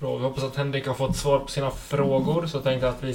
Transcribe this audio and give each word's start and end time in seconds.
Bra, 0.00 0.16
vi 0.16 0.24
hoppas 0.24 0.44
att 0.44 0.56
Henrik 0.56 0.86
har 0.86 0.94
fått 0.94 1.16
svar 1.16 1.38
på 1.38 1.48
sina 1.48 1.70
frågor. 1.70 2.46
Så 2.46 2.56
jag 2.56 2.64
tänkte 2.64 2.88
att 2.88 3.04
vi 3.04 3.14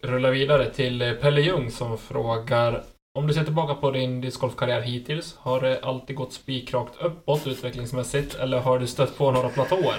rullar 0.00 0.30
vidare 0.30 0.70
till 0.70 1.02
eh, 1.02 1.12
Pelle 1.12 1.40
Ljung 1.40 1.70
som 1.70 1.98
frågar 1.98 2.82
om 3.18 3.26
du 3.26 3.34
ser 3.34 3.44
tillbaka 3.44 3.74
på 3.74 3.90
din 3.90 4.20
discgolfkarriär 4.20 4.80
hittills, 4.80 5.36
har 5.38 5.60
det 5.60 5.80
alltid 5.82 6.16
gått 6.16 6.32
spikrakt 6.32 6.92
uppåt 7.02 7.46
utvecklingsmässigt 7.46 8.34
eller 8.34 8.58
har 8.58 8.78
du 8.78 8.86
stött 8.86 9.18
på 9.18 9.30
några 9.30 9.48
platåer? 9.48 9.96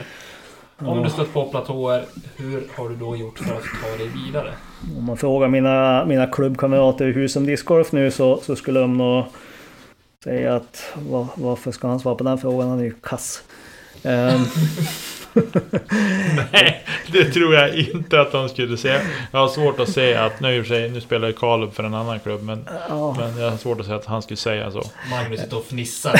Om 0.78 1.04
du 1.04 1.10
stött 1.10 1.34
på 1.34 1.46
platåer, 1.46 2.06
hur 2.38 2.68
har 2.76 2.90
du 2.90 2.96
då 2.96 3.16
gjort 3.16 3.40
för 3.40 3.56
att 3.56 3.64
ta 3.84 3.98
dig 3.98 4.08
vidare? 4.26 4.54
Om 4.98 5.06
man 5.06 5.18
frågar 5.18 5.48
mina, 5.48 6.06
mina 6.06 6.28
klubbkamrater 6.28 7.08
i 7.08 7.12
Husum 7.12 7.46
Discgolf 7.46 7.92
nu 7.92 8.12
så, 8.12 8.38
så 8.38 8.56
skulle 8.56 8.80
de 8.80 8.98
nog 8.98 9.26
säga 10.24 10.56
att 10.56 10.94
var, 10.96 11.28
varför 11.36 11.72
ska 11.72 11.88
han 11.88 12.00
svara 12.00 12.16
på 12.16 12.24
den 12.24 12.38
frågan? 12.38 12.70
Han 12.70 12.80
är 12.80 12.84
ju 12.84 12.94
kass. 13.02 13.44
Um, 14.04 14.46
Nej, 16.52 16.86
det 17.12 17.26
tror 17.26 17.54
jag 17.54 17.76
inte 17.76 18.22
att 18.22 18.32
de 18.32 18.50
skulle 18.50 18.78
säga. 18.78 19.02
Jag 19.32 19.40
har 19.40 19.48
svårt 19.48 19.80
att 19.80 19.90
se 19.90 20.16
att, 20.16 20.40
nu 20.40 20.66
sig, 20.66 20.90
nu 20.90 21.02
spelar 21.02 21.32
Kalub 21.32 21.74
för 21.74 21.84
en 21.84 21.94
annan 21.94 22.20
klubb, 22.20 22.44
men, 22.44 22.66
ja. 22.90 23.16
men 23.20 23.42
jag 23.42 23.52
har 23.52 23.58
svårt 23.58 23.80
att 23.80 23.86
säga 23.86 23.98
att 23.98 24.06
han 24.06 24.22
skulle 24.22 24.38
säga 24.38 24.72
så. 24.72 24.84
Magnus 25.12 25.42
sitter 25.42 25.58
och 25.58 25.66
fnissar. 25.66 26.20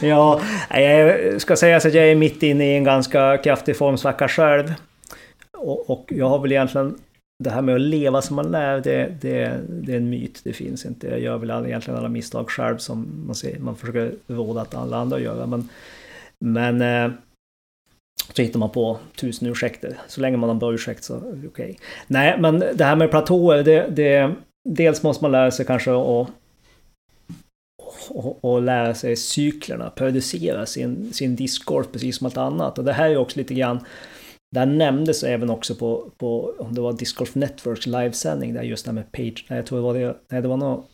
ja, 0.06 0.40
jag 0.70 1.40
ska 1.40 1.56
säga 1.56 1.80
så 1.80 1.88
att 1.88 1.94
jag 1.94 2.04
är 2.04 2.14
mitt 2.14 2.42
inne 2.42 2.72
i 2.72 2.76
en 2.76 2.84
ganska 2.84 3.38
kraftig 3.38 3.76
formsvacka 3.76 4.28
själv. 4.28 4.74
Och, 5.58 5.90
och 5.90 6.04
jag 6.08 6.28
har 6.28 6.38
väl 6.38 6.52
egentligen 6.52 6.98
det 7.40 7.50
här 7.50 7.62
med 7.62 7.74
att 7.74 7.80
leva 7.80 8.22
som 8.22 8.36
man 8.36 8.50
lär, 8.50 8.80
det, 8.80 9.14
det, 9.20 9.60
det 9.68 9.92
är 9.92 9.96
en 9.96 10.10
myt. 10.10 10.40
Det 10.44 10.52
finns 10.52 10.86
inte. 10.86 11.06
Jag 11.06 11.20
gör 11.20 11.38
väl 11.38 11.50
egentligen 11.66 11.98
alla 11.98 12.08
misstag 12.08 12.50
själv 12.50 12.78
som 12.78 13.24
man, 13.26 13.34
ser, 13.34 13.58
man 13.58 13.76
försöker 13.76 14.12
råda 14.26 14.60
att 14.60 14.74
alla 14.74 14.96
andra 14.96 15.20
gör. 15.20 15.46
Men, 15.46 15.68
men 16.38 16.82
eh, 16.82 17.10
så 18.32 18.42
hittar 18.42 18.58
man 18.58 18.70
på 18.70 18.98
tusen 19.16 19.48
ursäkter. 19.48 19.98
Så 20.08 20.20
länge 20.20 20.36
man 20.36 20.48
har 20.48 20.54
en 20.54 20.58
bra 20.58 20.74
ursäkt 20.74 21.04
så 21.04 21.16
okej. 21.16 21.48
Okay. 21.48 21.74
Nej, 22.06 22.40
men 22.40 22.58
det 22.58 22.84
här 22.84 22.96
med 22.96 23.10
platåer, 23.10 23.62
det, 23.62 23.86
det, 23.90 24.34
dels 24.68 25.02
måste 25.02 25.24
man 25.24 25.32
lära 25.32 25.50
sig 25.50 25.66
kanske 25.66 25.90
att 25.90 26.28
och, 28.08 28.44
och 28.44 28.62
lära 28.62 28.94
sig 28.94 29.16
cyklerna, 29.16 29.90
producera 29.90 30.66
sin, 30.66 31.12
sin 31.12 31.36
discgolf 31.36 31.86
precis 31.92 32.18
som 32.18 32.26
allt 32.26 32.36
annat. 32.36 32.78
Och 32.78 32.84
det 32.84 32.92
här 32.92 33.10
är 33.10 33.16
också 33.16 33.38
lite 33.38 33.54
grann 33.54 33.80
det 34.52 34.58
här 34.58 34.66
nämndes 34.66 35.22
även 35.22 35.50
också 35.50 35.74
på, 35.74 36.10
på 36.18 36.54
om 36.58 36.74
det 36.74 36.80
var 36.80 36.92
Discgolf 36.92 37.34
Networks 37.34 37.86
livesändning 37.86 38.54
där 38.54 38.62
just 38.62 38.84
det 38.84 38.90
här 38.90 38.94
med 38.94 39.12
page, 39.12 39.46
nej 39.48 39.58
jag 39.58 39.66
tror 39.66 39.78
det 39.78 39.84
var 39.84 39.94
det, 39.94 40.16
nej 40.28 40.42
det 40.42 40.48
var 40.48 40.56
nog 40.56 40.84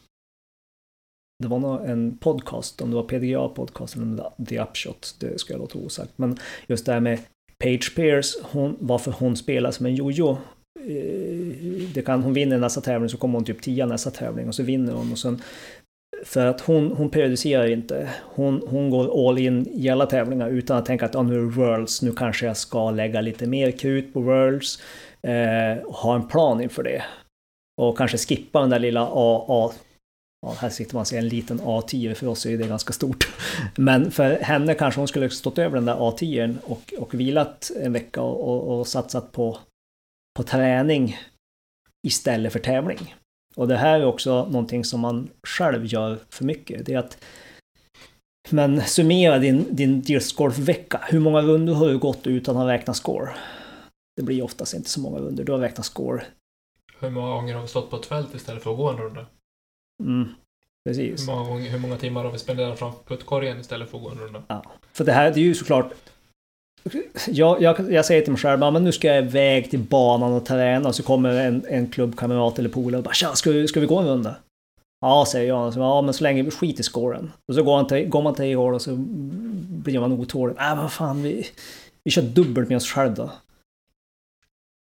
det 1.42 1.48
var 1.48 1.58
nog 1.58 1.84
en 1.84 2.18
podcast, 2.18 2.80
om 2.80 2.90
det 2.90 2.96
var 2.96 3.02
PDGA 3.02 3.48
podcast 3.48 3.96
eller 3.96 4.30
The 4.48 4.60
Upshot, 4.60 5.16
det 5.20 5.40
ska 5.40 5.52
jag 5.52 5.60
låta 5.60 5.78
osagt. 5.78 6.12
Men 6.16 6.36
just 6.66 6.86
det 6.86 6.92
här 6.92 7.00
med 7.00 7.18
Page 7.58 7.94
Pierce, 7.96 8.38
hon, 8.42 8.76
varför 8.80 9.12
hon 9.12 9.36
spelar 9.36 9.70
som 9.70 9.86
en 9.86 9.94
jojo. 9.94 10.30
Eh, 10.80 11.88
det 11.94 12.02
kan, 12.06 12.22
hon 12.22 12.32
vinner 12.32 12.58
nästa 12.58 12.80
tävling 12.80 13.08
så 13.08 13.16
kommer 13.16 13.34
hon 13.34 13.44
typ 13.44 13.62
tia 13.62 13.86
nästa 13.86 14.10
tävling 14.10 14.48
och 14.48 14.54
så 14.54 14.62
vinner 14.62 14.92
hon 14.92 15.12
och 15.12 15.18
sen 15.18 15.42
för 16.24 16.46
att 16.46 16.60
hon, 16.60 16.92
hon 16.92 17.10
periodiserar 17.10 17.66
inte. 17.66 18.10
Hon, 18.22 18.62
hon 18.66 18.90
går 18.90 19.28
all 19.28 19.38
in 19.38 19.66
i 19.72 19.88
alla 19.88 20.06
tävlingar 20.06 20.48
utan 20.48 20.76
att 20.76 20.86
tänka 20.86 21.06
att 21.06 21.14
ah, 21.14 21.22
nu 21.22 21.34
är 21.34 21.38
det 21.38 21.46
Worlds, 21.46 22.02
nu 22.02 22.12
kanske 22.12 22.46
jag 22.46 22.56
ska 22.56 22.90
lägga 22.90 23.20
lite 23.20 23.46
mer 23.46 23.70
krut 23.70 24.12
på 24.12 24.20
Worlds. 24.20 24.82
Eh, 25.22 25.84
och 25.84 25.94
ha 25.94 26.14
en 26.14 26.28
plan 26.28 26.60
inför 26.60 26.82
det. 26.82 27.04
Och 27.82 27.98
kanske 27.98 28.18
skippa 28.18 28.60
den 28.60 28.70
där 28.70 28.78
lilla 28.78 29.00
AA 29.00 29.72
Ja, 30.42 30.56
här 30.58 30.70
sitter 30.70 30.94
man 30.94 31.06
sig 31.06 31.18
en 31.18 31.28
liten 31.28 31.60
A10, 31.60 32.14
för 32.14 32.26
oss 32.26 32.46
är 32.46 32.58
det 32.58 32.68
ganska 32.68 32.92
stort. 32.92 33.28
Men 33.76 34.10
för 34.10 34.38
henne 34.38 34.74
kanske 34.74 35.00
hon 35.00 35.08
skulle 35.08 35.30
stått 35.30 35.58
över 35.58 35.76
den 35.76 35.84
där 35.84 35.94
A10 35.94 36.56
och, 36.64 36.94
och 36.98 37.14
vilat 37.14 37.70
en 37.82 37.92
vecka 37.92 38.22
och, 38.22 38.48
och, 38.48 38.78
och 38.78 38.86
satsat 38.86 39.32
på, 39.32 39.58
på 40.36 40.42
träning 40.42 41.18
istället 42.06 42.52
för 42.52 42.58
tävling. 42.58 43.14
Och 43.56 43.68
det 43.68 43.76
här 43.76 44.00
är 44.00 44.04
också 44.04 44.44
någonting 44.44 44.84
som 44.84 45.00
man 45.00 45.28
själv 45.46 45.86
gör 45.86 46.18
för 46.30 46.44
mycket. 46.44 46.86
Det 46.86 46.94
är 46.94 46.98
att 46.98 47.18
men 48.50 48.80
summera 48.80 49.38
din, 49.38 49.76
din 49.76 50.02
discgolfvecka. 50.02 51.00
Hur 51.08 51.20
många 51.20 51.42
runder 51.42 51.74
har 51.74 51.88
du 51.88 51.98
gått 51.98 52.26
utan 52.26 52.56
att 52.56 52.68
räkna 52.68 52.94
score? 52.94 53.30
Det 54.16 54.22
blir 54.22 54.42
oftast 54.42 54.74
inte 54.74 54.90
så 54.90 55.00
många 55.00 55.18
runder. 55.18 55.44
Du 55.44 55.52
har 55.52 55.58
räknat 55.58 55.86
score. 55.86 56.24
Hur 56.98 57.10
många 57.10 57.30
gånger 57.30 57.54
har 57.54 57.62
vi 57.62 57.68
stått 57.68 57.90
på 57.90 57.96
ett 57.96 58.06
fält 58.06 58.34
istället 58.34 58.62
för 58.62 58.70
att 58.70 58.76
gå 58.76 58.90
en 58.90 58.96
runda? 58.96 59.26
Mm, 60.02 60.28
precis. 60.88 61.28
Hur 61.28 61.34
många, 61.34 61.70
hur 61.70 61.78
många 61.78 61.96
timmar 61.96 62.24
har 62.24 62.32
vi 62.32 62.38
spenderat 62.38 62.78
framför 62.78 63.04
puttkorgen 63.04 63.60
istället 63.60 63.90
för 63.90 63.98
att 63.98 64.04
gå 64.04 64.10
en 64.10 64.18
runda? 64.18 64.42
Ja. 64.48 64.62
För 64.92 65.04
det 65.04 65.12
här 65.12 65.30
det 65.30 65.40
är 65.40 65.44
ju 65.44 65.54
såklart 65.54 65.92
jag, 67.26 67.62
jag, 67.62 67.92
jag 67.92 68.04
säger 68.04 68.22
till 68.22 68.32
mig 68.32 68.40
själv, 68.40 68.58
men 68.60 68.84
nu 68.84 68.92
ska 68.92 69.08
jag 69.08 69.24
iväg 69.24 69.70
till 69.70 69.78
banan 69.78 70.32
och 70.32 70.46
träna 70.46 70.88
och 70.88 70.94
så 70.94 71.02
kommer 71.02 71.30
en, 71.30 71.64
en 71.68 71.90
klubbkamrat 71.90 72.58
eller 72.58 72.68
polare 72.68 72.98
och 72.98 73.04
bara 73.04 73.14
Tja, 73.14 73.34
ska, 73.34 73.50
vi, 73.50 73.68
ska 73.68 73.80
vi 73.80 73.86
gå 73.86 73.98
en 73.98 74.06
runda? 74.06 74.34
Ja, 75.00 75.24
säger 75.28 75.48
jag. 75.48 75.74
Så, 75.74 75.80
ja, 75.80 76.02
men 76.02 76.14
så 76.14 76.24
länge 76.24 76.42
vi 76.42 76.50
skiter 76.50 76.80
i 76.80 76.82
scoren. 76.82 77.32
Och 77.48 77.54
så 77.54 77.62
går, 77.62 77.76
han 77.76 77.86
till, 77.86 78.08
går 78.08 78.22
man 78.22 78.34
till 78.34 78.56
hål 78.56 78.74
och 78.74 78.82
så 78.82 78.94
blir 79.68 80.00
man 80.00 80.12
otålig. 80.12 80.56
Nej, 80.58 80.72
äh, 80.72 80.82
vad 80.82 80.92
fan, 80.92 81.22
vi, 81.22 81.46
vi 82.04 82.10
kör 82.10 82.22
dubbelt 82.22 82.68
med 82.68 82.76
oss 82.76 82.90
själva 82.90 83.14
då. 83.14 83.30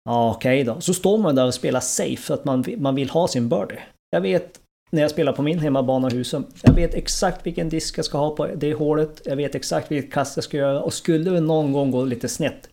Ja, 0.05 0.31
okej 0.31 0.63
okay 0.63 0.75
då. 0.75 0.81
Så 0.81 0.95
står 0.95 1.19
man 1.19 1.35
där 1.35 1.47
och 1.47 1.55
spelar 1.55 1.81
safe 1.81 2.17
för 2.17 2.35
att 2.35 2.45
man, 2.45 2.65
man 2.79 2.95
vill 2.95 3.11
ha 3.11 3.29
sin 3.29 3.49
birdie. 3.49 3.83
Jag 4.11 4.21
vet 4.21 4.61
när 4.91 5.03
jag 5.03 5.11
spelar 5.11 5.33
på 5.33 5.43
min 5.43 5.59
hemmabana 5.59 6.09
Husum. 6.09 6.45
Jag 6.63 6.75
vet 6.75 6.95
exakt 6.95 7.47
vilken 7.47 7.69
disk 7.69 7.99
jag 7.99 8.05
ska 8.05 8.19
ha 8.19 8.37
på 8.37 8.47
det 8.47 8.75
hålet. 8.75 9.23
Jag 9.25 9.37
vet 9.37 9.55
exakt 9.55 9.91
vilket 9.91 10.13
kast 10.13 10.37
jag 10.37 10.45
ska 10.45 10.57
göra. 10.57 10.83
Och 10.83 10.95
skulle 10.95 11.31
det 11.31 11.41
någon 11.41 11.73
gång 11.73 11.91
gå 11.91 12.05
lite 12.05 12.29
snett 12.29 12.69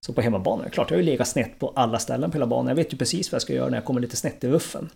så 0.00 0.12
på 0.12 0.20
hemmabanan, 0.20 0.62
det 0.62 0.68
är 0.68 0.70
klart 0.70 0.90
jag 0.90 0.96
har 0.96 1.02
ju 1.02 1.06
legat 1.10 1.28
snett 1.28 1.58
på 1.58 1.72
alla 1.76 1.98
ställen 1.98 2.30
på 2.30 2.34
hela 2.34 2.46
banan. 2.46 2.68
Jag 2.68 2.76
vet 2.76 2.92
ju 2.92 2.96
precis 2.96 3.32
vad 3.32 3.36
jag 3.36 3.42
ska 3.42 3.52
göra 3.52 3.68
när 3.68 3.76
jag 3.76 3.84
kommer 3.84 4.00
lite 4.00 4.16
snett 4.16 4.44
i 4.44 4.48
ruffen. 4.48 4.90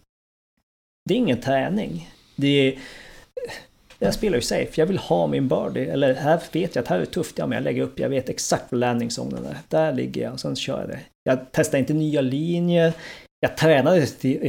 Det 1.08 1.14
är 1.14 1.18
ingen 1.18 1.40
träning. 1.40 2.10
Det 2.36 2.48
är... 2.48 2.78
Jag 3.98 4.14
spelar 4.14 4.36
ju 4.36 4.42
safe, 4.42 4.80
jag 4.80 4.86
vill 4.86 4.98
ha 4.98 5.26
min 5.26 5.48
birdie. 5.48 5.86
Eller 5.86 6.14
här 6.14 6.42
vet 6.52 6.74
jag 6.74 6.82
att 6.82 6.88
här 6.88 6.96
är 6.96 7.00
det 7.00 7.06
tufft, 7.06 7.38
ja 7.38 7.46
men 7.46 7.56
jag 7.56 7.64
lägger 7.64 7.82
upp, 7.82 7.98
jag 7.98 8.08
vet 8.08 8.28
exakt 8.28 8.72
var 8.72 8.78
landningszonen 8.78 9.44
är. 9.44 9.56
Där 9.68 9.92
ligger 9.92 10.22
jag 10.22 10.32
och 10.32 10.40
sen 10.40 10.56
kör 10.56 10.80
jag 10.80 10.88
det. 10.88 11.00
Jag 11.24 11.38
testar 11.52 11.78
inte 11.78 11.94
nya 11.94 12.20
linjer, 12.20 12.92
jag 13.44 13.56
tränade 13.56 14.06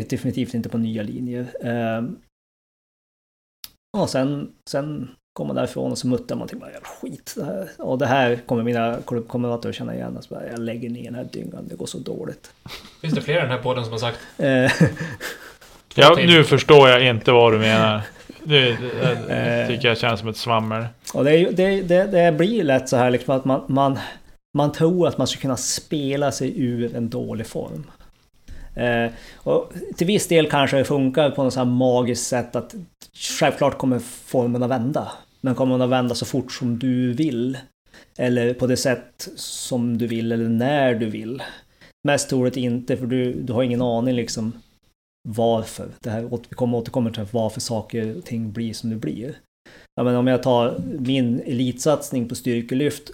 definitivt 0.09 0.53
inte 0.53 0.69
på 0.69 0.77
nya 0.77 1.03
linjer. 1.03 1.47
Ehm, 1.63 2.17
och 3.97 4.09
sen, 4.09 4.51
sen 4.69 5.09
kom 5.33 5.47
man 5.47 5.55
därifrån 5.55 5.91
och 5.91 5.97
så 5.97 6.07
muttrar 6.07 6.37
man 6.37 6.47
till 6.47 6.57
bara 6.57 6.71
jävla 6.71 6.87
skit. 6.87 7.33
Det 7.37 7.45
här. 7.45 7.69
Och 7.77 7.97
det 7.97 8.05
här 8.05 8.35
kommer 8.35 8.63
mina 8.63 8.97
kamrater 9.29 9.69
att 9.69 9.75
känna 9.75 9.95
igen. 9.95 10.15
Alltså, 10.15 10.41
jag 10.51 10.59
lägger 10.59 10.89
ner 10.89 11.03
den 11.03 11.15
här 11.15 11.27
dyngan, 11.31 11.67
det 11.67 11.75
går 11.75 11.85
så 11.85 11.97
dåligt. 11.97 12.51
Finns 13.01 13.13
det 13.13 13.21
fler 13.21 13.37
i 13.37 13.41
den 13.41 13.49
här 13.49 13.57
podden 13.57 13.83
som 13.83 13.91
har 13.91 13.99
sagt? 13.99 14.19
Eh, 14.37 14.71
ja, 15.95 16.15
nu 16.17 16.43
förstår 16.43 16.89
jag 16.89 17.05
inte 17.07 17.31
vad 17.31 17.53
du 17.53 17.59
menar. 17.59 18.01
Nu 18.43 18.77
det, 19.27 19.67
tycker 19.67 19.87
jag 19.87 19.97
känns 19.97 20.19
som 20.19 20.29
ett 20.29 20.37
svammel. 20.37 20.85
Och 21.13 21.23
det, 21.23 21.51
det, 21.51 21.81
det, 21.81 22.05
det 22.05 22.31
blir 22.31 22.63
lätt 22.63 22.89
så 22.89 22.97
här 22.97 23.11
liksom 23.11 23.35
att 23.35 23.45
man, 23.45 23.65
man, 23.67 23.99
man 24.57 24.71
tror 24.71 25.07
att 25.07 25.17
man 25.17 25.27
ska 25.27 25.41
kunna 25.41 25.57
spela 25.57 26.31
sig 26.31 26.61
ur 26.61 26.95
en 26.95 27.09
dålig 27.09 27.47
form. 27.47 27.83
Eh, 28.75 29.11
och 29.35 29.73
till 29.95 30.07
viss 30.07 30.27
del 30.27 30.49
kanske 30.49 30.77
det 30.77 30.85
funkar 30.85 31.29
på 31.29 31.43
något 31.43 31.53
så 31.53 31.59
här 31.59 31.65
magiskt 31.65 32.27
sätt 32.27 32.55
att 32.55 32.75
självklart 33.13 33.77
kommer 33.77 33.99
formen 33.99 34.63
att 34.63 34.69
vända. 34.69 35.11
Men 35.41 35.55
kommer 35.55 35.73
den 35.73 35.81
att 35.81 35.89
vända 35.89 36.15
så 36.15 36.25
fort 36.25 36.51
som 36.51 36.79
du 36.79 37.13
vill. 37.13 37.57
Eller 38.17 38.53
på 38.53 38.67
det 38.67 38.77
sätt 38.77 39.29
som 39.35 39.97
du 39.97 40.07
vill 40.07 40.31
eller 40.31 40.49
när 40.49 40.95
du 40.95 41.09
vill. 41.09 41.43
Mest 42.07 42.29
troligt 42.29 42.57
inte 42.57 42.97
för 42.97 43.05
du, 43.05 43.33
du 43.33 43.53
har 43.53 43.63
ingen 43.63 43.81
aning 43.81 44.15
liksom 44.15 44.53
varför. 45.29 45.87
Det 45.99 46.09
här, 46.09 46.21
vi 46.49 46.55
kommer 46.55 46.77
återkomma 46.77 47.09
till 47.09 47.25
varför 47.31 47.61
saker 47.61 48.17
och 48.17 48.25
ting 48.25 48.51
blir 48.51 48.73
som 48.73 48.89
det 48.89 48.95
blir. 48.95 49.35
Ja, 49.95 50.03
men 50.03 50.15
om 50.15 50.27
jag 50.27 50.43
tar 50.43 50.81
min 50.99 51.39
elitsatsning 51.39 52.29
på 52.29 52.35
styrkelyft 52.35 53.11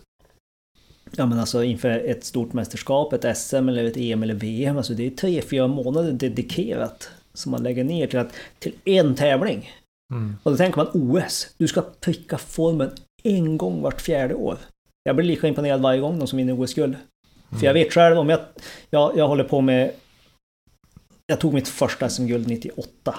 Ja 1.16 1.26
men 1.26 1.40
alltså 1.40 1.64
inför 1.64 1.90
ett 1.90 2.23
stort 2.23 2.53
mästerskap, 2.53 3.14
ett 3.14 3.38
SM 3.38 3.70
eller 3.70 3.84
ett 3.84 3.97
EM 3.97 4.23
eller 4.23 4.34
VM. 4.34 4.78
Alltså 4.78 4.94
det 4.94 5.08
är 5.08 5.09
tre, 5.09 5.41
fyra 5.41 5.67
månader 5.67 6.11
dedikerat. 6.11 7.09
Som 7.34 7.52
man 7.52 7.64
lägger 7.64 7.84
ner 7.84 8.08
till, 8.08 8.20
att, 8.20 8.34
till 8.59 8.73
en 8.85 9.16
tävling. 9.16 9.72
Mm. 10.14 10.35
Och 10.44 10.52
då 10.52 10.58
tänker 10.58 10.78
man 10.78 10.90
OS. 10.94 11.47
Du 11.58 11.67
ska 11.67 11.82
pricka 12.00 12.38
formen 12.38 12.91
en 13.23 13.58
gång 13.58 13.82
vart 13.82 14.02
fjärde 14.02 14.35
år. 14.35 14.58
Jag 15.03 15.16
blir 15.16 15.26
lika 15.26 15.47
imponerad 15.47 15.82
varje 15.82 16.00
gång 16.02 16.20
de 16.20 16.28
som 16.28 16.38
vinner 16.38 16.61
OS-guld. 16.61 16.96
Mm. 16.96 17.59
För 17.59 17.67
jag 17.67 17.73
vet 17.73 17.94
själv 17.94 18.17
om 18.17 18.29
jag, 18.29 18.40
jag... 18.90 19.17
Jag 19.17 19.28
håller 19.28 19.44
på 19.44 19.61
med... 19.61 19.91
Jag 21.28 21.40
tog 21.40 21.53
mitt 21.53 21.67
första 21.67 22.09
SM-guld 22.09 22.47
98. 22.47 23.16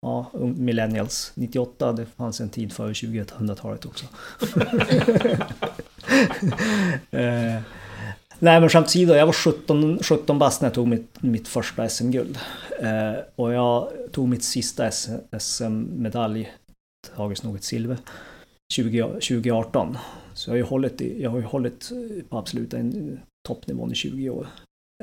Ja, 0.00 0.30
millennials. 0.56 1.32
98, 1.34 1.92
det 1.92 2.06
fanns 2.06 2.40
en 2.40 2.48
tid 2.48 2.72
före 2.72 2.92
2000-talet 2.92 3.86
också. 3.86 4.06
eh, 7.10 7.62
nej 8.38 8.60
men 8.60 8.68
skämt 8.68 8.86
åsido, 8.86 9.14
jag 9.14 9.26
var 9.26 9.32
17, 9.32 9.98
17 10.02 10.38
bast 10.38 10.60
när 10.60 10.68
jag 10.68 10.74
tog 10.74 10.88
mitt, 10.88 11.22
mitt 11.22 11.48
första 11.48 11.88
SM-guld. 11.88 12.38
Eh, 12.80 13.14
och 13.36 13.52
jag 13.52 13.92
tog 14.12 14.28
mitt 14.28 14.44
sista 14.44 14.90
SM-medalj, 15.38 16.52
tragiskt 17.14 17.44
nog 17.44 17.56
ett 17.56 17.64
silver, 17.64 17.98
20, 18.72 19.02
2018. 19.02 19.98
Så 20.34 20.50
jag 20.50 20.52
har 20.52 20.56
ju 20.56 20.62
hållit, 20.62 21.00
i, 21.00 21.22
jag 21.22 21.30
har 21.30 21.38
ju 21.38 21.44
hållit 21.44 21.90
på 22.28 22.38
absoluta 22.38 22.76
toppnivån 23.48 23.92
i 23.92 23.94
20 23.94 24.30
år. 24.30 24.48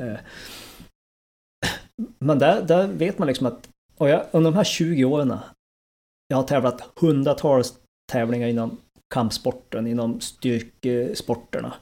Eh, 0.02 0.18
men 2.20 2.40
där, 2.40 2.62
där 2.62 2.88
vet 2.88 3.18
man 3.18 3.28
liksom 3.28 3.48
att 3.48 3.70
och 3.98 4.10
jag, 4.10 4.26
under 4.32 4.52
de 4.52 4.58
här 4.58 4.64
20 4.64 5.06
åren 5.06 5.38
jag 6.28 6.38
har 6.38 6.44
tävlat 6.44 6.82
hundratals 6.96 7.80
tävlingar 8.12 8.48
inom 8.48 8.78
kampsporten, 9.14 9.88
inom 9.88 10.22
styrkesporterna. 10.22 11.74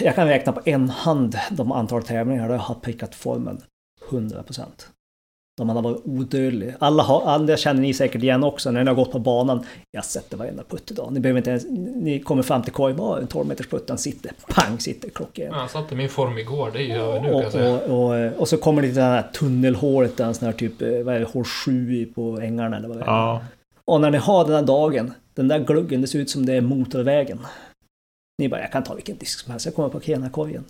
Jag 0.00 0.14
kan 0.14 0.28
räkna 0.28 0.52
på 0.52 0.60
en 0.64 0.88
hand 0.90 1.38
de 1.50 1.72
antal 1.72 2.02
tävlingar 2.02 2.48
där 2.48 2.54
jag 2.54 2.62
har 2.62 2.74
prickat 2.74 3.14
formen 3.14 3.62
100 4.10 4.42
procent. 4.42 4.88
Man 5.64 5.76
har 5.76 5.82
varit 5.82 6.02
odödlig. 6.04 6.74
Alla, 6.78 7.02
har, 7.02 7.22
alla 7.22 7.56
känner 7.56 7.80
ni 7.80 7.94
säkert 7.94 8.22
igen 8.22 8.44
också 8.44 8.70
när 8.70 8.84
ni 8.84 8.88
har 8.88 8.94
gått 8.94 9.12
på 9.12 9.18
banan. 9.18 9.64
Jag 9.90 10.04
sätter 10.04 10.36
varenda 10.36 10.62
putt 10.64 10.90
idag. 10.90 11.12
Ni 11.12 11.20
behöver 11.20 11.38
inte 11.38 11.50
ens, 11.50 11.66
Ni 11.96 12.20
kommer 12.20 12.42
fram 12.42 12.62
till 12.62 12.72
korgen, 12.72 12.96
bara 12.96 13.20
en 13.20 13.26
12 13.26 13.46
meters 13.46 13.66
putt, 13.66 14.00
sitter, 14.00 14.32
pang 14.48 14.78
sitter 14.78 15.10
klockan. 15.10 15.46
Jag 15.46 15.70
satte 15.70 15.94
min 15.94 16.08
form 16.08 16.38
igår, 16.38 16.70
det 16.72 16.82
gör 16.82 17.14
jag 17.14 17.22
nu 17.22 17.32
och, 17.32 17.52
kan 17.52 17.64
jag 17.64 17.90
och, 17.90 18.14
och, 18.14 18.40
och, 18.40 18.48
så 18.48 18.56
kommer 18.56 18.82
det 18.82 18.88
till 18.88 18.96
det 18.96 19.02
här 19.02 19.22
tunnelhålet, 19.22 20.20
en 20.20 20.34
sån 20.34 20.46
här 20.46 20.52
typ, 20.52 20.82
eh, 20.82 20.88
vad 20.88 21.14
är 21.14 21.20
det, 21.20 21.26
hål 21.26 21.44
7 21.44 22.06
på 22.14 22.40
ängarna 22.42 22.76
eller 22.76 22.88
vad 22.88 22.96
det 22.96 23.02
är. 23.02 23.06
Ja. 23.06 23.42
Och 23.88 24.00
när 24.00 24.10
ni 24.10 24.18
har 24.18 24.44
den 24.44 24.54
här 24.54 24.62
dagen, 24.62 25.12
den 25.34 25.48
där 25.48 25.58
gluggen, 25.58 26.00
det 26.00 26.06
ser 26.06 26.18
ut 26.18 26.30
som 26.30 26.46
det 26.46 26.52
är 26.52 26.60
motorvägen. 26.60 27.38
Ni 28.38 28.48
bara, 28.48 28.60
jag 28.60 28.72
kan 28.72 28.82
ta 28.82 28.94
vilken 28.94 29.16
disk 29.16 29.40
som 29.40 29.50
helst, 29.50 29.66
jag 29.66 29.74
kommer 29.74 29.88
parkera 29.88 30.16
den 30.16 30.22
här 30.22 30.30
korgen. 30.30 30.64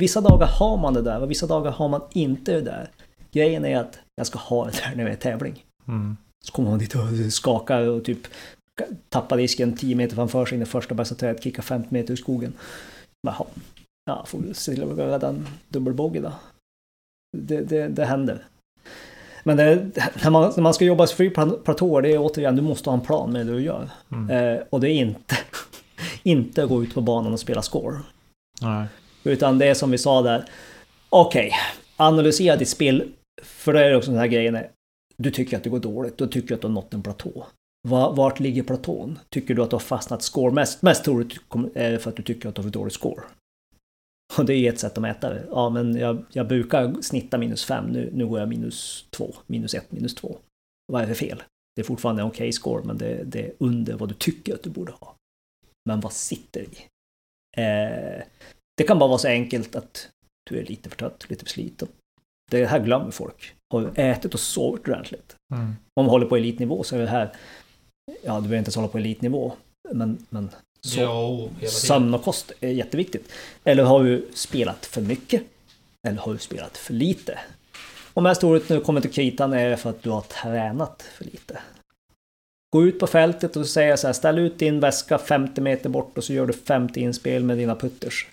Vissa 0.00 0.20
dagar 0.20 0.46
har 0.46 0.76
man 0.76 0.94
det 0.94 1.02
där 1.02 1.20
och 1.22 1.30
vissa 1.30 1.46
dagar 1.46 1.70
har 1.70 1.88
man 1.88 2.02
inte 2.12 2.52
det 2.52 2.60
där. 2.60 2.90
Grejen 3.30 3.64
är 3.64 3.78
att 3.78 3.98
jag 4.16 4.26
ska 4.26 4.38
ha 4.38 4.64
det 4.64 4.70
där 4.70 4.96
när 4.96 5.04
det 5.04 5.10
är 5.10 5.16
tävling. 5.16 5.64
Mm. 5.88 6.16
Så 6.44 6.52
kommer 6.52 6.70
man 6.70 6.78
dit 6.78 6.94
och 6.94 7.32
skakar 7.32 7.88
och 7.88 8.04
typ 8.04 8.26
tappar 9.08 9.36
disken 9.36 9.76
10 9.76 9.96
meter 9.96 10.16
framför 10.16 10.46
sig 10.46 10.60
i 10.60 10.64
första 10.64 10.94
bästa 10.94 11.14
trädet, 11.14 11.42
kickar 11.42 11.62
50 11.62 11.88
meter 11.90 12.12
ur 12.12 12.16
skogen. 12.16 12.52
Jaha, 13.26 13.46
ja, 14.04 14.24
får 14.26 14.52
se 14.52 14.74
till 14.74 14.82
att 14.82 14.98
rädda 14.98 15.28
en 15.28 15.48
dubbelbogey 15.68 16.22
då. 16.22 16.32
Det, 17.38 17.60
det, 17.60 17.88
det 17.88 18.04
händer. 18.04 18.46
Men 19.42 19.56
det, 19.56 19.90
när, 20.22 20.30
man, 20.30 20.52
när 20.56 20.62
man 20.62 20.74
ska 20.74 20.84
jobba 20.84 21.06
free 21.06 21.30
platåer, 21.64 22.02
det 22.02 22.12
är 22.12 22.18
återigen, 22.18 22.56
du 22.56 22.62
måste 22.62 22.90
ha 22.90 22.94
en 22.94 23.04
plan 23.04 23.32
med 23.32 23.46
det 23.46 23.52
du 23.52 23.60
gör. 23.60 23.90
Mm. 24.12 24.56
Eh, 24.56 24.62
och 24.70 24.80
det 24.80 24.90
är 24.90 24.94
inte, 24.94 25.36
inte 26.22 26.66
gå 26.66 26.82
ut 26.82 26.94
på 26.94 27.00
banan 27.00 27.32
och 27.32 27.40
spela 27.40 27.62
score. 27.62 27.96
Nej. 28.62 28.86
Utan 29.24 29.58
det 29.58 29.66
är 29.66 29.74
som 29.74 29.90
vi 29.90 29.98
sa 29.98 30.22
där, 30.22 30.44
okej, 31.08 31.46
okay, 31.46 31.58
analysera 31.96 32.56
ditt 32.56 32.68
spel 32.68 33.12
för 33.42 33.72
det 33.72 33.84
är 33.84 33.96
också 33.96 34.10
den 34.10 34.20
här 34.20 34.26
grejen. 34.26 34.58
Du 35.16 35.30
tycker 35.30 35.56
att 35.56 35.64
det 35.64 35.70
går 35.70 35.80
dåligt, 35.80 36.18
du 36.18 36.26
tycker 36.26 36.54
att 36.54 36.60
du 36.60 36.66
har 36.66 36.74
nått 36.74 36.94
en 36.94 37.02
platå. 37.02 37.46
Vart 37.88 38.40
ligger 38.40 38.62
platån? 38.62 39.18
Tycker 39.28 39.54
du 39.54 39.62
att 39.62 39.70
du 39.70 39.74
har 39.74 39.80
fastnat 39.80 40.22
score 40.22 40.52
mest? 40.52 40.82
Mest 40.82 41.04
troligt 41.04 41.40
är 41.74 41.90
det 41.90 41.98
för 41.98 42.10
att 42.10 42.16
du 42.16 42.22
tycker 42.22 42.48
att 42.48 42.54
du 42.54 42.58
har 42.58 42.64
för 42.64 42.70
dålig 42.70 42.92
score. 42.92 43.22
Och 44.38 44.44
det 44.44 44.54
är 44.54 44.72
ett 44.72 44.78
sätt 44.78 44.92
att 44.92 45.02
mäta 45.02 45.30
det. 45.30 45.46
Ja, 45.50 45.70
men 45.70 45.96
jag, 45.96 46.24
jag 46.32 46.48
brukar 46.48 47.02
snitta 47.02 47.38
minus 47.38 47.64
5, 47.64 47.86
nu, 47.86 48.10
nu 48.12 48.26
går 48.26 48.38
jag 48.38 48.48
minus 48.48 49.06
2, 49.10 49.34
minus 49.46 49.74
1, 49.74 49.92
minus 49.92 50.14
2. 50.14 50.38
Vad 50.92 51.02
är 51.02 51.06
det 51.06 51.14
fel? 51.14 51.42
Det 51.76 51.82
är 51.82 51.84
fortfarande 51.84 52.22
en 52.22 52.28
okej 52.28 52.36
okay 52.36 52.52
score, 52.52 52.84
men 52.84 52.98
det, 52.98 53.24
det, 53.24 53.46
är 53.46 53.52
under 53.58 53.94
vad 53.94 54.08
du 54.08 54.14
tycker 54.14 54.54
att 54.54 54.62
du 54.62 54.70
borde 54.70 54.92
ha. 54.92 55.14
Men 55.88 56.00
vad 56.00 56.12
sitter 56.12 56.60
i? 56.60 56.86
Eh, 57.56 58.22
det 58.76 58.84
kan 58.86 58.98
bara 58.98 59.08
vara 59.08 59.18
så 59.18 59.28
enkelt 59.28 59.76
att 59.76 60.10
du 60.50 60.58
är 60.58 60.64
lite 60.64 60.90
för 60.90 60.96
trött, 60.96 61.26
lite 61.30 61.44
för 61.44 61.50
sliten. 61.50 61.88
Det 62.50 62.66
här 62.66 62.84
glömmer 62.84 63.10
folk. 63.10 63.54
Har 63.72 63.80
du 63.80 64.02
ätit 64.02 64.34
och 64.34 64.40
sovit 64.40 64.88
ordentligt? 64.88 65.36
Mm. 65.54 65.66
Om 65.66 66.04
man 66.04 66.06
håller 66.06 66.26
på 66.26 66.36
elitnivå 66.36 66.82
så 66.82 66.96
är 66.96 67.00
det 67.00 67.06
här... 67.06 67.36
Ja, 68.06 68.14
du 68.14 68.22
behöver 68.22 68.58
inte 68.58 68.68
ens 68.68 68.76
hålla 68.76 68.88
på 68.88 68.98
elitnivå. 68.98 69.52
Men, 69.92 70.26
men 70.28 70.50
så, 70.86 71.00
jo, 71.60 71.68
sömn 71.68 72.14
och 72.14 72.24
kost 72.24 72.52
är 72.60 72.68
jätteviktigt. 72.68 73.32
Eller 73.64 73.84
har 73.84 74.04
du 74.04 74.28
spelat 74.34 74.86
för 74.86 75.00
mycket? 75.00 75.42
Eller 76.08 76.18
har 76.18 76.32
du 76.32 76.38
spelat 76.38 76.76
för 76.76 76.94
lite? 76.94 77.38
Och 78.14 78.22
mest 78.22 78.40
troligt 78.40 78.68
när 78.68 78.76
du 78.76 78.82
kommer 78.82 79.00
till 79.00 79.12
kritan 79.12 79.52
är 79.52 79.70
det 79.70 79.76
för 79.76 79.90
att 79.90 80.02
du 80.02 80.10
har 80.10 80.20
tränat 80.20 81.02
för 81.02 81.24
lite. 81.24 81.60
Gå 82.72 82.86
ut 82.86 82.98
på 82.98 83.06
fältet 83.06 83.56
och 83.56 83.66
säga 83.66 83.96
så 83.96 84.06
här, 84.06 84.14
ställ 84.14 84.38
ut 84.38 84.58
din 84.58 84.80
väska 84.80 85.18
50 85.18 85.60
meter 85.60 85.88
bort 85.88 86.18
och 86.18 86.24
så 86.24 86.32
gör 86.32 86.46
du 86.46 86.52
50 86.52 87.00
inspel 87.00 87.44
med 87.44 87.58
dina 87.58 87.76
putters. 87.76 88.26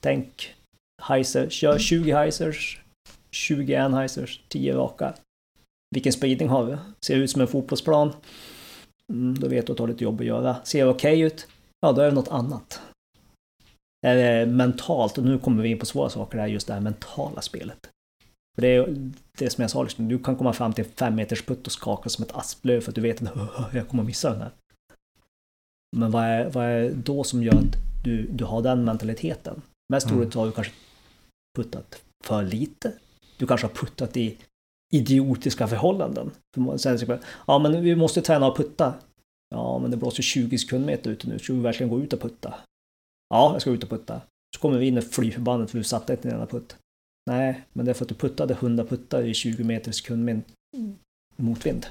Tänk 0.00 0.54
heiser, 1.02 1.48
kör 1.50 1.78
20 1.78 2.12
heisers, 2.12 2.80
20 3.30 3.74
anheisers, 3.74 4.40
10 4.48 4.74
raka. 4.74 5.14
Vilken 5.94 6.12
spridning 6.12 6.48
har 6.48 6.64
vi? 6.64 6.76
Ser 7.00 7.16
ut 7.16 7.30
som 7.30 7.40
en 7.40 7.48
fotbollsplan. 7.48 8.12
Mm, 9.12 9.38
då 9.38 9.48
vet 9.48 9.66
du 9.66 9.72
att 9.72 9.76
du 9.76 9.82
har 9.82 9.88
lite 9.88 10.04
jobb 10.04 10.20
att 10.20 10.26
göra. 10.26 10.56
Ser 10.64 10.88
okej 10.88 11.12
okay 11.12 11.26
ut? 11.26 11.46
Ja, 11.82 11.92
då 11.92 12.00
är 12.00 12.06
det 12.06 12.14
något 12.14 12.28
annat. 12.28 12.80
Det 14.02 14.46
mentalt, 14.48 15.18
och 15.18 15.24
nu 15.24 15.38
kommer 15.38 15.62
vi 15.62 15.68
in 15.68 15.78
på 15.78 15.86
svåra 15.86 16.08
saker, 16.08 16.38
det 16.38 16.44
är 16.44 16.46
just 16.46 16.66
det 16.66 16.72
här 16.72 16.80
mentala 16.80 17.42
spelet. 17.42 17.90
För 18.54 18.62
det 18.62 18.68
är 18.68 19.10
det 19.38 19.50
som 19.50 19.62
jag 19.62 19.70
sa, 19.70 19.82
liksom, 19.82 20.08
du 20.08 20.18
kan 20.18 20.36
komma 20.36 20.52
fram 20.52 20.72
till 20.72 20.84
en 20.84 20.90
fem 20.90 21.14
meters 21.14 21.42
putt 21.42 21.66
och 21.66 21.72
skaka 21.72 22.08
som 22.08 22.24
ett 22.24 22.32
asplöv 22.32 22.80
för 22.80 22.90
att 22.90 22.94
du 22.94 23.00
vet 23.00 23.22
att 23.22 23.34
jag 23.74 23.88
kommer 23.88 24.02
missa 24.02 24.30
den 24.30 24.40
här. 24.40 24.50
Men 25.96 26.10
vad 26.10 26.24
är, 26.24 26.50
vad 26.50 26.64
är 26.64 26.90
då 26.90 27.24
som 27.24 27.42
gör 27.42 27.54
att 27.54 28.04
du, 28.04 28.26
du 28.26 28.44
har 28.44 28.62
den 28.62 28.84
mentaliteten? 28.84 29.62
Mest 29.92 30.06
mm. 30.06 30.18
troligt 30.18 30.34
har 30.34 30.46
du 30.46 30.52
kanske 30.52 30.72
puttat 31.56 32.02
för 32.24 32.42
lite. 32.42 32.92
Du 33.36 33.46
kanske 33.46 33.66
har 33.66 33.74
puttat 33.74 34.16
i 34.16 34.38
idiotiska 34.92 35.68
förhållanden. 35.68 36.30
Ja, 37.46 37.58
men 37.58 37.82
vi 37.82 37.96
måste 37.96 38.22
träna 38.22 38.46
att 38.46 38.56
putta. 38.56 38.94
Ja, 39.52 39.78
men 39.78 39.90
det 39.90 39.96
blåser 39.96 40.22
20 40.22 40.58
sekundmeter 40.58 41.10
ute 41.10 41.28
nu. 41.28 41.38
Ska 41.38 41.52
vi 41.52 41.60
verkligen 41.60 41.90
gå 41.90 42.00
ut 42.00 42.12
och 42.12 42.20
putta? 42.20 42.54
Ja, 43.28 43.52
jag 43.52 43.60
ska 43.60 43.70
ut 43.70 43.82
och 43.82 43.90
putta. 43.90 44.20
Så 44.56 44.60
kommer 44.60 44.78
vi 44.78 44.86
in 44.86 44.98
och 44.98 45.04
fly 45.04 45.30
förbannat 45.30 45.70
för 45.70 45.78
du 45.78 45.84
satte 45.84 46.12
inte 46.12 46.28
en 46.28 46.34
enda 46.34 46.46
putt. 46.46 46.76
Nej, 47.30 47.62
men 47.72 47.84
det 47.84 47.92
är 47.92 47.94
för 47.94 48.04
att 48.04 48.08
du 48.08 48.14
puttade 48.14 48.54
100 48.54 48.84
puttar 48.84 49.22
i 49.22 49.34
20 49.34 49.64
meter 49.64 49.92
sekund 49.92 50.24
med 50.24 50.42
motvind. 51.36 51.86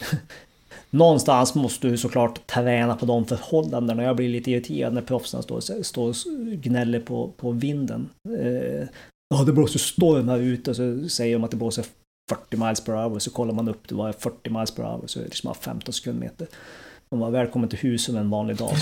Någonstans 0.90 1.54
måste 1.54 1.88
du 1.88 1.98
såklart 1.98 2.46
träna 2.46 2.96
på 2.96 3.06
de 3.06 3.26
förhållandena. 3.26 4.02
Jag 4.02 4.16
blir 4.16 4.28
lite 4.28 4.50
irriterad 4.50 4.94
när 4.94 5.02
proffsen 5.02 5.42
står, 5.42 5.82
står 5.82 6.08
och 6.08 6.14
gnäller 6.62 7.00
på, 7.00 7.32
på 7.36 7.50
vinden. 7.50 8.08
Eh, 8.38 8.88
ja, 9.28 9.44
det 9.46 9.52
blåser 9.52 9.78
storm 9.78 10.28
här 10.28 10.38
ute 10.38 10.70
och 10.70 10.76
så 10.76 11.08
säger 11.08 11.34
de 11.34 11.44
att 11.44 11.50
det 11.50 11.56
blåser 11.56 11.84
40 12.28 12.56
miles 12.56 12.80
per 12.80 12.92
hour. 12.92 13.18
Så 13.18 13.30
kollar 13.30 13.54
man 13.54 13.68
upp, 13.68 13.88
det 13.88 13.94
var 13.94 14.12
40 14.12 14.50
miles 14.50 14.70
per 14.70 14.82
hour 14.82 15.06
så 15.06 15.18
är 15.18 15.22
det 15.22 15.28
liksom 15.28 15.54
15 15.54 15.92
sekundmeter. 15.92 16.46
De 17.10 17.18
var 17.20 17.30
välkommen 17.30 17.68
till 17.68 17.78
huset 17.78 18.14
en 18.14 18.30
vanlig 18.30 18.56
dag. 18.56 18.70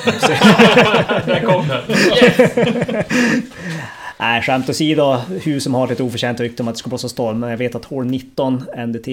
Där 1.26 1.44
kom 1.46 1.68
den! 1.68 1.90
Yes! 1.90 3.06
Nej, 4.18 4.42
skämt 4.42 4.68
åsido. 4.70 5.16
Husum 5.44 5.74
har 5.74 5.92
ett 5.92 6.00
oförtjänt 6.00 6.40
rykte 6.40 6.62
om 6.62 6.68
att 6.68 6.74
det 6.74 6.78
ska 6.78 6.88
blåsa 6.88 7.08
storm. 7.08 7.40
Men 7.40 7.50
jag 7.50 7.56
vet 7.56 7.74
att 7.74 7.84
hål 7.84 8.06
19, 8.06 8.64
NDT 8.86 9.06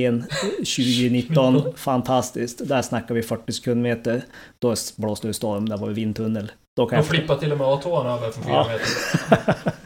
2019, 0.57 1.63
fantastiskt. 1.75 2.67
Där 2.67 2.81
snackar 2.81 3.15
vi 3.15 3.21
40 3.21 3.51
sekundmeter. 3.51 4.21
Då 4.59 4.75
blåste 4.95 5.27
det 5.27 5.33
storm, 5.33 5.69
där 5.69 5.77
var 5.77 5.87
det 5.87 5.93
vindtunnel. 5.93 6.51
Då 6.75 6.85
kan 6.85 6.97
De 6.97 7.05
jag... 7.05 7.05
flippar 7.05 7.37
till 7.37 7.51
och 7.51 7.57
med 7.57 7.67
A2 7.67 8.13
över 8.13 8.31
för 8.31 8.41
4 8.41 8.53
ja. 8.53 8.67
meter. 8.67 9.71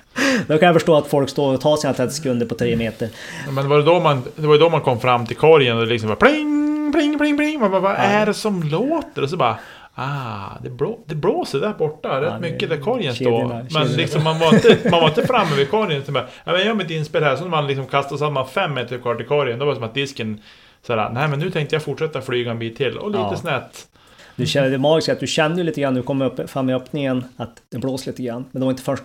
Då 0.47 0.57
kan 0.57 0.65
jag 0.65 0.75
förstå 0.75 0.95
att 0.95 1.07
folk 1.07 1.29
står 1.29 1.53
och 1.53 1.61
tar 1.61 1.77
sina 1.77 1.93
30 1.93 2.13
sekunder 2.13 2.45
på 2.45 2.55
3 2.55 2.75
meter. 2.75 3.09
Men 3.51 3.69
var 3.69 3.77
det, 3.77 3.83
då 3.83 3.99
man, 3.99 4.23
det 4.35 4.47
var 4.47 4.57
då 4.57 4.69
man 4.69 4.81
kom 4.81 4.99
fram 4.99 5.25
till 5.25 5.35
korgen 5.35 5.77
och 5.77 5.85
det 5.85 5.91
liksom 5.91 6.09
var 6.09 6.15
pling, 6.15 6.91
pling, 6.93 7.17
pling, 7.17 7.37
pling. 7.37 7.59
Man 7.59 7.71
bara, 7.71 7.81
vad 7.81 7.95
är 7.95 8.25
det 8.25 8.33
som 8.33 8.63
låter? 8.63 9.21
Och 9.21 9.29
så 9.29 9.37
bara... 9.37 9.57
Ah, 9.97 10.49
det, 10.63 10.69
blå, 10.69 10.99
det 11.05 11.15
blåser 11.15 11.59
där 11.59 11.73
borta 11.73 12.21
rätt 12.21 12.41
mycket 12.41 12.69
där 12.69 12.77
korgen 12.77 13.15
står. 13.15 13.73
Men 13.73 13.87
liksom 13.87 14.23
man 14.23 14.39
var 14.39 14.53
inte, 14.53 14.77
man 14.91 15.01
var 15.01 15.07
inte 15.07 15.27
framme 15.27 15.55
vid 15.55 15.69
korgen. 15.69 16.05
Så 16.05 16.11
bara, 16.11 16.27
ja, 16.43 16.51
men 16.51 16.65
gör 16.65 16.73
mitt 16.73 16.91
inspel 16.91 17.23
här. 17.23 17.35
Så 17.35 17.43
när 17.43 17.49
man 17.49 17.67
liksom 17.67 17.85
kastade 17.85 18.19
så 18.19 18.29
man 18.29 18.47
fem 18.47 18.73
meter 18.73 18.97
kvar 18.97 19.15
till 19.15 19.25
korgen. 19.25 19.59
Då 19.59 19.65
var 19.65 19.71
det 19.71 19.75
som 19.75 19.85
att 19.85 19.93
disken 19.93 20.41
sådär, 20.87 21.09
nej 21.13 21.27
men 21.27 21.39
nu 21.39 21.51
tänkte 21.51 21.75
jag 21.75 21.83
fortsätta 21.83 22.21
flyga 22.21 22.51
en 22.51 22.59
bit 22.59 22.77
till. 22.77 22.97
Och 22.97 23.11
lite 23.11 23.23
ja. 23.23 23.37
snett. 23.37 23.87
Du 24.35 24.45
kände 24.45 24.69
det 24.69 24.77
magiska 24.77 25.13
att 25.13 25.19
du 25.19 25.27
kände 25.27 25.63
lite 25.63 25.81
grann 25.81 25.93
när 25.93 26.01
du 26.01 26.07
kom 26.07 26.21
upp, 26.21 26.49
fram 26.49 26.69
i 26.69 26.73
öppningen 26.73 27.23
att 27.37 27.61
det 27.69 27.77
blåste 27.77 28.09
lite 28.09 28.23
grann. 28.23 28.45
Men 28.51 28.59
det 28.59 28.65
var 28.65 28.71
inte 28.71 28.83
först 28.83 29.03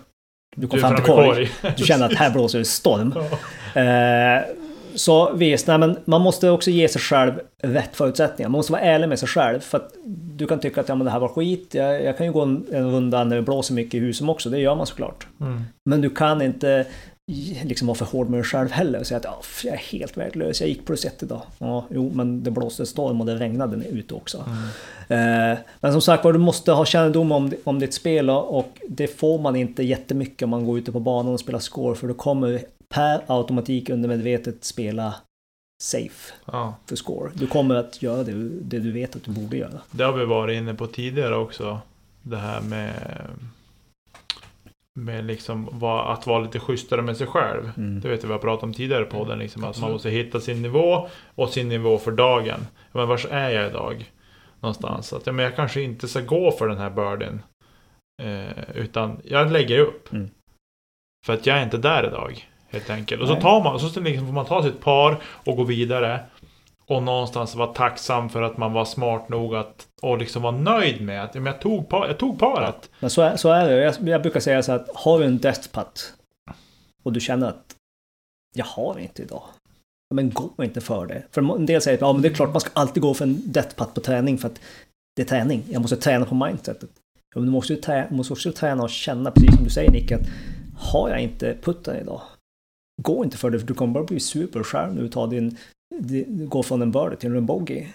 du 0.60 0.66
kom 0.66 0.76
du 0.76 0.80
fram 0.80 0.94
till 0.96 1.04
korg. 1.04 1.50
Du 1.76 1.84
kände 1.84 2.06
att 2.06 2.14
här 2.14 2.30
blåser 2.30 2.58
det 2.58 2.64
storm. 2.64 3.14
Ja. 3.74 3.80
Eh, 3.80 4.42
så 4.94 5.32
visst, 5.32 5.66
nej, 5.66 5.78
men 5.78 5.96
man 6.04 6.20
måste 6.20 6.50
också 6.50 6.70
ge 6.70 6.88
sig 6.88 7.00
själv 7.00 7.32
rätt 7.62 7.96
förutsättningar. 7.96 8.48
Man 8.48 8.58
måste 8.58 8.72
vara 8.72 8.82
ärlig 8.82 9.08
med 9.08 9.18
sig 9.18 9.28
själv. 9.28 9.60
För 9.60 9.78
att 9.78 9.92
du 10.36 10.46
kan 10.46 10.60
tycka 10.60 10.80
att 10.80 10.88
ja, 10.88 10.94
men 10.94 11.04
det 11.04 11.10
här 11.10 11.18
var 11.18 11.28
skit. 11.28 11.74
Jag, 11.74 12.04
jag 12.04 12.16
kan 12.16 12.26
ju 12.26 12.32
gå 12.32 12.40
en, 12.40 12.66
en 12.72 12.92
runda 12.92 13.24
när 13.24 13.36
det 13.36 13.42
blåser 13.42 13.74
mycket 13.74 13.94
i 13.94 13.98
huset 13.98 14.28
också. 14.28 14.50
Det 14.50 14.58
gör 14.58 14.74
man 14.74 14.86
såklart. 14.86 15.26
Mm. 15.40 15.64
Men 15.84 16.00
du 16.00 16.10
kan 16.10 16.42
inte 16.42 16.86
liksom 17.64 17.87
vara 17.87 17.94
för 17.94 18.04
hård 18.04 18.28
med 18.28 18.38
dig 18.38 18.44
själv 18.44 18.70
heller 18.70 19.00
och 19.00 19.06
säga 19.06 19.18
att 19.18 19.25
ja, 19.25 19.42
jag 19.64 19.75
är 19.75 19.78
helt 19.78 20.16
värdelös, 20.16 20.60
jag 20.60 20.68
gick 20.68 20.87
plus 20.87 21.04
ett 21.04 21.22
idag. 21.22 21.42
Ja, 21.58 21.84
jo, 21.90 22.12
men 22.14 22.42
det 22.42 22.50
blåste 22.50 22.87
storm 22.87 23.20
och 23.20 23.26
det 23.26 23.34
regnade 23.34 23.84
ute 23.87 24.14
också. 24.14 24.44
Mm. 25.08 25.52
Eh, 25.52 25.58
men 25.80 25.92
som 25.92 26.02
sagt 26.02 26.25
var, 26.25 26.32
du 26.32 26.38
måste 26.38 26.72
ha 26.72 26.84
kännedom 26.84 27.32
om, 27.32 27.52
om 27.64 27.78
ditt 27.78 27.94
spel 27.94 28.30
och 28.30 28.78
det 28.88 29.06
får 29.18 29.38
man 29.38 29.56
inte 29.56 29.82
jättemycket 29.82 30.42
om 30.42 30.50
man 30.50 30.66
går 30.66 30.78
ute 30.78 30.92
på 30.92 31.00
banan 31.00 31.32
och 31.32 31.40
spelar 31.40 31.58
score 31.58 31.94
för 31.94 32.08
då 32.08 32.14
kommer 32.14 32.62
per 32.88 33.20
automatik 33.26 33.90
undermedvetet 33.90 34.64
spela 34.64 35.14
safe 35.82 36.32
Ja. 36.44 36.75
för 36.87 36.96
score. 36.96 37.30
Du 37.34 37.46
kommer 37.46 37.75
att 37.75 38.02
göra 38.02 38.22
det, 38.22 38.32
det 38.60 38.78
du 38.78 38.92
vet 38.92 39.16
att 39.16 39.25
du 39.25 39.30
borde 39.30 39.56
göra. 39.56 39.80
Det 39.90 40.04
har 40.04 40.12
vi 40.12 40.25
varit 40.25 40.56
inne 40.56 40.75
på 40.75 40.87
tidigare 40.87 41.37
också. 41.37 41.80
Det 42.22 42.37
här 42.37 42.60
med... 42.60 42.92
Med 44.99 45.25
liksom 45.25 45.68
vad- 45.73 46.12
att 46.12 46.26
vara 46.26 46.38
lite 46.38 46.61
schysstare 46.61 47.02
med 47.02 47.16
sig 47.16 47.26
själv. 47.26 47.70
Mm. 47.76 48.00
Det 48.00 48.09
vet 48.09 48.25
vi 48.25 48.26
vi 48.26 48.32
har 48.32 48.40
pratat 48.40 48.62
om 48.62 48.75
tidigare 48.75 49.04
på 49.04 49.16
podden. 49.18 49.38
Liksom, 49.38 49.64
att 49.64 49.80
man 49.80 49.92
måste 49.92 50.11
hitta 50.11 50.40
sin 50.40 50.62
nivå 50.62 51.09
och 51.35 51.49
sin 51.49 51.68
nivå 51.68 51.99
för 51.99 52.11
dagen. 52.12 52.66
Men 52.92 53.09
var 53.09 53.26
är 53.30 53.50
jag 53.50 53.66
idag? 53.70 54.11
Någonstans. 54.61 55.12
Att, 55.12 55.26
ja, 55.26 55.32
men 55.32 55.44
jag 55.44 55.56
kanske 55.56 55.82
inte 55.82 56.09
ska 56.09 56.20
gå 56.20 56.50
för 56.50 56.68
den 56.68 56.78
här 56.78 56.90
birdien. 56.90 57.42
Eh, 58.23 58.70
utan 58.75 59.20
jag 59.25 59.52
lägger 59.52 59.78
upp. 59.78 60.12
Mm. 60.12 60.30
För 61.26 61.32
att 61.32 61.47
jag 61.47 61.59
är 61.59 61.62
inte 61.62 61.78
där 61.78 62.06
idag. 62.06 62.49
Helt 62.68 62.90
enkelt. 62.90 63.23
Och 63.23 63.28
så 63.28 63.32
Nej. 63.35 63.42
tar 63.42 63.64
man, 63.64 63.80
så 63.80 64.00
liksom 64.00 64.26
får 64.26 64.35
man 64.35 64.47
ta 64.47 64.62
sitt 64.62 64.80
par 64.80 65.16
och 65.23 65.56
gå 65.56 65.64
vidare. 65.64 66.20
Och 66.90 67.02
någonstans 67.02 67.54
vara 67.54 67.73
tacksam 67.73 68.28
för 68.28 68.42
att 68.42 68.56
man 68.56 68.73
var 68.73 68.85
smart 68.85 69.28
nog 69.28 69.54
att 69.54 69.88
och 70.02 70.18
liksom 70.18 70.42
vara 70.42 70.56
nöjd 70.56 71.02
med 71.02 71.25
att 71.25 71.35
jag, 71.35 71.61
tog 71.61 71.88
par, 71.88 72.06
jag 72.06 72.18
tog 72.18 72.38
paret. 72.38 72.90
Men 73.00 73.11
så 73.11 73.23
är, 73.23 73.37
så 73.37 73.49
är 73.49 73.68
det. 73.68 73.76
Jag, 73.76 74.09
jag 74.09 74.23
brukar 74.23 74.40
säga 74.40 74.62
så 74.62 74.73
att 74.73 74.90
har 74.94 75.18
du 75.18 75.25
en 75.25 75.38
death 75.38 75.68
putt 75.73 76.14
och 77.02 77.12
du 77.12 77.20
känner 77.20 77.49
att 77.49 77.75
jag 78.56 78.64
har 78.64 78.99
inte 78.99 79.23
idag. 79.23 79.42
Men 80.14 80.30
gå 80.30 80.64
inte 80.64 80.80
för 80.80 81.06
det. 81.06 81.23
För 81.30 81.56
en 81.56 81.66
del 81.66 81.82
säger 81.82 81.99
att 81.99 82.00
ja, 82.00 82.12
men 82.12 82.23
det 82.23 82.28
är 82.28 82.35
klart 82.35 82.52
man 82.52 82.61
ska 82.61 82.70
alltid 82.73 83.02
gå 83.02 83.14
för 83.14 83.25
en 83.25 83.52
death 83.52 83.76
putt 83.76 83.94
på 83.94 84.00
träning 84.00 84.38
för 84.38 84.49
att 84.49 84.61
det 85.16 85.23
är 85.23 85.26
träning. 85.26 85.62
Jag 85.70 85.82
måste 85.82 85.97
träna 85.97 86.26
på 86.26 86.35
mindsetet. 86.35 86.90
Ja, 87.35 87.40
men 87.40 87.44
du 87.44 87.52
måste 87.52 87.73
ju 87.73 87.80
trä, 87.80 88.09
måste 88.11 88.32
också 88.32 88.52
träna 88.52 88.82
och 88.82 88.90
känna, 88.90 89.30
precis 89.30 89.54
som 89.54 89.64
du 89.64 89.70
säger 89.70 89.90
Nick, 89.90 90.12
att 90.12 90.26
har 90.76 91.09
jag 91.09 91.20
inte 91.20 91.56
putten 91.62 91.97
idag, 91.97 92.23
gå 93.02 93.25
inte 93.25 93.37
för 93.37 93.50
det 93.50 93.59
för 93.61 93.66
du 93.66 93.75
kommer 93.75 93.94
bara 93.94 94.04
bli 94.04 94.20
superskärm 94.20 94.94
när 94.94 95.02
du 95.02 95.09
tar 95.09 95.26
din, 95.26 95.56
går 96.26 96.62
från 96.62 96.83
en 96.83 96.92
birdie 96.92 97.16
till 97.16 97.37
en 97.37 97.47
bogey. 97.47 97.87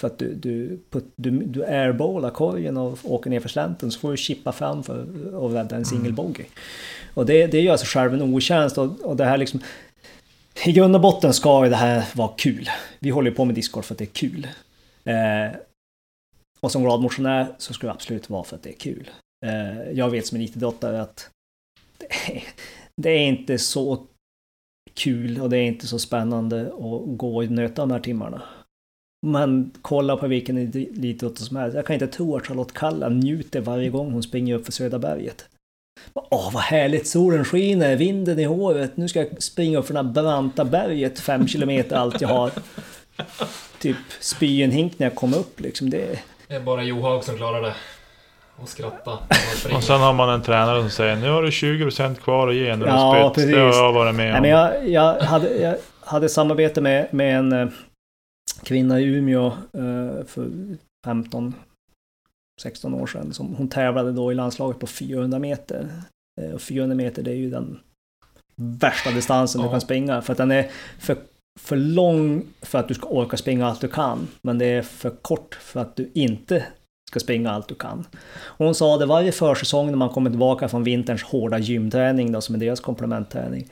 För 0.00 0.06
att 0.06 0.18
du, 0.18 0.34
du, 0.34 0.80
put, 0.90 1.04
du, 1.16 1.30
du 1.30 1.64
airballar 1.64 2.30
korgen 2.30 2.76
och 2.76 2.98
åker 3.04 3.30
ner 3.30 3.40
för 3.40 3.48
slänten 3.48 3.90
så 3.90 4.00
får 4.00 4.10
du 4.10 4.16
chippa 4.16 4.52
fram 4.52 4.82
för 4.82 5.00
att 5.46 5.52
rädda 5.52 5.76
en 5.76 5.84
single 5.84 6.12
bogey. 6.12 6.46
Och 7.14 7.26
det, 7.26 7.46
det 7.46 7.60
gör 7.60 7.76
sig 7.76 7.86
själv 7.86 8.14
en 8.14 8.22
otjänst 8.22 8.78
och, 8.78 9.00
och 9.00 9.16
det 9.16 9.24
här 9.24 9.38
liksom... 9.38 9.60
I 10.64 10.72
grund 10.72 10.94
och 10.94 11.00
botten 11.00 11.34
ska 11.34 11.64
ju 11.64 11.70
det 11.70 11.76
här 11.76 12.04
vara 12.14 12.30
kul. 12.36 12.68
Vi 12.98 13.10
håller 13.10 13.30
på 13.30 13.44
med 13.44 13.54
Discord 13.54 13.84
för 13.84 13.94
att 13.94 13.98
det 13.98 14.04
är 14.04 14.06
kul. 14.06 14.48
Eh, 15.04 15.56
och 16.60 16.72
som 16.72 16.82
glad 16.82 17.00
motionär 17.00 17.54
så 17.58 17.74
ska 17.74 17.86
det 17.86 17.92
absolut 17.92 18.30
vara 18.30 18.44
för 18.44 18.56
att 18.56 18.62
det 18.62 18.70
är 18.70 18.78
kul. 18.78 19.10
Eh, 19.46 19.90
jag 19.92 20.10
vet 20.10 20.26
som 20.26 20.36
en 20.36 20.42
IT-idrottare 20.42 21.02
att 21.02 21.30
det 21.98 22.06
är, 22.32 22.42
det 22.96 23.10
är 23.10 23.26
inte 23.26 23.58
så 23.58 24.06
kul 24.94 25.40
och 25.40 25.50
det 25.50 25.58
är 25.58 25.62
inte 25.62 25.86
så 25.86 25.98
spännande 25.98 26.60
att 26.66 27.18
gå 27.18 27.36
och 27.36 27.50
nöta 27.50 27.82
de 27.82 27.90
här 27.90 28.00
timmarna. 28.00 28.42
Men 29.26 29.70
kolla 29.82 30.16
på 30.16 30.26
vilken 30.26 30.58
elitidrott 30.58 31.38
som 31.38 31.56
helst. 31.56 31.76
Jag 31.76 31.86
kan 31.86 31.94
inte 31.94 32.06
tro 32.06 32.36
att 32.36 32.46
Charlotte 32.46 32.72
Kalla 32.72 33.08
njuter 33.08 33.60
varje 33.60 33.90
gång 33.90 34.12
hon 34.12 34.22
springer 34.22 34.54
upp 34.54 34.64
för 34.64 34.72
Södra 34.72 34.98
berget. 34.98 35.48
Åh, 36.14 36.52
vad 36.52 36.62
härligt! 36.62 37.06
Solen 37.06 37.44
skiner, 37.44 37.96
vinden 37.96 38.38
i 38.38 38.44
håret. 38.44 38.96
Nu 38.96 39.08
ska 39.08 39.18
jag 39.18 39.42
springa 39.42 39.78
upp 39.78 39.86
för 39.86 39.94
det 39.94 40.02
här 40.02 40.12
branta 40.12 40.64
berget 40.64 41.20
fem 41.20 41.48
kilometer 41.48 41.96
allt 41.96 42.20
jag 42.20 42.28
har. 42.28 42.50
Typ 43.78 43.96
spy 44.20 44.62
en 44.62 44.70
hink 44.70 44.98
när 44.98 45.06
jag 45.06 45.14
kommer 45.14 45.38
upp 45.38 45.60
liksom. 45.60 45.90
Det, 45.90 46.18
Det 46.48 46.54
är 46.54 46.60
bara 46.60 46.84
Johaug 46.84 47.24
som 47.24 47.36
klarar 47.36 47.62
det. 47.62 47.74
Och 48.62 48.68
skratta. 48.68 49.18
Och 49.76 49.82
sen 49.84 50.00
har 50.00 50.12
man 50.12 50.28
en 50.28 50.42
tränare 50.42 50.80
som 50.80 50.90
säger 50.90 51.16
nu 51.16 51.30
har 51.30 51.42
du 51.42 51.48
20% 51.50 52.14
kvar 52.14 52.48
att 52.48 52.54
ge 52.54 52.76
när 52.76 52.86
du 52.86 52.92
Ja, 52.92 53.30
spytt. 53.34 53.48
Det 53.50 53.58
har 53.58 53.66
precis. 53.68 53.80
jag 53.80 53.92
varit 53.92 54.14
med 54.14 54.26
Nej, 54.26 54.36
om. 54.36 54.42
men 54.42 54.50
jag, 54.50 54.88
jag, 54.88 55.20
hade, 55.20 55.56
jag 55.60 55.76
hade 56.00 56.28
samarbete 56.28 56.80
med, 56.80 57.14
med 57.14 57.38
en 57.38 57.52
eh, 57.52 57.68
kvinna 58.62 59.00
i 59.00 59.04
Umeå 59.04 59.46
eh, 59.46 60.24
för 60.26 60.48
15 61.04 61.54
16 62.62 62.94
år 62.94 63.06
sedan. 63.06 63.32
Som, 63.32 63.54
hon 63.54 63.68
tävlade 63.68 64.12
då 64.12 64.32
i 64.32 64.34
landslaget 64.34 64.78
på 64.80 64.86
400 64.86 65.38
meter. 65.38 65.88
Eh, 66.40 66.50
och 66.54 66.60
400 66.62 66.96
meter 66.96 67.22
det 67.22 67.30
är 67.30 67.34
ju 67.36 67.50
den 67.50 67.78
värsta 68.56 69.10
distansen 69.10 69.60
du 69.60 69.66
Ja. 69.66 69.70
kan 69.70 69.80
springa. 69.80 70.22
För 70.22 70.32
att 70.32 70.38
den 70.38 70.50
är 70.50 70.70
för, 70.98 71.16
för 71.60 71.76
lång 71.76 72.44
för 72.62 72.78
att 72.78 72.88
du 72.88 72.94
ska 72.94 73.08
orka 73.08 73.36
springa 73.36 73.66
allt 73.66 73.80
du 73.80 73.88
kan. 73.88 74.28
Men 74.42 74.58
det 74.58 74.66
är 74.66 74.82
för 74.82 75.10
kort 75.10 75.54
för 75.54 75.80
att 75.80 75.96
du 75.96 76.10
inte 76.14 76.64
ska 77.12 77.20
springa 77.20 77.50
allt 77.50 77.68
du 77.68 77.74
kan. 77.74 78.06
Och 78.34 78.64
Hon 78.64 78.74
sa 78.74 78.98
det 78.98 79.06
varje 79.06 79.32
försäsong 79.32 79.86
när 79.86 79.96
man 79.96 80.08
kommer 80.08 80.30
tillbaka 80.30 80.68
från 80.68 80.84
vinterns 80.84 81.22
hårda 81.22 81.58
gymträning 81.58 82.32
då, 82.32 82.40
som 82.40 82.54
är 82.54 82.58
deras 82.58 82.80
komplementträning 82.80 83.68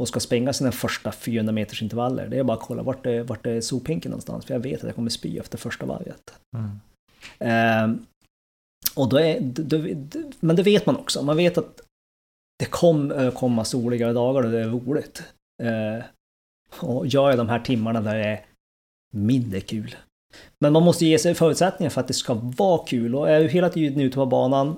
och 0.00 0.08
ska 0.08 0.20
springa 0.20 0.52
sina 0.52 0.72
första 0.72 1.12
400 1.12 1.52
meters 1.52 1.82
intervaller. 1.82 2.28
Det 2.28 2.38
är 2.38 2.44
bara 2.44 2.56
att 2.56 2.62
kolla 2.62 2.82
vart 2.82 3.06
är, 3.06 3.22
vart 3.22 3.46
är 3.46 3.60
sophinken 3.60 4.10
någonstans. 4.10 4.44
För 4.44 4.54
jag 4.54 4.60
vet 4.60 4.80
att 4.80 4.86
jag 4.86 4.94
kommer 4.94 5.10
spy 5.10 5.38
efter 5.38 5.58
första 5.58 5.86
varvet. 5.86 6.34
Mm. 6.56 6.80
Ehm, 7.38 8.06
och 8.94 9.08
då 9.08 9.20
är, 9.20 9.40
då, 9.40 9.78
då, 9.94 10.30
men 10.40 10.56
det 10.56 10.62
vet 10.62 10.86
man 10.86 10.96
också. 10.96 11.22
Man 11.22 11.36
vet 11.36 11.58
att 11.58 11.80
det 12.58 12.64
kommer 12.64 13.30
komma 13.30 13.64
soligare 13.64 14.12
dagar 14.12 14.42
och 14.42 14.50
det 14.50 14.60
är 14.60 14.68
roligt. 14.68 15.22
Ehm, 15.62 16.02
och 16.80 17.06
gör 17.06 17.28
jag 17.28 17.38
de 17.38 17.48
här 17.48 17.60
timmarna 17.60 18.00
där 18.00 18.14
det 18.14 18.24
är 18.24 18.44
mindre 19.14 19.60
kul. 19.60 19.96
Men 20.58 20.72
man 20.72 20.82
måste 20.82 21.06
ge 21.06 21.18
sig 21.18 21.34
förutsättningar 21.34 21.90
för 21.90 22.00
att 22.00 22.08
det 22.08 22.14
ska 22.14 22.34
vara 22.34 22.86
kul. 22.86 23.14
Och 23.14 23.30
är 23.30 23.40
du 23.40 23.48
hela 23.48 23.68
tiden 23.68 24.00
ute 24.00 24.14
på 24.14 24.26
banan, 24.26 24.76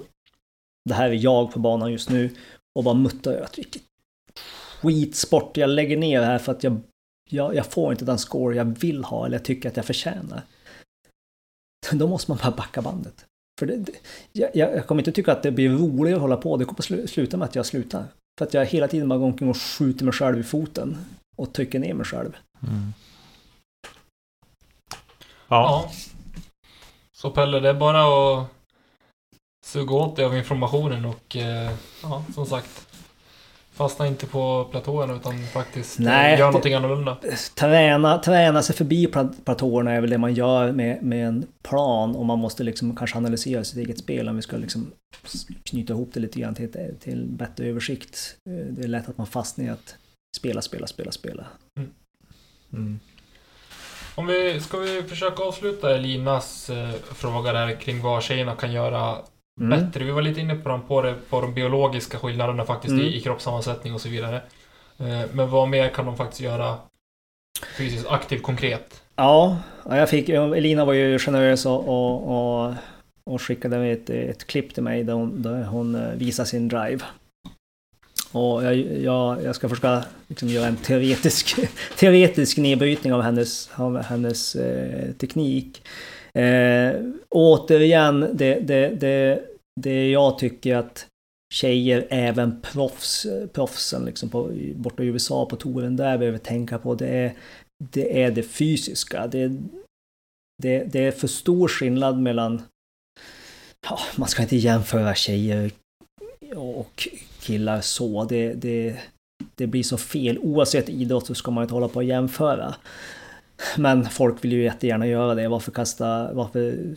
det 0.89 0.95
här 0.95 1.11
är 1.11 1.15
jag 1.25 1.53
på 1.53 1.59
banan 1.59 1.93
just 1.93 2.11
nu, 2.11 2.31
och 2.79 2.85
bara 2.85 2.95
muttrar 2.95 3.33
över 3.33 3.45
att 3.45 3.59
vilket 3.59 3.83
skitsport 4.83 5.57
jag 5.57 5.71
lägger 5.71 5.97
ner 5.97 6.23
här 6.23 6.39
för 6.39 6.53
att 6.53 6.65
jag, 6.65 6.81
jag, 7.31 7.55
jag 7.55 7.67
får 7.67 7.93
inte 7.93 8.05
den 8.05 8.19
score 8.19 8.57
jag 8.57 8.65
vill 8.65 9.05
ha 9.05 9.27
eller 9.27 9.37
jag 9.37 9.45
tycker 9.45 9.69
att 9.69 9.77
jag 9.77 9.87
förtjänar. 9.87 10.43
Då 11.93 12.09
måste 12.09 12.31
man 12.31 12.39
bara 12.43 12.51
backa 12.51 12.83
bandet. 12.83 13.25
För 13.59 13.67
det, 13.67 13.77
det, 13.77 13.93
jag, 14.33 14.57
jag 14.57 14.87
kommer 14.87 15.01
inte 15.01 15.13
tycka 15.13 15.33
att 15.33 15.43
det 15.43 15.51
blir 15.53 15.71
roligare 15.71 16.17
att 16.17 16.23
hålla 16.23 16.37
på. 16.37 16.57
Det 16.57 16.65
kommer 16.65 17.07
sluta 17.07 17.37
med 17.37 17.45
att 17.45 17.55
jag 17.55 17.67
slutar. 17.67 18.05
För 18.39 18.47
att 18.47 18.55
jag 18.55 18.67
hela 18.67 18.89
tiden 18.89 19.09
bara 19.09 19.19
går 19.19 19.27
omkring 19.27 19.49
och 19.49 19.57
skjuter 19.57 20.05
mig 20.05 20.15
själv 20.15 20.41
i 20.41 20.43
foten. 20.43 20.99
Och 21.37 21.53
trycker 21.53 21.79
ner 21.79 21.95
mig 21.95 22.07
själv. 22.07 22.37
Mm. 22.63 22.93
Ja. 25.57 25.91
Så 27.13 27.31
Pelle, 27.31 27.61
det 27.61 27.69
är 27.69 27.75
bara 27.75 28.03
att 28.03 28.47
suga 29.65 29.95
åt 29.95 30.17
dig 30.17 30.25
av 30.25 30.37
informationen 30.37 31.05
och 31.05 31.37
eh, 31.37 31.71
ja, 32.03 32.25
som 32.35 32.47
sagt. 32.47 32.89
Fastna 33.73 34.07
inte 34.07 34.27
på 34.27 34.65
platån 34.71 35.11
utan 35.11 35.47
faktiskt 35.47 35.99
eh, 35.99 36.05
Nej, 36.05 36.39
gör 36.39 36.47
någonting 36.47 36.75
annorlunda. 36.75 37.19
Träna, 37.55 38.19
träna 38.19 38.63
sig 38.63 38.77
förbi 38.77 39.07
pla- 39.07 39.45
platåerna 39.45 39.93
är 39.93 40.01
väl 40.01 40.11
det 40.11 40.19
man 40.19 40.35
gör 40.35 40.73
med, 40.73 41.03
med 41.03 41.27
en 41.29 41.47
plan. 41.63 42.17
Och 42.17 42.27
man 42.27 42.39
måste 42.39 42.63
liksom 42.63 42.97
kanske 42.97 43.17
analysera 43.19 43.65
sitt 43.65 43.79
eget 43.79 43.99
spel 43.99 44.29
om 44.29 44.37
vi 44.37 44.43
ska 44.43 44.57
liksom 44.57 44.91
knyta 45.63 45.93
ihop 45.93 46.11
det 46.15 46.21
lite 46.21 46.41
grann 46.41 46.55
till, 46.55 46.73
till 47.01 47.27
bättre 47.27 47.67
översikt. 47.67 48.37
Eh, 48.51 48.67
Det 48.75 48.83
är 48.83 48.89
lätt 48.89 49.09
att 49.09 49.19
man 49.19 49.27
fastnar 49.27 49.65
i 49.65 49.69
att 49.69 49.95
spela, 50.37 50.63
spela, 50.63 50.87
spela, 50.87 51.13
spela. 51.13 51.47
Mm. 52.73 53.01
Om 54.15 54.27
vi, 54.27 54.61
ska 54.61 54.79
vi 54.79 55.03
försöka 55.03 55.43
avsluta 55.43 55.95
Elinas 55.95 56.71
eh, 56.71 56.91
fråga 57.15 57.53
där 57.53 57.75
kring 57.81 58.03
vad 58.03 58.23
tjejerna 58.23 58.55
kan 58.57 58.73
göra 58.73 59.17
Mm. 59.61 59.71
bättre. 59.81 60.05
Vi 60.05 60.11
var 60.11 60.23
lite 60.23 60.41
inne 60.41 60.55
på, 60.55 60.69
dem, 60.69 60.83
på, 60.89 61.03
det, 61.03 61.15
på 61.31 61.41
de 61.41 61.55
biologiska 61.55 62.19
skillnaderna 62.19 62.65
faktiskt 62.65 62.93
Mm. 62.93 63.05
i, 63.07 63.17
i 63.17 63.21
kroppssammansättning 63.21 63.95
och 63.95 64.01
så 64.01 64.09
vidare. 64.09 64.37
Eh, 64.99 65.21
men 65.33 65.51
vad 65.51 65.69
mer 65.69 65.89
kan 65.89 66.07
de 66.07 66.17
faktiskt 66.17 66.41
göra 66.41 66.77
fysiskt 67.79 68.07
aktivt 68.09 68.43
konkret? 68.43 69.03
Ja, 69.17 69.59
ja, 69.89 69.97
jag 69.97 70.11
fick, 70.11 70.29
Elina 70.29 70.85
var 70.85 70.93
ju 70.93 71.19
generös 71.19 71.67
och, 71.67 71.89
och, 71.89 72.29
och, 72.65 72.75
och 73.31 73.43
skickade 73.43 73.87
ett, 73.87 74.11
ett 74.11 74.47
klipp 74.47 74.75
till 74.75 74.83
mig 74.83 75.05
där 75.05 75.13
hon, 75.13 75.43
där 75.43 75.65
hon 75.65 75.95
eh, 75.95 76.13
visar 76.15 76.45
sin 76.45 76.69
drive. 76.69 77.05
Och 78.33 78.65
jag, 78.65 78.77
jag, 78.77 79.43
jag 79.45 79.55
ska 79.55 79.69
försöka 79.69 80.05
liksom 80.29 80.49
göra 80.49 80.67
en 80.67 80.77
teoretisk, 80.77 81.57
teoretisk 81.99 82.59
nedbrytning 82.59 83.13
av 83.13 83.23
hennes, 83.23 83.71
av 83.75 84.03
hennes 84.03 84.55
eh, 84.55 85.13
teknik. 85.13 85.83
Eh, 86.35 86.93
återigen, 87.29 88.21
det, 88.33 88.55
det, 88.55 88.89
det, 88.89 89.43
det 89.81 90.11
jag 90.11 90.39
tycker 90.39 90.77
att 90.77 91.07
tjejer, 91.55 92.07
även 92.11 92.61
proffs, 92.61 93.27
proffsen 93.53 94.05
liksom 94.05 94.29
på, 94.29 94.51
borta 94.75 95.03
i 95.03 95.07
USA 95.07 95.47
på 95.47 95.57
touren 95.57 95.97
där 95.97 96.19
behöver 96.19 96.39
tänka 96.39 96.79
på 96.79 96.95
det 96.95 97.07
är 97.07 97.35
det 97.91 98.23
är 98.23 98.31
det 98.31 98.43
fysiska. 98.43 99.27
Det, 99.27 99.49
det, 100.63 100.85
det 100.85 100.99
är 100.99 101.13
för 101.13 101.29
stor 101.29 101.69
skillnad 101.69 102.19
mellan... 102.19 102.63
Ja, 103.89 103.99
man 104.17 104.29
ska 104.29 104.43
inte 104.43 104.57
jämföra 104.57 105.15
tjejer 105.15 105.71
och 106.57 107.09
killar 107.43 107.81
så. 107.81 108.25
Det, 108.25 108.55
det, 108.55 109.01
det 109.55 109.67
blir 109.67 109.83
så 109.83 109.99
fel. 109.99 110.39
Oavsett 110.39 110.89
idrott 110.89 111.27
så 111.27 111.35
ska 111.35 111.51
man 111.51 111.63
inte 111.63 111.75
hålla 111.75 111.89
på 111.89 111.97
och 111.97 112.05
jämföra. 112.05 112.75
Men 113.79 114.05
folk 114.05 114.45
vill 114.45 114.53
ju 114.53 114.63
jättegärna 114.63 115.07
göra 115.07 115.35
det. 115.35 115.49
Varför 115.49 115.73
kasta... 115.73 116.33
Varför, 116.33 116.95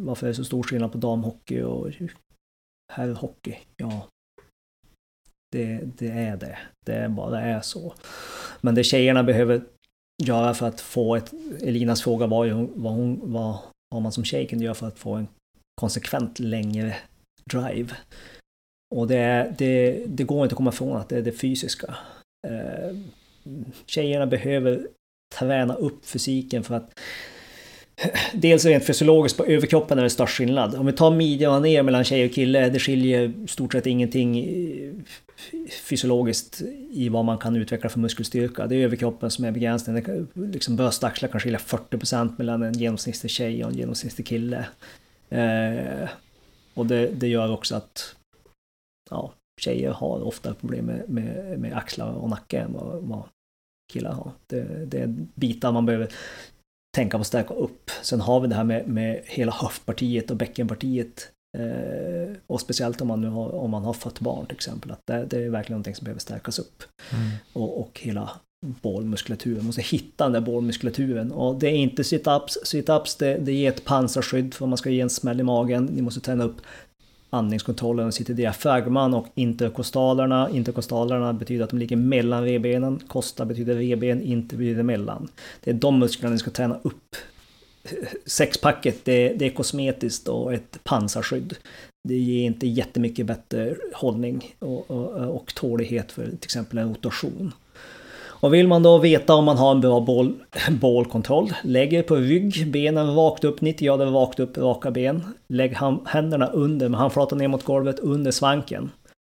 varför 0.00 0.26
är 0.26 0.28
det 0.28 0.34
så 0.34 0.44
stor 0.44 0.62
skillnad 0.62 0.92
på 0.92 0.98
damhockey 0.98 1.62
och 1.62 1.90
herrhockey? 2.92 3.56
Ja, 3.76 4.08
det, 5.52 5.80
det 5.98 6.08
är 6.08 6.36
det. 6.36 6.58
Det 6.86 7.08
bara 7.08 7.40
är 7.40 7.60
så. 7.60 7.94
Men 8.60 8.74
det 8.74 8.84
tjejerna 8.84 9.22
behöver 9.22 9.62
göra 10.22 10.54
för 10.54 10.66
att 10.66 10.80
få 10.80 11.16
ett... 11.16 11.32
Elinas 11.62 12.02
fråga 12.02 12.26
var 12.26 12.44
ju 12.44 12.52
vad, 12.74 12.92
hon, 12.92 13.20
vad, 13.22 13.58
vad 13.90 14.02
man 14.02 14.12
som 14.12 14.24
tjej 14.24 14.46
kunde 14.46 14.64
göra 14.64 14.74
för 14.74 14.88
att 14.88 14.98
få 14.98 15.14
en 15.14 15.28
konsekvent 15.80 16.38
längre 16.38 16.96
drive. 17.50 17.96
Och 18.94 19.06
det, 19.06 19.54
det, 19.58 20.02
det 20.06 20.24
går 20.24 20.42
inte 20.42 20.52
att 20.52 20.56
komma 20.56 20.70
ifrån 20.70 20.96
att 20.96 21.08
det 21.08 21.16
är 21.16 21.22
det 21.22 21.32
fysiska. 21.32 21.94
Eh, 22.46 22.96
tjejerna 23.86 24.26
behöver 24.26 24.86
träna 25.38 25.74
upp 25.74 26.06
fysiken 26.06 26.64
för 26.64 26.74
att 26.74 27.00
Dels 28.34 28.64
rent 28.64 28.84
fysiologiskt 28.84 29.38
på 29.38 29.44
överkroppen 29.44 29.98
är 29.98 30.02
det 30.02 30.10
störst 30.10 30.36
skillnad. 30.36 30.74
Om 30.74 30.86
vi 30.86 30.92
tar 30.92 31.10
midjan 31.10 31.62
ner 31.62 31.82
mellan 31.82 32.04
tjej 32.04 32.24
och 32.24 32.32
kille, 32.32 32.68
det 32.68 32.78
skiljer 32.78 33.32
stort 33.46 33.72
sett 33.72 33.86
ingenting 33.86 34.46
fysiologiskt 35.70 36.62
i 36.90 37.08
vad 37.08 37.24
man 37.24 37.38
kan 37.38 37.56
utveckla 37.56 37.88
för 37.88 37.98
muskelstyrka. 37.98 38.66
Det 38.66 38.76
är 38.76 38.84
överkroppen 38.84 39.30
som 39.30 39.44
är 39.44 39.52
begränsningen. 39.52 40.28
Liksom 40.34 40.90
axlar 41.02 41.28
kan 41.28 41.40
skilja 41.40 41.58
40% 41.58 42.34
mellan 42.38 42.62
en 42.62 42.72
genomsnittlig 42.72 43.30
tjej 43.30 43.64
och 43.64 43.70
en 43.70 43.76
genomsnittlig 43.76 44.26
kille. 44.26 44.66
Eh, 45.30 46.08
och 46.74 46.86
det, 46.86 47.06
det, 47.06 47.28
gör 47.28 47.52
också 47.52 47.76
att 47.76 48.14
ja, 49.10 49.32
tjejer 49.60 49.90
har 49.90 50.22
ofta 50.22 50.54
problem 50.54 50.84
med, 50.84 51.08
med, 51.08 51.58
med 51.58 51.76
axlar 51.76 52.12
och 52.12 52.30
nacke 52.30 52.58
än 52.58 52.72
vad, 52.72 53.02
vad 53.02 53.22
killar 53.92 54.12
har. 54.12 54.32
Det, 54.46 54.84
det 54.86 54.98
är 54.98 55.06
bitar 55.34 55.72
man 55.72 55.86
behöver 55.86 56.12
tänka 56.94 57.16
på 57.16 57.20
att 57.20 57.26
stärka 57.26 57.54
upp. 57.54 57.90
Sen 58.02 58.20
har 58.20 58.40
vi 58.40 58.48
det 58.48 58.54
här 58.54 58.64
med, 58.64 58.88
med 58.88 59.20
hela 59.24 59.52
höftpartiet 59.52 60.30
och 60.30 60.36
bäckenpartiet. 60.36 61.30
Eh, 61.58 62.36
och 62.46 62.60
speciellt 62.60 63.00
om 63.00 63.08
man, 63.08 63.20
nu 63.20 63.28
har, 63.28 63.54
om 63.54 63.70
man 63.70 63.84
har 63.84 63.92
fött 63.92 64.20
barn 64.20 64.46
till 64.46 64.54
exempel. 64.54 64.90
Att 64.90 65.06
det, 65.06 65.24
det 65.24 65.44
är 65.44 65.50
verkligen 65.50 65.74
någonting 65.74 65.94
som 65.94 66.04
behöver 66.04 66.20
stärkas 66.20 66.58
upp. 66.58 66.82
Mm. 67.12 67.30
Och, 67.52 67.80
och 67.80 68.00
hela 68.02 68.30
bålmuskulaturen. 68.64 69.56
Man 69.56 69.66
måste 69.66 69.82
hitta 69.82 70.24
den 70.24 70.32
där 70.32 70.40
bålmuskulaturen. 70.40 71.32
Och 71.32 71.58
det 71.58 71.66
är 71.66 71.76
inte 71.76 72.02
sit-ups. 72.02 72.56
Sit-ups 72.64 73.16
det, 73.18 73.38
det 73.38 73.52
ger 73.52 73.72
ett 73.72 73.84
pansarskydd 73.84 74.54
för 74.54 74.64
om 74.64 74.70
man 74.70 74.78
ska 74.78 74.90
ge 74.90 75.00
en 75.00 75.10
smäll 75.10 75.40
i 75.40 75.42
magen. 75.42 75.84
Ni 75.84 76.02
måste 76.02 76.20
träna 76.20 76.44
upp 76.44 76.56
andningskontrollen 77.34 78.12
sitter 78.12 78.34
diafragman 78.34 79.14
och 79.14 79.26
interkostalerna. 79.34 80.50
Interkostalerna 80.50 81.32
betyder 81.32 81.64
att 81.64 81.70
de 81.70 81.78
ligger 81.78 81.96
mellan 81.96 82.44
revbenen. 82.44 83.00
Kosta 83.08 83.44
betyder 83.44 83.74
revben, 83.74 84.22
inte 84.22 84.56
betyder 84.56 84.82
mellan. 84.82 85.28
Det 85.64 85.70
är 85.70 85.74
de 85.74 85.98
musklerna 85.98 86.32
ni 86.32 86.38
ska 86.38 86.50
träna 86.50 86.78
upp. 86.82 87.16
Sexpacket, 88.26 89.04
det, 89.04 89.28
det 89.28 89.46
är 89.46 89.50
kosmetiskt 89.50 90.28
och 90.28 90.54
ett 90.54 90.78
pansarskydd. 90.84 91.54
Det 92.08 92.16
ger 92.16 92.46
inte 92.46 92.66
jättemycket 92.66 93.26
bättre 93.26 93.76
hållning 93.94 94.54
och, 94.58 94.90
och, 94.90 95.36
och 95.36 95.54
tålighet 95.54 96.12
för 96.12 96.24
till 96.24 96.38
exempel 96.42 96.78
en 96.78 96.88
rotation. 96.88 97.52
Och 98.44 98.54
vill 98.54 98.68
man 98.68 98.82
då 98.82 98.98
veta 98.98 99.34
om 99.34 99.44
man 99.44 99.56
har 99.56 99.70
en 99.70 99.80
bra 99.80 100.00
boll, 100.00 100.34
bollkontroll, 100.80 101.52
lägg 101.62 101.92
er 101.92 102.02
på 102.02 102.16
rygg, 102.16 102.72
benen 102.72 103.14
rakt 103.14 103.44
upp, 103.44 103.60
90 103.60 103.86
grader 103.86 104.06
rakt 104.06 104.40
upp, 104.40 104.58
raka 104.58 104.90
ben. 104.90 105.22
Lägg 105.48 105.76
händerna 106.06 106.46
under 106.46 106.88
med 106.88 107.00
handflatan 107.00 107.38
ner 107.38 107.48
mot 107.48 107.64
golvet, 107.64 107.98
under 107.98 108.30
svanken. 108.30 108.90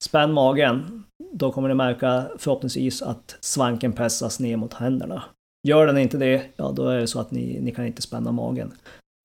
Spänn 0.04 0.32
magen. 0.32 1.04
Då 1.32 1.52
kommer 1.52 1.68
ni 1.68 1.74
märka 1.74 2.24
förhoppningsvis 2.38 3.02
att 3.02 3.36
svanken 3.40 3.92
pressas 3.92 4.40
ner 4.40 4.56
mot 4.56 4.74
händerna. 4.74 5.22
Gör 5.68 5.86
den 5.86 5.98
inte 5.98 6.18
det, 6.18 6.42
ja 6.56 6.72
då 6.76 6.88
är 6.88 6.98
det 6.98 7.06
så 7.06 7.20
att 7.20 7.30
ni, 7.30 7.60
ni 7.60 7.72
kan 7.72 7.86
inte 7.86 8.02
spänna 8.02 8.32
magen. 8.32 8.72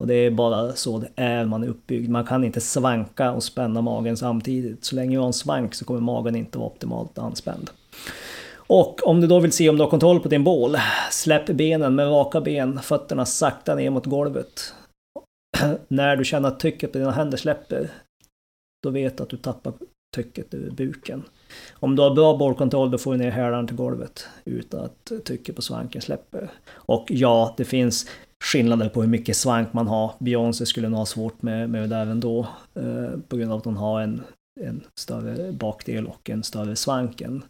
Och 0.00 0.06
det 0.06 0.14
är 0.14 0.30
bara 0.30 0.72
så 0.72 0.98
det 0.98 1.10
är 1.16 1.44
man 1.44 1.64
är 1.64 1.68
uppbyggd. 1.68 2.10
Man 2.10 2.24
kan 2.24 2.44
inte 2.44 2.60
svanka 2.60 3.32
och 3.32 3.42
spänna 3.42 3.80
magen 3.80 4.16
samtidigt. 4.16 4.84
Så 4.84 4.96
länge 4.96 5.16
du 5.16 5.20
har 5.20 5.26
en 5.26 5.32
svank 5.32 5.74
så 5.74 5.84
kommer 5.84 6.00
magen 6.00 6.36
inte 6.36 6.58
vara 6.58 6.68
optimalt 6.68 7.18
anspänd. 7.18 7.70
Och 8.72 9.06
om 9.06 9.20
du 9.20 9.26
då 9.26 9.40
vill 9.40 9.52
se 9.52 9.68
om 9.68 9.76
du 9.76 9.82
har 9.82 9.90
kontroll 9.90 10.20
på 10.20 10.28
din 10.28 10.44
bål, 10.44 10.76
släpp 11.10 11.46
benen 11.46 11.94
med 11.94 12.06
raka 12.06 12.40
ben, 12.40 12.78
fötterna 12.78 13.26
sakta 13.26 13.74
ner 13.74 13.90
mot 13.90 14.06
golvet. 14.06 14.74
När 15.88 16.16
du 16.16 16.24
känner 16.24 16.48
att 16.48 16.60
trycket 16.60 16.92
på 16.92 16.98
dina 16.98 17.10
händer 17.10 17.38
släpper, 17.38 17.90
då 18.82 18.90
vet 18.90 19.16
du 19.16 19.22
att 19.22 19.28
du 19.28 19.36
tappar 19.36 19.72
trycket 20.14 20.54
ur 20.54 20.70
buken. 20.70 21.22
Om 21.72 21.96
du 21.96 22.02
har 22.02 22.14
bra 22.14 22.36
bålkontroll, 22.36 22.90
då 22.90 22.98
får 22.98 23.12
du 23.12 23.18
ner 23.18 23.30
hälarna 23.30 23.68
till 23.68 23.76
golvet 23.76 24.26
utan 24.44 24.84
att 24.84 25.12
trycket 25.24 25.56
på 25.56 25.62
svanken 25.62 26.02
släpper. 26.02 26.50
Och 26.72 27.06
ja, 27.08 27.54
det 27.56 27.64
finns 27.64 28.06
skillnader 28.44 28.88
på 28.88 29.00
hur 29.00 29.08
mycket 29.08 29.36
svank 29.36 29.72
man 29.72 29.88
har. 29.88 30.12
Beyoncé 30.18 30.66
skulle 30.66 30.88
nog 30.88 30.98
ha 30.98 31.06
svårt 31.06 31.42
med, 31.42 31.70
med 31.70 31.82
det 31.82 31.86
där 31.86 32.06
ändå. 32.06 32.46
Eh, 32.74 33.18
på 33.28 33.36
grund 33.36 33.52
av 33.52 33.58
att 33.58 33.64
hon 33.64 33.76
har 33.76 34.00
en, 34.00 34.22
en 34.60 34.84
större 34.98 35.52
bakdel 35.52 36.06
och 36.06 36.30
en 36.30 36.42
större 36.42 36.76
svank 36.76 37.20
än 37.20 37.42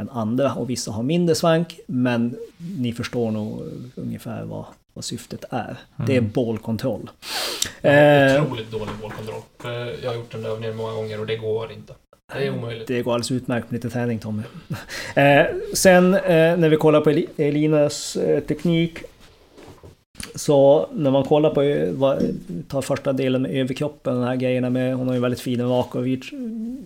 än 0.00 0.08
andra 0.08 0.54
och 0.54 0.70
vissa 0.70 0.90
har 0.90 1.02
mindre 1.02 1.34
svank. 1.34 1.80
Men 1.86 2.36
ni 2.78 2.92
förstår 2.92 3.30
nog 3.30 3.62
ungefär 3.94 4.44
vad, 4.44 4.64
vad 4.94 5.04
syftet 5.04 5.44
är. 5.50 5.76
Mm. 5.96 6.06
Det 6.06 6.16
är 6.16 6.20
bollkontroll. 6.20 7.10
Ja, 7.82 7.90
eh, 7.90 8.42
otroligt 8.42 8.70
dålig 8.70 8.94
bollkontroll. 9.00 9.42
Jag 10.02 10.10
har 10.10 10.16
gjort 10.16 10.32
den 10.32 10.46
övningen 10.46 10.76
många 10.76 10.92
gånger 10.92 11.20
och 11.20 11.26
det 11.26 11.36
går 11.36 11.72
inte. 11.72 11.92
Det 12.32 12.46
är 12.46 12.50
omöjligt. 12.50 12.88
Det 12.88 13.02
går 13.02 13.12
alldeles 13.12 13.30
utmärkt 13.30 13.70
med 13.70 13.78
lite 13.78 13.90
träning 13.90 14.18
Tommy. 14.18 14.42
Eh, 15.14 15.46
sen 15.74 16.14
eh, 16.14 16.56
när 16.56 16.68
vi 16.68 16.76
kollar 16.76 17.00
på 17.00 17.10
Elinas 17.36 18.18
teknik 18.48 18.98
så 20.34 20.88
när 20.92 21.10
man 21.10 21.24
kollar 21.24 21.50
på, 21.50 22.20
tar 22.68 22.82
första 22.82 23.12
delen 23.12 23.42
med 23.42 23.50
överkroppen, 23.50 24.14
de 24.14 24.24
här 24.24 24.36
grejerna 24.36 24.70
med, 24.70 24.94
hon 24.94 25.06
har 25.06 25.14
ju 25.14 25.20
väldigt 25.20 25.40
fin 25.40 25.68
rak 25.68 25.94
och 25.94 26.04
reach, 26.04 26.32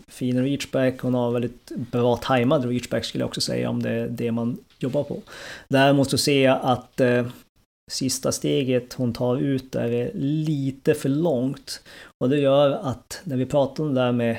fin 0.09 0.44
reachback, 0.44 1.01
hon 1.01 1.14
har 1.14 1.31
väldigt 1.31 1.70
bra 1.70 2.16
tajmad 2.16 2.64
reachback 2.64 3.05
skulle 3.05 3.23
jag 3.23 3.29
också 3.29 3.40
säga 3.40 3.70
om 3.70 3.83
det 3.83 3.90
är 3.90 4.09
det 4.09 4.33
man 4.33 4.59
jobbar 4.79 5.05
på. 5.05 5.23
Däremot 5.68 6.11
så 6.11 6.18
ser 6.18 6.44
jag 6.44 6.59
att 6.62 7.01
eh, 7.01 7.27
sista 7.90 8.33
steget 8.33 8.92
hon 8.92 9.12
tar 9.12 9.37
ut 9.37 9.73
där 9.73 9.90
är 9.92 10.11
lite 10.14 10.94
för 10.94 11.09
långt. 11.09 11.83
Och 12.20 12.31
det 12.31 12.38
gör 12.38 12.70
att 12.70 13.20
när 13.25 13.37
vi 13.37 13.47
pratar 13.47 13.85
om 13.85 13.94
det 13.94 14.01
där 14.01 14.12
med 14.12 14.37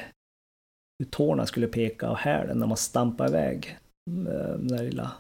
hur 1.00 1.06
tårna 1.06 1.46
skulle 1.46 1.68
peka 1.68 2.10
och 2.10 2.18
hälen 2.18 2.60
när 2.60 2.68
man 2.68 2.78
stampar 2.78 3.28
iväg, 3.28 3.78
eh, 4.12 4.58
den 4.58 4.68
där 4.68 4.84
lilla 4.84 5.12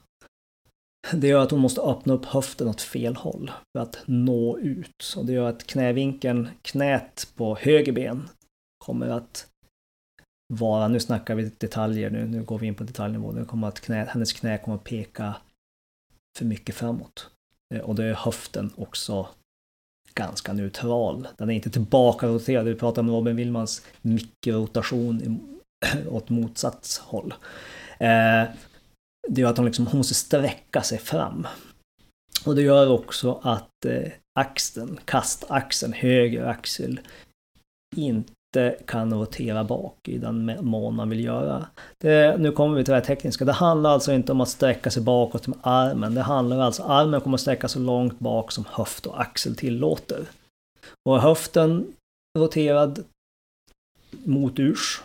det 1.13 1.27
gör 1.27 1.43
att 1.43 1.51
hon 1.51 1.59
måste 1.59 1.81
öppna 1.81 2.13
upp 2.13 2.25
höften 2.25 2.67
åt 2.67 2.81
fel 2.81 3.15
håll 3.15 3.51
för 3.73 3.83
att 3.83 4.03
nå 4.05 4.59
ut. 4.59 5.13
Och 5.17 5.25
det 5.25 5.33
gör 5.33 5.49
att 5.49 5.67
knävinkeln, 5.67 6.49
knät 6.61 7.27
på 7.35 7.55
höger 7.55 7.91
ben, 7.91 8.29
kommer 8.85 9.07
att 9.07 9.47
vara, 10.53 10.87
nu 10.87 10.99
snackar 10.99 11.35
vi 11.35 11.51
detaljer, 11.57 12.09
nu, 12.09 12.25
nu 12.25 12.43
går 12.43 12.59
vi 12.59 12.67
in 12.67 12.75
på 12.75 12.83
detaljnivå, 12.83 13.31
nu 13.31 13.45
kommer 13.45 13.67
att 13.67 13.79
knä, 13.79 14.05
hennes 14.09 14.33
knä 14.33 14.57
kommer 14.57 14.77
att 14.77 14.83
peka 14.83 15.35
för 16.37 16.45
mycket 16.45 16.75
framåt. 16.75 17.29
Eh, 17.73 17.81
och 17.81 17.95
då 17.95 18.03
är 18.03 18.13
höften 18.13 18.71
också 18.75 19.27
ganska 20.13 20.53
neutral. 20.53 21.27
Den 21.37 21.49
är 21.49 21.53
inte 21.53 21.69
tillbaka-roterad. 21.69 22.65
Vi 22.65 22.75
pratar 22.75 23.01
om 23.01 23.09
Robin 23.09 23.35
Willmans 23.35 23.85
mikrorotation 24.01 25.39
åt 26.09 26.29
motsatt 26.29 27.01
håll. 27.03 27.33
Eh, 27.99 28.43
det 29.27 29.41
gör 29.41 29.49
att 29.49 29.57
hon, 29.57 29.65
liksom, 29.65 29.87
hon 29.87 29.97
måste 29.97 30.13
sträcka 30.13 30.81
sig 30.81 30.97
fram. 30.97 31.47
Och 32.45 32.55
det 32.55 32.61
gör 32.61 32.89
också 32.89 33.39
att 33.43 33.85
eh, 33.85 34.11
axeln, 34.39 34.99
kastaxeln, 35.05 35.93
höger 35.93 36.45
axel, 36.45 36.99
inte 37.95 38.77
kan 38.85 39.13
rotera 39.13 39.63
bak 39.63 40.07
i 40.07 40.17
den 40.17 40.57
mån 40.61 40.95
man 40.95 41.09
vill 41.09 41.23
göra. 41.23 41.67
Det, 41.97 42.37
nu 42.39 42.51
kommer 42.51 42.77
vi 42.77 42.83
till 42.83 42.91
det 42.91 42.97
här 42.97 43.05
tekniska. 43.05 43.45
Det 43.45 43.51
handlar 43.51 43.89
alltså 43.89 44.13
inte 44.13 44.31
om 44.31 44.41
att 44.41 44.49
sträcka 44.49 44.91
sig 44.91 45.03
bakåt 45.03 45.47
med 45.47 45.59
armen. 45.61 46.15
Det 46.15 46.21
handlar 46.21 46.59
alltså, 46.59 46.83
armen 46.83 47.21
kommer 47.21 47.35
att 47.35 47.41
sträcka 47.41 47.67
så 47.67 47.79
långt 47.79 48.19
bak 48.19 48.51
som 48.51 48.65
höft 48.69 49.05
och 49.05 49.21
axel 49.21 49.55
tillåter. 49.55 50.25
Och 51.09 51.21
höften 51.21 51.93
roterad 52.37 53.03
mot 54.23 54.59
urs. 54.59 55.03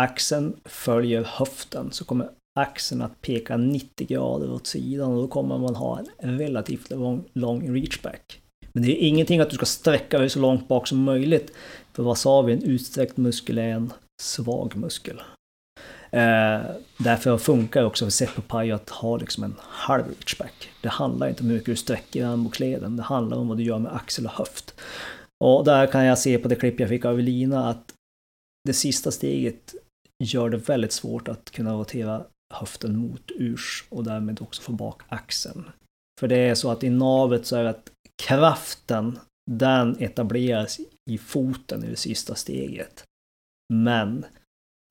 Axeln 0.00 0.56
följer 0.64 1.24
höften 1.24 1.92
så 1.92 2.04
kommer 2.04 2.28
axeln 2.58 3.02
att 3.02 3.20
peka 3.20 3.56
90 3.56 4.06
grader 4.06 4.52
åt 4.52 4.66
sidan 4.66 5.12
och 5.12 5.22
då 5.22 5.28
kommer 5.28 5.58
man 5.58 5.74
ha 5.74 6.00
en 6.18 6.38
relativt 6.38 6.90
lång, 6.90 7.24
lång 7.32 7.74
reachback. 7.74 8.40
Men 8.72 8.82
det 8.82 8.92
är 8.92 9.08
ingenting 9.08 9.40
att 9.40 9.50
du 9.50 9.56
ska 9.56 9.66
sträcka 9.66 10.18
dig 10.18 10.30
så 10.30 10.38
långt 10.38 10.68
bak 10.68 10.88
som 10.88 11.02
möjligt. 11.02 11.52
För 11.92 12.02
vad 12.02 12.18
sa 12.18 12.42
vi? 12.42 12.52
En 12.52 12.62
utsträckt 12.62 13.16
muskel 13.16 13.58
är 13.58 13.68
en 13.68 13.92
svag 14.22 14.76
muskel. 14.76 15.22
Eh, 16.10 16.60
därför 16.98 17.38
funkar 17.38 17.84
också 17.84 18.04
för 18.04 18.10
Seppo 18.10 18.42
Pai 18.42 18.72
att 18.72 18.90
ha 18.90 19.16
liksom 19.16 19.44
en 19.44 19.54
halv 19.58 20.04
reachback. 20.08 20.70
Det 20.80 20.88
handlar 20.88 21.28
inte 21.28 21.42
om 21.42 21.48
hur 21.48 21.54
mycket 21.54 21.72
du 21.72 21.76
sträcker 21.76 22.26
armbågsleden. 22.26 22.96
Det 22.96 23.02
handlar 23.02 23.36
om 23.36 23.48
vad 23.48 23.56
du 23.56 23.64
gör 23.64 23.78
med 23.78 23.94
axel 23.94 24.26
och 24.26 24.32
höft. 24.32 24.74
Och 25.44 25.64
där 25.64 25.86
kan 25.86 26.04
jag 26.04 26.18
se 26.18 26.38
på 26.38 26.48
det 26.48 26.56
klipp 26.56 26.80
jag 26.80 26.88
fick 26.88 27.04
av 27.04 27.18
Elina 27.18 27.68
att 27.68 27.92
det 28.64 28.72
sista 28.72 29.10
steget 29.10 29.74
gör 30.24 30.50
det 30.50 30.56
väldigt 30.56 30.92
svårt 30.92 31.28
att 31.28 31.50
kunna 31.50 31.72
rotera 31.72 32.24
höften 32.54 32.96
mot 32.96 33.30
urs 33.30 33.84
och 33.88 34.04
därmed 34.04 34.42
också 34.42 34.62
få 34.62 34.72
bak 34.72 35.02
axeln. 35.08 35.64
För 36.20 36.28
det 36.28 36.36
är 36.36 36.54
så 36.54 36.70
att 36.70 36.84
i 36.84 36.90
navet 36.90 37.46
så 37.46 37.56
är 37.56 37.64
det 37.64 37.70
att 37.70 37.90
kraften, 38.22 39.18
den 39.50 39.96
etableras 39.98 40.80
i 41.10 41.18
foten 41.18 41.84
i 41.84 41.90
det 41.90 41.96
sista 41.96 42.34
steget. 42.34 43.04
Men 43.72 44.24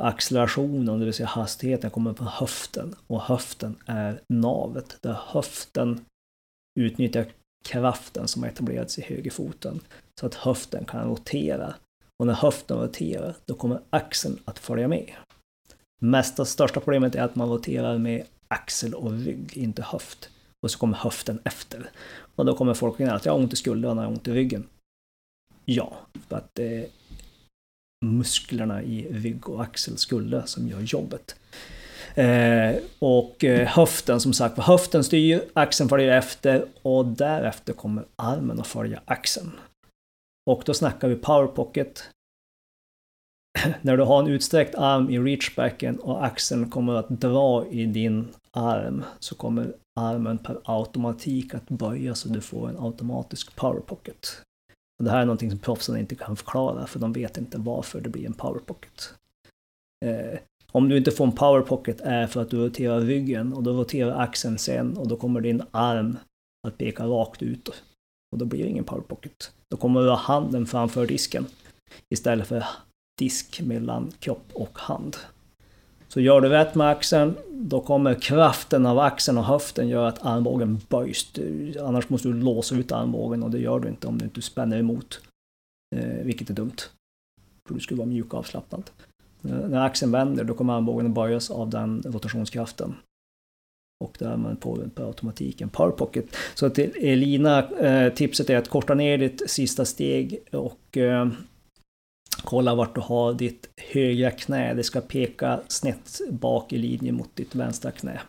accelerationen, 0.02 1.00
det 1.00 1.06
vill 1.06 1.14
säga 1.14 1.28
hastigheten, 1.28 1.90
kommer 1.90 2.14
från 2.14 2.28
höften. 2.28 2.96
Och 3.08 3.22
höften 3.22 3.76
är 3.86 4.22
navet, 4.34 4.98
där 5.02 5.18
höften 5.28 6.06
utnyttjar 6.80 7.26
kraften 7.66 8.28
som 8.28 8.44
har 8.44 8.50
etablerats 8.50 9.00
i 9.00 9.02
högerfoten. 9.02 9.80
Så 10.20 10.26
att 10.26 10.36
höften 10.36 10.86
kan 10.86 11.10
rotera. 11.10 11.76
Och 12.20 12.28
när 12.28 12.34
höften 12.34 12.78
roterar, 12.78 13.36
då 13.46 13.54
kommer 13.54 13.82
axeln 13.90 14.40
att 14.46 14.60
följa 14.60 14.88
med. 14.88 15.14
Mesta, 16.02 16.46
största 16.46 16.80
problemet 16.80 17.16
är 17.16 17.22
att 17.22 17.36
man 17.36 17.50
roterar 17.50 17.98
med 17.98 18.26
axel 18.48 18.94
och 18.94 19.12
rygg, 19.12 19.58
inte 19.58 19.82
höft. 19.82 20.30
Och 20.62 20.72
så 20.72 20.80
kommer 20.80 20.98
höften 20.98 21.40
efter. 21.44 21.90
Och 22.36 22.46
då 22.46 22.56
kommer 22.56 22.74
folk 22.74 23.00
in 23.00 23.10
att 23.10 23.26
jag 23.26 23.34
har 23.34 23.40
ont 23.40 23.54
i 23.54 23.56
skuldran 23.56 23.98
jag 23.98 24.04
har 24.04 24.12
ont 24.12 24.28
i 24.28 24.32
ryggen. 24.32 24.68
Ja, 25.66 25.98
för 26.28 26.36
att 26.36 26.50
det 26.54 26.78
är 26.78 26.88
musklerna 28.06 28.84
i 28.84 29.08
rygg 29.12 29.50
och 29.50 29.64
axelskulder 29.64 30.44
som 30.46 30.68
gör 30.68 30.82
jobbet. 30.82 31.36
Eh, 32.16 32.76
och 33.00 33.44
eh, 33.44 33.68
höften 33.68 34.20
som 34.20 34.34
sagt, 34.34 34.60
höften 34.60 35.04
styr, 35.04 35.44
axeln 35.54 35.90
följer 35.90 36.18
efter 36.18 36.66
och 36.82 37.06
därefter 37.06 37.74
kommer 37.74 38.06
armen 38.16 38.60
att 38.60 38.68
följa 38.68 39.02
axeln. 39.06 39.52
Och 40.50 40.64
då 40.66 40.74
snackar 40.74 41.08
vi 41.08 41.16
power 41.16 41.48
pocket. 41.48 42.10
När 43.82 43.98
du 43.98 44.04
har 44.04 44.20
en 44.20 44.28
utsträckt 44.28 44.76
arm 44.76 45.10
i 45.10 45.20
reachbacken 45.20 46.00
och 46.00 46.26
axeln 46.26 46.70
kommer 46.70 46.94
att 46.94 47.10
dra 47.10 47.68
i 47.68 47.86
din 47.86 48.28
arm 48.52 49.04
så 49.20 49.36
kommer 49.36 49.74
armen 50.00 50.38
per 50.38 50.60
automatik 50.64 51.54
att 51.54 51.70
böja 51.70 52.16
så 52.16 52.30
du 52.30 52.42
får 52.42 52.70
en 52.70 52.80
automatisk 52.80 53.56
power 53.56 53.80
pocket. 53.80 54.42
Och 55.00 55.06
det 55.06 55.12
här 55.12 55.22
är 55.22 55.26
någonting 55.26 55.50
som 55.50 55.60
proffsen 55.60 55.98
inte 55.98 56.16
kan 56.16 56.36
förklara 56.36 56.88
för 56.88 57.00
de 57.00 57.14
vet 57.14 57.38
inte 57.38 57.58
varför 57.58 58.02
det 58.02 58.10
blir 58.10 58.26
en 58.26 58.34
power 58.34 58.60
pocket. 58.60 59.14
Eh, 60.06 60.40
om 60.72 60.90
du 60.90 60.98
inte 60.98 61.12
får 61.12 61.26
en 61.26 61.32
power 61.32 61.62
pocket 61.62 62.02
är 62.02 62.28
för 62.28 62.42
att 62.42 62.50
du 62.50 62.58
roterar 62.58 63.00
ryggen 63.02 63.54
och 63.54 63.64
då 63.64 63.74
roterar 63.74 64.22
axeln 64.22 64.58
sen 64.58 64.98
och 64.98 65.08
då 65.08 65.16
kommer 65.16 65.42
din 65.42 65.64
arm 65.72 66.18
att 66.68 66.78
peka 66.78 67.06
rakt 67.06 67.42
ut. 67.42 67.70
Och 68.32 68.38
då 68.38 68.46
blir 68.46 68.64
det 68.64 68.70
ingen 68.70 68.84
power 68.84 69.02
pocket. 69.02 69.52
Då 69.72 69.78
kommer 69.78 70.02
du 70.02 70.10
ha 70.10 70.18
handen 70.18 70.66
framför 70.66 71.08
disken 71.08 71.46
istället 72.10 72.48
för 72.48 72.64
disk 73.18 73.62
mellan 73.62 74.12
kropp 74.20 74.46
och 74.54 74.80
hand. 74.80 75.18
Så 76.08 76.22
gör 76.22 76.42
du 76.42 76.50
rätt 76.50 76.76
med 76.76 76.90
axeln, 76.90 77.36
då 77.50 77.82
kommer 77.82 78.22
kraften 78.22 78.86
av 78.86 79.00
axeln 79.00 79.38
och 79.38 79.44
höften 79.44 79.88
göra 79.88 80.08
att 80.08 80.26
armbågen 80.26 80.80
böjs. 80.90 81.32
Annars 81.82 82.10
måste 82.10 82.28
du 82.28 82.34
låsa 82.34 82.76
ut 82.76 82.92
armbågen 82.92 83.44
och 83.44 83.52
det 83.52 83.60
gör 83.60 83.80
du 83.80 83.88
inte 83.88 84.08
om 84.08 84.18
du 84.18 84.26
inte 84.26 84.42
spänner 84.42 84.78
emot. 84.78 85.22
Eh, 85.96 86.24
vilket 86.24 86.50
är 86.50 86.54
dumt. 86.54 86.78
För 87.68 87.74
du 87.76 87.80
skulle 87.80 87.98
vara 87.98 88.08
mjuk 88.08 88.34
och 88.34 88.40
avslappnad. 88.40 88.90
Eh, 89.44 89.70
när 89.70 89.82
axeln 89.82 90.12
vänder 90.12 90.44
då 90.44 90.54
kommer 90.54 90.74
armbågen 90.74 91.06
att 91.06 91.14
böjas 91.14 91.52
av 91.52 91.70
den 91.70 92.02
rotationskraften. 92.06 92.96
Och 94.04 94.16
därmed 94.20 94.60
på, 94.60 94.90
på 94.96 95.04
automatik 95.04 95.62
en 95.62 95.70
power 95.70 95.92
pocket. 95.92 96.36
Så 96.56 96.70
till 96.70 96.92
Elina, 96.96 97.70
eh, 97.70 98.14
tipset 98.14 98.50
är 98.50 98.58
att 98.58 98.70
korta 98.70 98.94
ner 98.94 99.18
ditt 99.18 99.50
sista 99.50 99.86
steg 99.86 100.40
och 100.52 100.98
eh, 100.98 101.28
kolla 102.44 102.76
vart 102.76 102.96
du 102.96 103.02
har 103.02 103.34
ditt 103.34 103.70
högra 103.92 104.32
knä. 104.32 104.74
Det 104.74 104.84
ska 104.84 105.02
peka 105.02 105.60
snett 105.68 106.22
bak 106.30 106.74
i 106.74 106.78
linje 106.78 107.12
mot 107.12 107.36
ditt 107.36 107.56
vänstra 107.56 107.92
knä. 107.92 108.20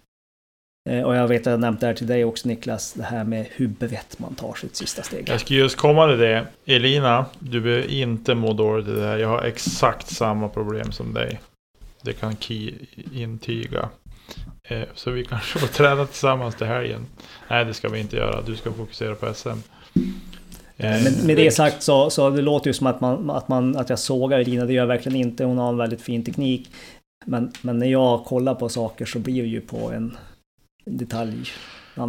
Eh, 0.88 1.03
och 1.03 1.16
jag 1.16 1.29
vet 1.29 1.40
att 1.40 1.51
jag 1.51 1.61
nämnt 1.61 1.81
det 1.81 1.87
här 1.87 1.94
till 1.94 2.07
dig 2.07 2.25
också 2.25 2.49
Niklas, 2.49 2.92
det 2.92 3.03
här 3.03 3.25
med 3.25 3.47
hur 3.51 3.66
brett 3.66 4.18
man 4.18 4.35
tar 4.35 4.55
sitt 4.55 4.77
sista 4.77 5.03
steg. 5.03 5.29
Jag 5.29 5.40
ska 5.40 5.55
just 5.55 5.77
komma 5.77 6.09
till 6.09 6.18
det. 6.18 6.47
Elina, 6.66 7.27
du 7.38 7.61
behöver 7.61 7.90
inte 7.90 8.35
må 8.35 8.53
dåligt 8.53 8.88
i 8.88 8.92
det 8.92 9.07
här. 9.07 9.18
Jag 9.18 9.29
har 9.29 9.42
exakt 9.42 10.09
samma 10.09 10.49
problem 10.49 10.92
som 10.92 11.14
dig. 11.14 11.40
Det 12.03 12.12
kan 12.12 12.37
Ki 12.37 12.75
intyga. 13.14 13.88
Eh, 14.62 14.83
så 14.94 15.11
vi 15.11 15.25
kanske 15.25 15.59
får 15.59 15.66
träna 15.66 16.07
tillsammans 16.07 16.55
till 16.55 16.66
helgen. 16.66 17.07
Nej, 17.49 17.64
det 17.64 17.75
ska 17.75 17.88
vi 17.88 18.01
inte 18.01 18.16
göra. 18.16 18.42
Du 18.42 18.57
ska 18.57 18.73
fokusera 18.73 19.14
på 19.14 19.35
SM. 19.35 19.59
Eh, 20.79 21.03
Men 21.05 21.27
med 21.27 21.37
det 21.37 21.51
sagt 21.51 21.83
så, 21.83 22.11
så 22.11 22.31
det 22.31 22.43
låter 22.43 22.67
ju 22.71 22.75
som 22.75 22.87
att, 22.87 23.01
man, 23.01 23.31
att, 23.31 23.49
man, 23.49 23.77
att 23.77 23.91
jag 23.91 23.99
sågar 23.99 24.38
Elina. 24.38 24.64
Det 24.64 24.73
gör 24.73 24.83
jag 24.83 24.87
verkligen 24.87 25.17
inte. 25.17 25.45
Hon 25.45 25.59
har 25.59 25.69
en 25.69 25.77
väldigt 25.77 26.03
fin 26.03 26.25
teknik. 26.25 26.71
Men, 27.27 27.53
men 27.62 27.79
när 27.79 27.87
jag 27.87 28.25
kollar 28.25 28.55
på 28.55 28.69
saker 28.69 29.05
så 29.05 29.19
blir 29.19 29.43
det 29.43 29.49
ju 29.49 29.61
på 29.61 29.91
en 29.93 30.17
detalj. 30.85 31.51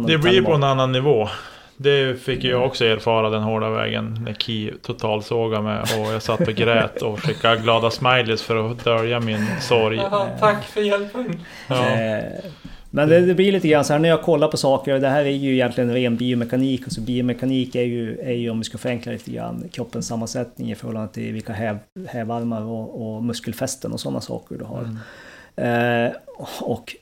Det 0.06 0.18
blir 0.18 0.42
på 0.42 0.52
en 0.52 0.64
annan 0.64 0.92
nivå. 0.92 1.28
Det 1.76 2.20
fick 2.20 2.44
jag 2.44 2.64
också 2.66 2.84
erfara 2.84 3.30
den 3.30 3.42
hårda 3.42 3.70
vägen 3.70 4.18
när 4.24 4.32
Ki 4.34 4.72
totalsågade 4.82 5.62
mig 5.62 5.80
och 5.80 6.12
jag 6.12 6.22
satt 6.22 6.48
och 6.48 6.54
grät 6.54 7.02
och 7.02 7.22
skickade 7.22 7.56
glada 7.56 7.90
smileys 7.90 8.42
för 8.42 8.70
att 8.70 8.84
dölja 8.84 9.20
min 9.20 9.46
sorg. 9.60 9.96
Jaha, 9.96 10.28
tack 10.40 10.64
för 10.64 10.80
hjälpen. 10.80 11.40
Ja. 11.68 11.96
Men 12.90 13.08
det, 13.08 13.20
det, 13.20 13.34
blir 13.34 13.52
lite 13.52 13.68
grann 13.68 13.84
så 13.84 13.92
här 13.92 14.00
när 14.00 14.08
jag 14.08 14.22
kollar 14.22 14.48
på 14.48 14.56
saker, 14.56 14.98
det 14.98 15.08
här 15.08 15.24
är 15.24 15.30
ju 15.30 15.52
egentligen 15.52 15.92
ren 15.92 16.16
biomekanik. 16.16 16.82
Alltså 16.82 17.00
biomekanik 17.00 17.74
är 17.74 17.82
ju, 17.82 18.18
är 18.18 18.32
ju 18.32 18.50
om 18.50 18.58
vi 18.58 18.64
ska 18.64 18.78
förenkla 18.78 19.12
lite 19.12 19.30
grann, 19.30 19.68
kroppens 19.72 20.06
sammansättning 20.06 20.70
i 20.70 20.74
förhållande 20.74 21.12
till 21.12 21.32
vilka 21.32 21.52
häv, 21.52 21.78
hävarmar 22.08 22.62
och, 22.62 23.14
och 23.14 23.24
muskelfästen 23.24 23.92
och 23.92 24.00
sådana 24.00 24.20
saker 24.20 24.58
du 24.58 24.64
har. 24.64 24.82
Mm. 24.82 26.06
Eh, 26.06 26.12
och 26.60 26.96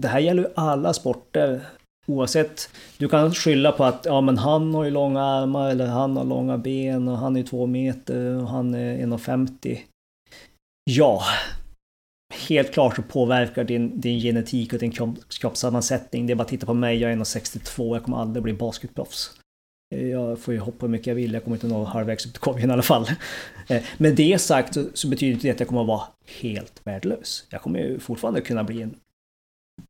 det 0.00 0.08
här 0.08 0.18
gäller 0.18 0.42
ju 0.42 0.48
alla 0.54 0.92
sporter. 0.92 1.60
Oavsett, 2.06 2.70
du 2.98 3.08
kan 3.08 3.34
skylla 3.34 3.72
på 3.72 3.84
att 3.84 4.04
ja 4.04 4.20
men 4.20 4.38
han 4.38 4.74
har 4.74 4.84
ju 4.84 4.90
långa 4.90 5.22
armar 5.22 5.70
eller 5.70 5.86
han 5.86 6.16
har 6.16 6.24
långa 6.24 6.58
ben 6.58 7.08
och 7.08 7.18
han 7.18 7.36
är 7.36 7.42
två 7.42 7.66
meter 7.66 8.42
och 8.42 8.48
han 8.48 8.74
är 8.74 8.96
1,50. 8.96 9.78
Ja, 10.84 11.22
helt 12.34 12.72
klart 12.72 12.96
så 12.96 13.02
påverkar 13.02 13.64
din, 13.64 14.00
din 14.00 14.20
genetik 14.20 14.72
och 14.72 14.78
din 14.78 14.92
kroppssammansättning. 15.28 16.26
Det 16.26 16.32
är 16.32 16.34
bara 16.34 16.42
att 16.42 16.48
titta 16.48 16.66
på 16.66 16.74
mig, 16.74 16.98
jag 16.98 17.12
är 17.12 17.16
1,62, 17.16 17.94
jag 17.94 18.04
kommer 18.04 18.18
aldrig 18.18 18.42
bli 18.42 18.52
basketproffs. 18.52 19.30
Jag 19.90 20.38
får 20.38 20.54
ju 20.54 20.60
hoppa 20.60 20.86
hur 20.86 20.88
mycket 20.88 21.06
jag 21.06 21.14
vill, 21.14 21.32
jag 21.32 21.44
kommer 21.44 21.56
inte 21.56 21.66
nå 21.66 21.84
halvvägs 21.84 22.26
upp 22.26 22.32
till 22.32 22.40
korgen 22.40 22.70
i 22.70 22.72
alla 22.72 22.82
fall. 22.82 23.06
Eh, 23.68 23.82
med 23.98 24.16
det 24.16 24.38
sagt 24.38 24.74
så, 24.74 24.84
så 24.94 25.08
betyder 25.08 25.32
inte 25.32 25.46
det 25.46 25.52
att 25.52 25.60
jag 25.60 25.68
kommer 25.68 25.80
att 25.80 25.88
vara 25.88 26.02
helt 26.40 26.80
värdelös. 26.84 27.46
Jag 27.50 27.62
kommer 27.62 27.78
ju 27.78 27.98
fortfarande 27.98 28.40
kunna 28.40 28.64
bli 28.64 28.82
en 28.82 28.94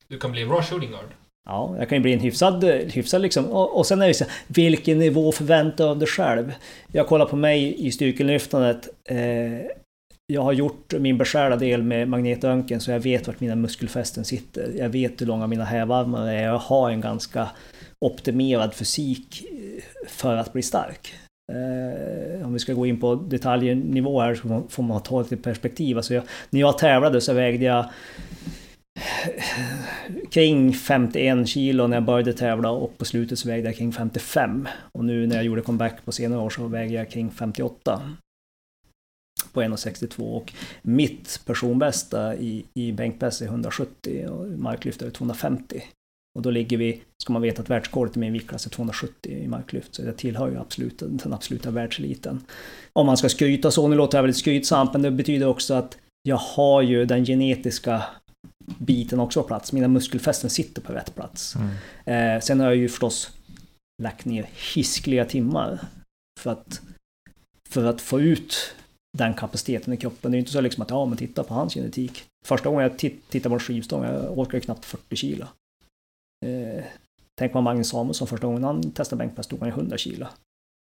du 0.09 0.19
kan 0.19 0.33
bli 0.33 0.43
en 0.43 0.49
bra 0.49 0.63
shooting 0.63 0.91
guard. 0.91 1.15
Ja, 1.45 1.77
jag 1.79 1.89
kan 1.89 1.99
ju 1.99 2.03
bli 2.03 2.13
en 2.13 2.21
hyfsad, 2.21 2.65
hyfsad 2.65 3.23
liksom. 3.23 3.47
Och, 3.47 3.79
och 3.79 3.87
sen 3.87 4.03
är 4.03 4.09
det 4.09 4.15
så 4.15 4.25
vilken 4.47 4.99
nivå 4.99 5.33
förväntar 5.33 5.85
du 5.85 5.91
av 5.91 5.99
dig 5.99 6.09
själv? 6.09 6.55
Jag 6.93 7.07
kollar 7.07 7.27
på 7.27 7.37
mig 7.37 7.87
i 7.87 7.93
styrkelyftandet. 7.93 8.89
Eh, 9.05 9.17
jag 10.33 10.43
har 10.43 10.53
gjort 10.53 10.95
min 10.99 11.19
beskärda 11.19 11.57
del 11.57 11.83
med 11.83 12.09
magnetröntgen 12.09 12.81
så 12.81 12.91
jag 12.91 13.01
vet 13.01 13.27
vart 13.27 13.41
mina 13.41 13.55
muskelfästen 13.57 14.25
sitter. 14.25 14.73
Jag 14.79 14.89
vet 14.89 15.21
hur 15.21 15.27
långa 15.27 15.47
mina 15.47 15.65
hävarmar 15.65 16.29
är. 16.29 16.43
Jag 16.43 16.59
har 16.59 16.91
en 16.91 17.01
ganska 17.01 17.49
optimerad 18.01 18.75
fysik 18.75 19.45
eh, 19.51 20.09
för 20.09 20.37
att 20.37 20.53
bli 20.53 20.63
stark. 20.63 21.15
Eh, 21.53 22.47
om 22.47 22.53
vi 22.53 22.59
ska 22.59 22.73
gå 22.73 22.87
in 22.87 23.01
på 23.01 23.15
detaljnivå 23.15 24.21
här 24.21 24.35
så 24.35 24.63
får 24.69 24.83
man 24.83 25.03
ta 25.03 25.23
lite 25.23 25.37
perspektiv. 25.37 25.97
Alltså 25.97 26.15
jag, 26.15 26.25
när 26.51 26.61
jag 26.61 26.79
tävlade 26.79 27.21
så 27.21 27.33
vägde 27.33 27.65
jag 27.65 27.85
eh, 28.97 29.45
kring 30.31 30.73
51 30.73 31.49
kilo 31.49 31.87
när 31.87 31.97
jag 31.97 32.05
började 32.05 32.33
tävla 32.33 32.71
och 32.71 32.99
på 32.99 33.05
slutet 33.05 33.39
så 33.39 33.49
vägde 33.49 33.69
jag 33.69 33.77
kring 33.77 33.93
55. 33.93 34.69
Och 34.93 35.05
nu 35.05 35.27
när 35.27 35.37
jag 35.37 35.45
gjorde 35.45 35.63
comeback 35.63 36.05
på 36.05 36.13
senare 36.13 36.41
år 36.41 36.51
så 36.51 36.67
väger 36.67 36.99
jag 36.99 37.11
kring 37.11 37.31
58. 37.31 38.03
På 39.59 39.63
1,62 39.63 40.37
och 40.37 40.53
mitt 40.83 41.41
personbästa 41.45 42.37
i, 42.37 42.65
i 42.75 42.93
bänkpress 42.93 43.43
är 43.43 43.47
170 43.47 44.29
och 44.29 44.47
marklyft 44.59 45.03
är 45.03 45.11
250. 45.11 45.83
Och 46.39 46.43
då 46.43 46.51
ligger 46.51 46.77
vi, 46.77 47.03
ska 47.23 47.33
man 47.33 47.43
veta 47.43 47.63
att 47.63 47.71
världsrekordet 47.71 48.17
i 48.17 48.21
min 48.21 48.33
viktklass 48.33 48.67
är 48.67 48.71
270 48.71 49.33
i 49.33 49.49
marklyft, 49.49 49.95
så 49.95 50.03
jag 50.03 50.17
tillhör 50.17 50.51
ju 50.51 50.59
absolut 50.59 50.99
den 50.99 51.33
absoluta 51.33 51.71
världseliten. 51.71 52.41
Om 52.93 53.07
man 53.07 53.17
ska 53.17 53.29
skryta 53.29 53.71
så, 53.71 53.89
nu 53.89 53.97
låter 53.97 54.19
jag 54.19 54.23
väldigt 54.23 54.37
skrytsamt, 54.37 54.93
men 54.93 55.03
det 55.03 55.11
betyder 55.11 55.47
också 55.47 55.75
att 55.75 55.99
jag 56.23 56.37
har 56.37 56.83
ju 56.83 57.05
den 57.05 57.25
genetiska 57.25 58.03
biten 58.79 59.21
också 59.21 59.43
på 59.43 59.49
plats. 59.49 59.73
Mina 59.73 59.89
muskelfästen 59.89 60.51
sitter 60.51 60.83
på 60.83 60.93
rätt 60.93 61.15
plats. 61.15 61.57
Mm. 61.57 62.37
Eh, 62.37 62.41
sen 62.41 62.61
har 62.61 62.67
jag 62.67 62.77
ju 62.77 62.89
förstås 62.89 63.31
lagt 64.03 64.25
ner 64.25 64.49
hiskliga 64.75 65.25
timmar 65.25 65.81
för 66.41 66.51
att, 66.51 66.81
för 67.69 67.85
att 67.85 68.01
få 68.01 68.21
ut 68.21 68.75
den 69.19 69.35
kapaciteten 69.35 69.93
i 69.93 69.97
kroppen. 69.97 70.31
Det 70.31 70.37
är 70.37 70.39
inte 70.39 70.53
så 70.53 70.61
liksom 70.61 70.83
att 70.83 70.91
ja, 70.91 71.05
men 71.05 71.19
titta 71.19 71.45
på 71.45 71.55
hans 71.55 71.75
genetik. 71.75 72.25
Första 72.47 72.69
gången 72.69 72.83
jag 72.83 72.99
tittade 72.99 73.49
på 73.49 73.55
en 73.55 73.61
skivstång, 73.61 74.05
jag 74.05 74.39
orkade 74.39 74.61
knappt 74.61 74.85
40 74.85 75.17
kilo. 75.17 75.47
Eh, 76.47 76.85
tänk 77.39 77.53
på 77.53 77.61
Magnus 77.61 77.89
Samuelsson, 77.89 78.29
första 78.29 78.47
gången 78.47 78.65
han 78.65 78.93
testade 78.93 79.19
bänkpress 79.19 79.47
tog 79.47 79.61
han 79.61 79.69
100 79.69 79.99
kilo. 79.99 80.27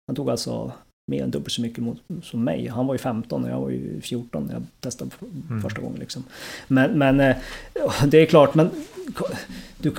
Han 0.07 0.17
tog 0.17 0.31
alltså 0.31 0.73
mer 1.11 1.23
än 1.23 1.31
dubbelt 1.31 1.53
så 1.53 1.63
mycket 1.63 1.85
mot, 1.85 2.03
som 2.23 2.45
mig. 2.45 2.69
Han 2.69 2.87
var 2.87 2.95
ju 2.95 2.99
15 2.99 3.45
och 3.45 3.51
jag 3.51 3.61
var 3.61 3.71
ju 3.71 4.01
14 4.01 4.47
när 4.47 4.55
jag 4.55 4.63
testade 4.81 5.11
mm. 5.21 5.63
första 5.63 5.81
gången. 5.81 5.99
Liksom. 5.99 6.25
Men, 6.69 6.99
men 6.99 7.21
eh, 7.21 7.37
det 8.07 8.19
är 8.19 8.27
klart, 8.27 8.55
men 8.55 8.71
du, 9.79 9.91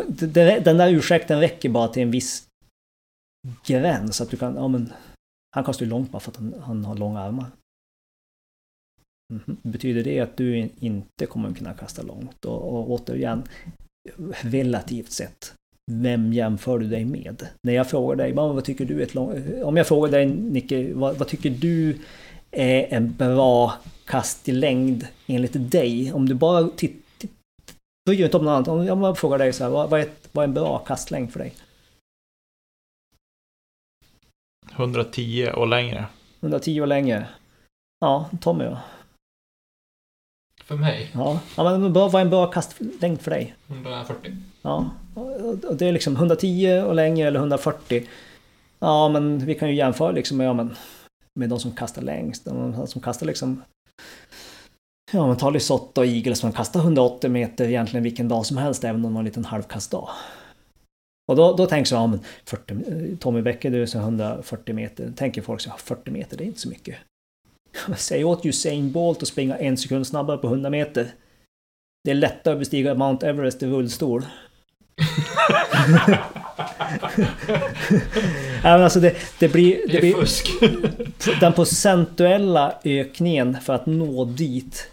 den 0.60 0.78
där 0.78 0.90
ursäkten 0.90 1.40
räcker 1.40 1.70
bara 1.70 1.88
till 1.88 2.04
en 2.04 2.12
viss 2.12 2.48
gräns. 3.66 4.22
Att 4.22 4.30
du 4.30 4.38
kan, 4.38 4.56
ja 4.56 4.68
men, 4.68 4.94
han 5.56 5.64
kastar 5.64 5.86
ju 5.86 5.90
långt 5.90 6.12
bara 6.12 6.20
för 6.20 6.32
att 6.32 6.38
han, 6.38 6.54
han 6.62 6.86
har 6.86 6.96
långa 6.96 7.20
armar. 7.20 7.46
Mhm. 9.34 9.58
Betyder 9.62 10.04
det 10.04 10.20
att 10.20 10.38
du 10.38 10.70
inte 10.80 11.26
kommer 11.26 11.54
kunna 11.54 11.74
kasta 11.74 12.02
långt? 12.02 12.46
Och, 12.46 12.74
och 12.74 12.92
återigen, 12.92 13.44
relativt 14.42 15.12
sett, 15.12 15.54
vem 15.92 16.34
jämför 16.34 16.80
du 16.80 16.88
dig 16.88 17.06
med? 17.06 17.48
När 17.68 17.74
jag 17.74 17.90
frågar 17.90 18.16
dig, 18.16 18.34
vad 18.34 18.66
tycker 18.66 18.86
du 18.86 19.04
ett 19.04 19.14
långt... 19.14 19.36
Om 19.64 19.78
jag 19.78 19.88
frågar 19.88 20.12
dig 20.12 20.26
Nicke, 20.26 20.94
vad, 20.94 21.18
vad, 21.18 21.28
tycker 21.28 21.50
du 21.50 21.98
är 22.52 22.94
en 22.94 23.14
bra 23.14 23.74
kast 24.06 24.50
i 24.50 24.52
längd 24.52 25.08
enligt 25.28 25.72
dig? 25.72 26.14
Om 26.14 26.30
du 26.30 26.36
bara 26.36 26.70
tittar... 26.70 27.30
Bryr 28.06 28.18
dig 28.18 28.26
inte 28.26 28.38
om 28.38 28.46
något 28.46 28.68
annat. 28.68 28.90
Om 28.92 29.02
jag 29.04 29.18
frågar 29.18 29.38
dig 29.38 29.54
så 29.54 29.64
här, 29.64 29.72
vad, 29.72 29.90
vad, 29.90 30.00
är, 30.00 30.08
vad 30.32 30.44
är 30.44 30.48
en 30.48 30.54
bra 30.54 30.78
kastlängd 30.78 31.32
för 31.32 31.40
dig? 31.40 31.54
110 34.72 35.52
och 35.56 35.68
längre. 35.68 36.06
110 36.42 36.82
och 36.82 36.88
längre. 36.88 37.28
Ja, 38.00 38.30
Tommy 38.42 38.64
då? 38.64 38.78
För 40.74 40.78
mig? 40.78 41.10
Ja, 41.14 41.40
ja 41.58 41.78
men 41.78 41.94
vad 41.94 42.16
är 42.16 42.20
en 42.20 42.30
bra 42.30 42.48
kastlängd 42.48 43.22
för 43.22 43.32
dig? 43.32 43.56
140. 43.68 44.38
Ja, 44.62 44.90
och 45.64 45.76
det 45.76 45.88
är 45.88 45.92
liksom 45.92 46.16
110 46.16 46.84
och 46.88 46.96
längre 46.96 47.28
eller 47.28 47.40
140. 47.40 48.08
Ja, 48.80 49.10
men 49.10 49.46
vi 49.46 49.56
kan 49.56 49.70
ju 49.70 49.76
jämföra 49.76 50.12
liksom 50.12 50.38
med, 50.38 50.48
ja, 50.48 50.54
men, 50.54 50.76
med 51.40 51.50
de 51.50 51.60
som 51.60 51.72
kastar 51.72 52.02
längst. 52.02 52.46
De 52.46 52.88
som 52.88 53.02
kastar 53.02 53.26
liksom... 53.26 53.64
Ja, 55.12 55.28
man 55.28 55.38
tar 55.38 55.52
Lisotte 55.52 56.02
och 56.02 56.08
Eagle 56.08 56.36
som 56.36 56.52
kastar 56.52 56.80
180 56.80 57.30
meter 57.30 57.66
egentligen 57.66 58.04
vilken 58.04 58.28
dag 58.28 58.46
som 58.46 58.58
helst, 58.58 58.84
även 58.84 58.96
om 58.96 59.02
de 59.02 59.14
har 59.14 59.22
en 59.22 59.26
liten 59.26 59.46
halvkastdag. 59.46 60.10
Och 61.28 61.36
då, 61.36 61.54
då 61.56 61.66
tänker 61.66 61.96
jag, 61.96 62.04
ja 62.04 62.08
men 62.08 62.20
40, 62.46 63.18
Tommy 63.18 63.42
Bäcker 63.42 63.72
du 63.72 63.84
är 63.84 63.96
140 63.96 64.76
meter. 64.76 65.12
Tänker 65.16 65.42
folk 65.42 65.62
så 65.62 65.72
40 65.78 66.12
meter, 66.12 66.38
det 66.38 66.44
är 66.44 66.46
inte 66.46 66.60
så 66.60 66.70
mycket. 66.70 66.96
Säg 67.98 68.24
åt 68.24 68.46
Usain 68.46 68.92
Bolt 68.92 69.22
att 69.22 69.28
springa 69.28 69.58
en 69.58 69.78
sekund 69.78 70.08
snabbare 70.08 70.38
på 70.38 70.48
100 70.48 70.70
meter. 70.70 71.12
Det 72.04 72.12
är 72.12 72.16
lättare 72.16 72.54
att 72.54 72.60
bestiga 72.60 72.96
Mount 72.96 73.28
Everest 73.28 73.64
i 73.64 73.66
rullstol. 73.66 74.26
ja, 78.64 78.84
alltså 78.84 79.00
det, 79.00 79.16
det 79.40 79.50
blir... 79.50 79.88
Det, 79.88 79.94
det 79.94 80.00
blir, 80.00 80.14
fusk. 80.14 80.48
den 81.40 81.54
procentuella 81.54 82.80
ökningen 82.84 83.62
för 83.62 83.74
att 83.74 83.86
nå 83.86 84.26
dit, 84.26 84.92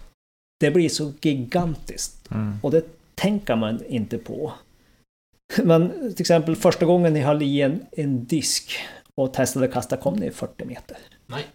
det 0.60 0.70
blir 0.70 0.88
så 0.88 1.12
gigantiskt. 1.20 2.30
Mm. 2.30 2.58
Och 2.62 2.70
det 2.70 2.84
tänker 3.14 3.56
man 3.56 3.84
inte 3.84 4.18
på. 4.18 4.52
Men 5.62 5.90
till 5.90 6.20
exempel 6.20 6.56
första 6.56 6.86
gången 6.86 7.12
ni 7.12 7.20
höll 7.20 7.42
i 7.42 7.60
en, 7.60 7.86
en 7.92 8.24
disk 8.24 8.78
och 9.14 9.34
testade 9.34 9.66
att 9.66 9.72
kasta 9.72 9.96
kom 9.96 10.16
ni 10.16 10.30
40 10.30 10.64
meter. 10.64 10.96
Nej. 11.26 11.46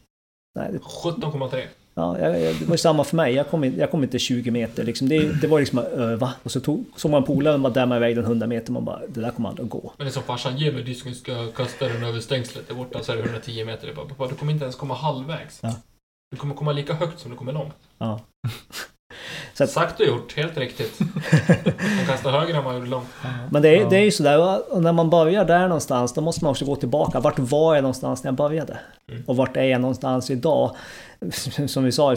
Nej 0.55 0.71
17,3. 0.71 1.63
Ja, 1.97 2.15
det 2.19 2.65
var 2.65 2.73
ju 2.73 2.77
samma 2.77 3.03
för 3.03 3.15
mig. 3.15 3.33
Jag 3.33 3.49
kom, 3.49 3.63
jag 3.63 3.91
kom 3.91 4.03
inte 4.03 4.19
20 4.19 4.51
meter. 4.51 4.83
Liksom. 4.83 5.09
Det, 5.09 5.41
det 5.41 5.47
var 5.47 5.59
liksom 5.59 5.79
att 5.79 5.85
öva. 5.85 6.33
Och 6.43 6.51
så 6.51 6.59
tog, 6.59 6.85
såg 6.95 7.11
man 7.11 7.23
polaren 7.23 7.61
bara 7.61 7.73
dämma 7.73 7.97
iväg 7.97 8.15
den 8.15 8.25
100 8.25 8.47
meter. 8.47 8.71
Man 8.71 8.85
bara, 8.85 8.99
det 9.07 9.21
där 9.21 9.31
kommer 9.31 9.49
aldrig 9.49 9.65
att 9.65 9.71
gå. 9.71 9.93
Men 9.97 10.05
det 10.05 10.09
är 10.09 10.13
som 10.13 10.23
farsan, 10.23 10.57
ge 10.57 10.71
mig 10.71 10.83
disken 10.83 11.15
ska 11.15 11.51
kasta 11.51 11.87
den 11.87 12.03
över 12.03 12.19
stängslet 12.19 12.67
där 12.67 12.75
borta 12.75 13.03
så 13.03 13.11
är 13.11 13.15
det 13.15 13.23
110 13.23 13.65
meter. 13.65 13.87
Jag 13.87 13.95
bara, 13.95 14.05
pappa, 14.05 14.27
du 14.27 14.35
kommer 14.35 14.51
inte 14.53 14.65
ens 14.65 14.75
komma 14.75 14.93
halvvägs. 14.93 15.59
Ja. 15.63 15.75
Du 16.31 16.37
kommer 16.37 16.55
komma 16.55 16.71
lika 16.71 16.93
högt 16.93 17.19
som 17.19 17.31
du 17.31 17.37
kommer 17.37 17.53
långt. 17.53 17.75
Ja. 17.97 18.19
Så 19.53 19.63
att, 19.63 19.69
Sagt 19.69 19.99
och 19.99 20.05
gjort, 20.05 20.37
helt 20.37 20.57
riktigt. 20.57 20.99
Man 20.99 22.05
kastar 22.07 22.31
högre 22.31 22.57
än 22.57 22.63
man 22.63 22.75
gjorde 22.75 22.87
långt. 22.87 23.07
Men 23.49 23.61
det 23.61 23.69
är, 23.69 23.89
det 23.89 23.97
är 23.97 24.03
ju 24.03 24.11
sådär, 24.11 24.79
när 24.81 24.93
man 24.93 25.09
börjar 25.09 25.45
där 25.45 25.67
någonstans, 25.67 26.13
då 26.13 26.21
måste 26.21 26.43
man 26.43 26.51
också 26.51 26.65
gå 26.65 26.75
tillbaka. 26.75 27.19
Vart 27.19 27.39
var 27.39 27.75
jag 27.75 27.81
någonstans 27.81 28.23
när 28.23 28.27
jag 28.27 28.35
började? 28.35 28.77
Mm. 29.11 29.23
Och 29.27 29.35
vart 29.35 29.57
är 29.57 29.63
jag 29.63 29.81
någonstans 29.81 30.29
idag? 30.31 30.75
Som 31.67 31.83
vi 31.83 31.91
sa, 31.91 32.15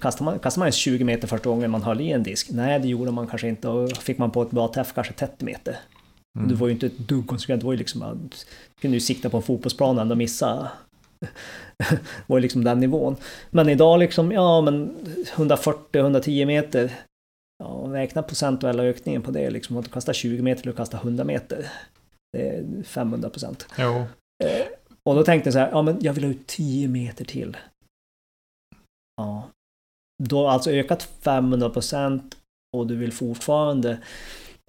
kastar 0.00 0.24
man, 0.24 0.38
kastar 0.38 0.58
man 0.58 0.72
20 0.72 1.04
meter 1.04 1.28
första 1.28 1.48
gången 1.48 1.70
man 1.70 1.82
höll 1.82 2.00
i 2.00 2.12
en 2.12 2.22
disk? 2.22 2.48
Nej, 2.50 2.80
det 2.80 2.88
gjorde 2.88 3.10
man 3.10 3.26
kanske 3.26 3.48
inte. 3.48 3.68
Och 3.68 3.92
fick 3.92 4.18
man 4.18 4.30
på 4.30 4.42
ett 4.42 4.50
bra 4.50 4.72
träff 4.74 4.92
kanske 4.94 5.12
30 5.12 5.44
meter. 5.44 5.76
Mm. 6.36 6.48
Du 6.48 6.54
var 6.54 6.66
ju 6.66 6.72
inte 6.72 6.86
ett 6.86 6.98
dugg 6.98 7.26
konsekvent. 7.26 7.62
Var 7.62 7.72
ju 7.72 7.78
liksom, 7.78 8.30
du 8.30 8.80
kunde 8.80 8.96
ju 8.96 9.00
sikta 9.00 9.30
på 9.30 9.36
en 9.36 9.42
fotbollsplan 9.42 10.10
och 10.10 10.16
missa 10.16 10.68
var 12.26 12.36
ju 12.36 12.40
liksom 12.40 12.64
den 12.64 12.80
nivån. 12.80 13.16
Men 13.50 13.68
idag 13.68 13.98
liksom, 13.98 14.32
ja 14.32 14.60
men 14.60 14.96
140-110 15.34 16.46
meter. 16.46 16.92
Ja, 17.58 17.86
räkna 17.88 18.22
procentuella 18.22 18.82
ökningen 18.82 19.22
på 19.22 19.30
det 19.30 19.50
liksom. 19.50 19.76
Att 19.76 19.84
du 19.84 19.90
kastar 19.90 20.12
20 20.12 20.42
meter 20.42 20.62
eller 20.62 20.72
kasta 20.72 20.96
100 20.96 21.24
meter. 21.24 21.66
Det 22.32 22.48
är 22.48 22.82
500 22.82 23.30
procent. 23.30 23.66
Eh, 24.44 24.66
och 25.02 25.14
då 25.14 25.24
tänkte 25.24 25.46
jag 25.46 25.52
så 25.52 25.58
här, 25.58 25.70
ja 25.70 25.82
men 25.82 25.98
jag 26.00 26.12
vill 26.12 26.24
ha 26.24 26.30
ut 26.30 26.46
10 26.46 26.88
meter 26.88 27.24
till. 27.24 27.56
Ja. 29.16 29.50
Du 30.22 30.34
har 30.34 30.50
alltså 30.50 30.70
ökat 30.70 31.02
500 31.02 31.70
procent 31.70 32.36
och 32.76 32.86
du 32.86 32.96
vill 32.96 33.12
fortfarande, 33.12 33.98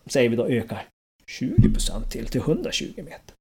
säger 0.06 0.30
vi 0.30 0.36
då, 0.36 0.48
öka 0.48 0.80
20 1.28 1.74
procent 1.74 2.12
till, 2.12 2.28
till 2.28 2.42
120 2.42 2.94
meter. 2.96 3.36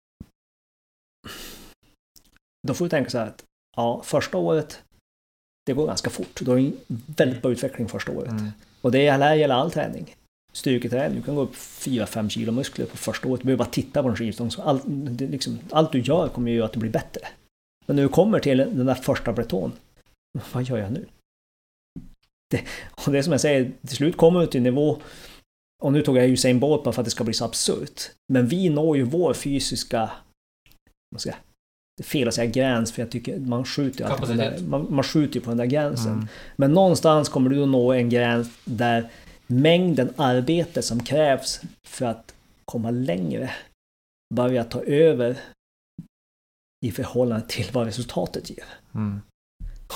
Då 2.68 2.74
får 2.74 2.84
du 2.84 2.88
tänka 2.88 3.10
så 3.10 3.18
här 3.18 3.26
att 3.26 3.44
ja, 3.76 4.02
första 4.04 4.38
året, 4.38 4.82
det 5.66 5.72
går 5.72 5.86
ganska 5.86 6.10
fort. 6.10 6.40
Du 6.40 6.50
har 6.50 6.58
en 6.58 6.80
väldigt 7.16 7.42
bra 7.42 7.52
utveckling 7.52 7.88
första 7.88 8.12
året. 8.12 8.30
Mm. 8.30 8.48
Och 8.80 8.92
det 8.92 9.02
gäller 9.02 9.48
all 9.48 9.70
träning. 9.70 10.16
Styrketräning, 10.52 11.16
du 11.16 11.22
kan 11.22 11.34
gå 11.34 11.40
upp 11.40 11.54
4-5 11.54 12.28
kilo 12.28 12.52
muskler 12.52 12.86
på 12.86 12.96
första 12.96 13.28
året. 13.28 13.40
Du 13.40 13.44
behöver 13.44 13.64
bara 13.64 13.70
titta 13.70 14.02
på 14.02 14.08
en 14.08 14.16
skivstång. 14.16 14.50
Allt, 14.58 14.84
liksom, 15.20 15.58
allt 15.70 15.92
du 15.92 16.00
gör 16.00 16.28
kommer 16.28 16.50
ju 16.50 16.56
göra 16.56 16.66
att 16.66 16.72
du 16.72 16.80
blir 16.80 16.90
bättre. 16.90 17.28
Men 17.86 17.96
när 17.96 18.02
du 18.02 18.08
kommer 18.08 18.40
till 18.40 18.58
den 18.58 18.86
där 18.86 18.94
första 18.94 19.32
breton, 19.32 19.72
vad 20.52 20.62
gör 20.62 20.78
jag 20.78 20.92
nu? 20.92 21.06
Det, 22.50 22.64
och 23.06 23.12
det 23.12 23.18
är 23.18 23.22
som 23.22 23.32
jag 23.32 23.40
säger, 23.40 23.72
till 23.86 23.96
slut 23.96 24.16
kommer 24.16 24.40
du 24.40 24.46
till 24.46 24.62
nivå 24.62 25.02
och 25.82 25.92
nu 25.92 26.02
tog 26.02 26.16
jag 26.16 26.28
Usain 26.28 26.60
Bolt 26.60 26.84
bara 26.84 26.92
för 26.92 27.02
att 27.02 27.06
det 27.06 27.10
ska 27.10 27.24
bli 27.24 27.34
så 27.34 27.44
absurt. 27.44 28.10
Men 28.32 28.46
vi 28.46 28.68
når 28.68 28.96
ju 28.96 29.02
vår 29.02 29.34
fysiska 29.34 30.10
vad 31.10 31.20
ska 31.20 31.30
jag, 31.30 31.38
det 32.00 32.04
är 32.04 32.06
fel 32.06 32.28
att 32.28 32.34
säga 32.34 32.50
gräns 32.50 32.92
för 32.92 33.02
jag 33.02 33.10
tycker 33.10 33.38
man 33.38 33.64
skjuter 33.64 34.10
ju 34.10 34.16
på 34.16 34.26
den 34.26 34.36
där, 34.36 34.58
man, 34.60 34.86
man 34.90 35.04
skjuter 35.04 35.40
på 35.40 35.50
den 35.50 35.58
där 35.58 35.66
gränsen. 35.66 36.12
Mm. 36.12 36.26
Men 36.56 36.72
någonstans 36.72 37.28
kommer 37.28 37.50
du 37.50 37.62
att 37.62 37.68
nå 37.68 37.92
en 37.92 38.08
gräns 38.08 38.48
där 38.64 39.10
mängden 39.46 40.12
arbete 40.16 40.82
som 40.82 41.00
krävs 41.00 41.60
för 41.86 42.06
att 42.06 42.34
komma 42.64 42.90
längre 42.90 43.50
börjar 44.34 44.64
ta 44.64 44.82
över 44.82 45.36
i 46.86 46.90
förhållande 46.90 47.46
till 47.48 47.66
vad 47.72 47.86
resultatet 47.86 48.50
ger. 48.50 48.64
Mm. 48.94 49.20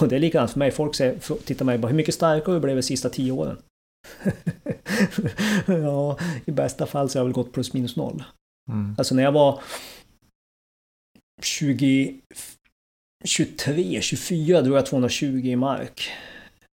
Och 0.01 0.09
det 0.09 0.17
är 0.17 0.21
likadant 0.21 0.51
för 0.51 0.59
mig. 0.59 0.71
Folk 0.71 0.95
säger, 0.95 1.45
tittar 1.45 1.65
mig 1.65 1.79
bara, 1.79 1.89
hur 1.89 1.97
mycket 1.97 2.15
starkare 2.15 2.55
du 2.55 2.61
blev 2.61 2.77
de 2.77 2.83
sista 2.83 3.11
tio 3.11 3.33
åren? 3.33 3.59
ja, 5.67 6.19
i 6.45 6.51
bästa 6.51 6.87
fall 6.87 7.09
så 7.09 7.19
har 7.19 7.21
jag 7.21 7.25
väl 7.25 7.35
gått 7.35 7.53
plus 7.53 7.73
minus 7.73 7.97
noll. 7.97 8.25
Mm. 8.71 8.95
Alltså 8.99 9.15
när 9.15 9.23
jag 9.23 9.33
var 9.33 9.61
20, 11.43 12.21
23, 13.25 14.01
24 14.01 14.63
drog 14.63 14.77
jag 14.77 14.87
220 14.87 15.27
i 15.27 15.57
mark. 15.57 16.11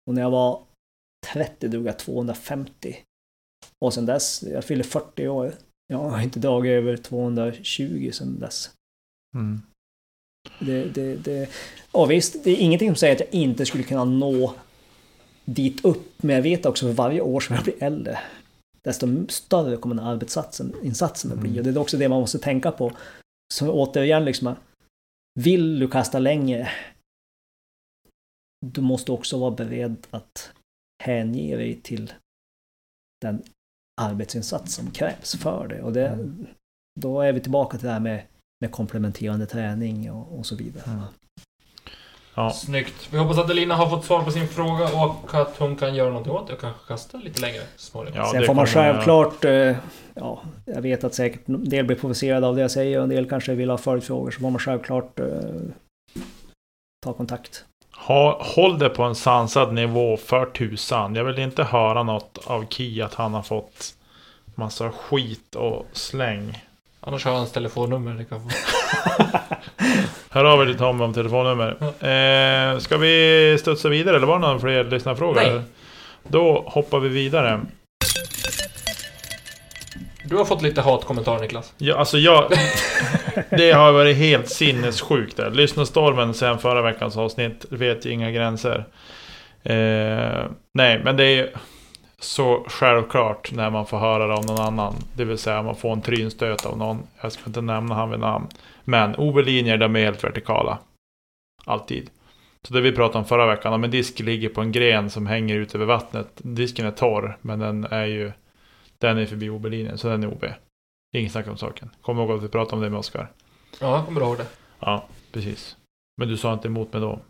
Och 0.07 0.15
när 0.15 0.23
jag 0.23 0.31
var 0.31 0.63
30 1.33 1.69
drog 1.69 1.87
jag 1.87 1.99
250. 1.99 2.97
Och 3.85 3.95
sen 3.95 4.07
dess, 4.07 4.43
jag 4.43 4.65
fyller 4.65 4.85
40 4.85 5.29
år. 5.29 5.55
Jag 5.87 5.99
har 5.99 6.23
inte 6.23 6.39
dragit 6.39 6.71
över 6.71 6.97
220 6.97 8.11
sen 8.13 8.41
dess. 8.41 8.71
Mm. 9.37 9.63
Det, 10.59 10.85
det, 10.85 11.17
det, 11.17 11.49
och 11.93 12.11
visst, 12.11 12.45
det 12.45 12.51
är 12.51 12.57
ingenting 12.57 12.89
som 12.89 12.97
säger 12.97 13.15
att 13.15 13.21
jag 13.21 13.35
inte 13.35 13.67
skulle 13.67 13.85
kunna 13.85 14.05
nå 14.05 14.55
dit 15.45 15.85
upp. 15.85 16.23
Men 16.23 16.37
jag 16.37 16.43
vet 16.43 16.67
också 16.67 16.87
för 16.87 16.93
varje 16.93 17.21
år 17.21 17.41
som 17.41 17.55
jag 17.55 17.65
blir 17.65 17.83
äldre, 17.83 18.19
desto 18.83 19.29
större 19.29 19.77
kommer 19.77 19.95
den 19.95 20.05
arbetsinsatsen 20.05 20.75
insatsen 20.83 21.33
att 21.33 21.39
bli. 21.39 21.51
Mm. 21.51 21.59
Och 21.59 21.65
det 21.65 21.71
är 21.71 21.83
också 21.83 21.97
det 21.97 22.09
man 22.09 22.21
måste 22.21 22.39
tänka 22.39 22.71
på. 22.71 22.93
Så 23.55 23.73
återigen 23.73 24.25
liksom, 24.25 24.57
vill 25.41 25.79
du 25.79 25.89
kasta 25.89 26.19
längre, 26.19 26.69
du 28.67 28.81
måste 28.81 29.13
också 29.13 29.39
vara 29.39 29.51
beredd 29.51 30.07
att 30.11 30.53
hänge 31.03 31.57
dig 31.57 31.81
till 31.81 32.13
den 33.21 33.43
arbetsinsats 34.01 34.75
som 34.75 34.91
krävs 34.91 35.35
för 35.35 35.69
det. 35.69 35.83
Och 35.83 35.93
det, 35.93 36.09
mm. 36.09 36.47
då 37.01 37.21
är 37.21 37.33
vi 37.33 37.41
tillbaka 37.41 37.79
till 37.79 37.87
det 37.87 37.93
här 37.93 38.01
med, 38.01 38.27
med 38.61 38.73
komplementerande 38.73 39.47
träning 39.47 40.11
och, 40.11 40.39
och 40.39 40.47
så 40.47 40.57
vidare. 40.57 41.03
Ja. 42.35 42.51
Snyggt. 42.51 43.09
Vi 43.11 43.19
hoppas 43.19 43.39
att 43.39 43.51
Elina 43.51 43.75
har 43.75 43.91
fått 43.91 44.05
svar 44.05 44.23
på 44.23 44.31
sin 44.31 44.49
fråga 44.49 44.85
och 44.85 45.35
att 45.35 45.59
hon 45.59 45.77
kan 45.77 45.95
göra 45.95 46.09
någonting 46.09 46.33
åt 46.33 46.47
det 46.47 46.53
och 46.53 46.61
kanske 46.61 46.87
kasta 46.89 47.19
lite 47.19 47.41
längre 47.41 47.63
småningom. 47.77 48.19
Ja, 48.19 48.31
Sen 48.33 48.45
får 48.47 48.55
man 48.55 48.67
självklart... 48.67 49.45
Jag... 49.45 49.77
Ja, 50.15 50.43
jag 50.65 50.83
vet 50.83 51.05
att 51.05 51.15
säkert 51.15 51.49
en 51.49 51.69
del 51.69 51.85
blir 51.85 51.97
provocerade 51.97 52.47
av 52.47 52.57
det 52.57 52.63
jag 52.63 52.71
säger 52.71 52.99
och 52.99 53.05
en 53.05 53.11
del 53.11 53.29
kanske 53.29 53.55
vill 53.55 53.71
ha 53.71 53.79
följdfrågor. 53.79 54.31
Så 54.31 54.41
får 54.41 54.51
man 54.51 54.59
självklart 54.59 55.21
eh, 55.21 55.27
ta 57.05 57.13
kontakt. 57.13 57.65
Ha, 57.97 58.43
håll 58.43 58.79
det 58.79 58.89
på 58.89 59.03
en 59.03 59.15
sansad 59.15 59.75
nivå 59.75 60.17
för 60.17 60.47
tusan. 60.47 61.15
Jag 61.15 61.25
vill 61.25 61.39
inte 61.39 61.65
höra 61.65 62.03
något 62.03 62.39
av 62.47 62.67
Ki 62.67 63.03
att 63.03 63.15
han 63.15 63.35
har 63.35 63.43
fått 63.43 63.95
massa 64.55 64.91
skit 64.91 65.55
och 65.55 65.87
släng. 65.93 66.65
Annars 67.01 67.25
har 67.25 67.33
hans 67.33 67.53
telefonnummer. 67.53 68.15
Det 68.15 68.25
kan 68.25 68.41
få. 68.41 68.49
Hör 70.31 70.45
av 70.45 70.63
er 70.63 70.67
till 70.67 70.79
Tom 70.79 71.01
om 71.01 71.15
telefonnummer. 71.15 71.77
Eh, 71.83 72.79
ska 72.79 72.97
vi 72.97 73.57
studsa 73.61 73.89
vidare 73.89 74.17
eller 74.17 74.27
var 74.27 74.39
det 74.39 74.47
någon 74.47 74.61
fler 74.61 74.85
lyssnarfrågor? 74.85 75.35
Nej. 75.35 75.61
Då 76.29 76.65
hoppar 76.67 77.01
vi 77.01 77.09
vidare. 77.09 77.61
Du 80.25 80.37
har 80.37 80.45
fått 80.45 80.63
lite 80.63 80.81
hatkommentarer 80.81 81.41
Niklas. 81.41 81.73
Ja, 81.79 81.97
alltså 81.97 82.19
jag... 82.19 82.53
det 83.51 83.73
har 83.73 83.93
varit 83.93 84.17
helt 84.17 84.49
sinnessjukt 84.49 85.37
där. 85.37 85.51
Lyssnarstormen 85.51 86.35
sen 86.35 86.59
förra 86.59 86.83
veckans 86.83 87.17
avsnitt 87.17 87.67
vet 87.71 88.07
inga 88.07 88.31
gränser. 88.31 88.85
Eh, 89.63 90.45
nej, 90.75 91.01
men 91.05 91.17
det 91.17 91.25
är 91.25 91.51
så 92.21 92.65
självklart 92.69 93.53
när 93.53 93.71
man 93.71 93.87
får 93.87 93.99
höra 93.99 94.27
det 94.27 94.35
av 94.35 94.47
någon 94.47 94.61
annan. 94.61 94.95
Det 95.17 95.25
vill 95.25 95.39
säga 95.39 95.63
man 95.63 95.77
får 95.77 95.93
en 95.93 96.03
trynstöt 96.03 96.67
av 96.67 96.79
någon. 96.79 97.03
Jag 97.21 97.33
ska 97.33 97.43
inte 97.47 97.61
nämna 97.61 97.95
han 97.95 98.11
vid 98.11 98.21
namn. 98.21 98.47
Men 98.85 99.15
OB-linjer, 99.17 99.77
de 99.77 99.97
är 99.97 100.05
helt 100.05 100.25
vertikala. 100.25 100.79
Alltid. 101.65 102.11
Så 102.63 102.75
det 102.75 102.81
vi 102.81 102.93
pratade 102.93 103.19
om 103.19 103.25
förra 103.25 103.47
veckan, 103.47 103.73
om 103.73 103.85
en 103.85 103.91
disk 103.91 104.21
ligger 104.21 104.49
på 104.49 104.61
en 104.61 104.73
gren 104.73 105.11
som 105.11 105.27
hänger 105.27 105.57
ut 105.57 105.75
över 105.75 105.87
vattnet. 105.87 106.29
Disken 106.37 106.87
är 106.87 106.91
torr, 106.91 107.39
men 107.41 107.59
den 107.59 107.85
är 107.85 108.05
ju... 108.05 108.33
Den 108.99 109.19
är 109.19 109.27
förbi 109.27 109.51
OB-linjen, 109.51 109.99
så 109.99 110.09
den 110.09 110.23
är 110.23 110.29
OB. 110.29 110.45
Inget 111.17 111.33
snack 111.33 111.49
om 111.49 111.57
saken. 111.57 111.91
Kommer 112.03 112.23
ihåg 112.23 112.33
att 112.33 112.43
vi 112.43 112.49
pratade 112.49 112.77
om 112.77 112.83
det 112.83 112.91
med 112.91 112.99
Oskar. 112.99 113.31
Ja, 113.81 113.97
jag 113.97 114.07
kommer 114.07 114.21
ihåg 114.21 114.39
det. 114.39 114.47
Ja, 114.81 115.07
precis. 115.33 115.77
Men 116.17 116.29
du 116.29 116.37
sa 116.37 116.53
inte 116.53 116.69
emot 116.69 116.93
mig 116.93 117.03
då? 117.03 117.21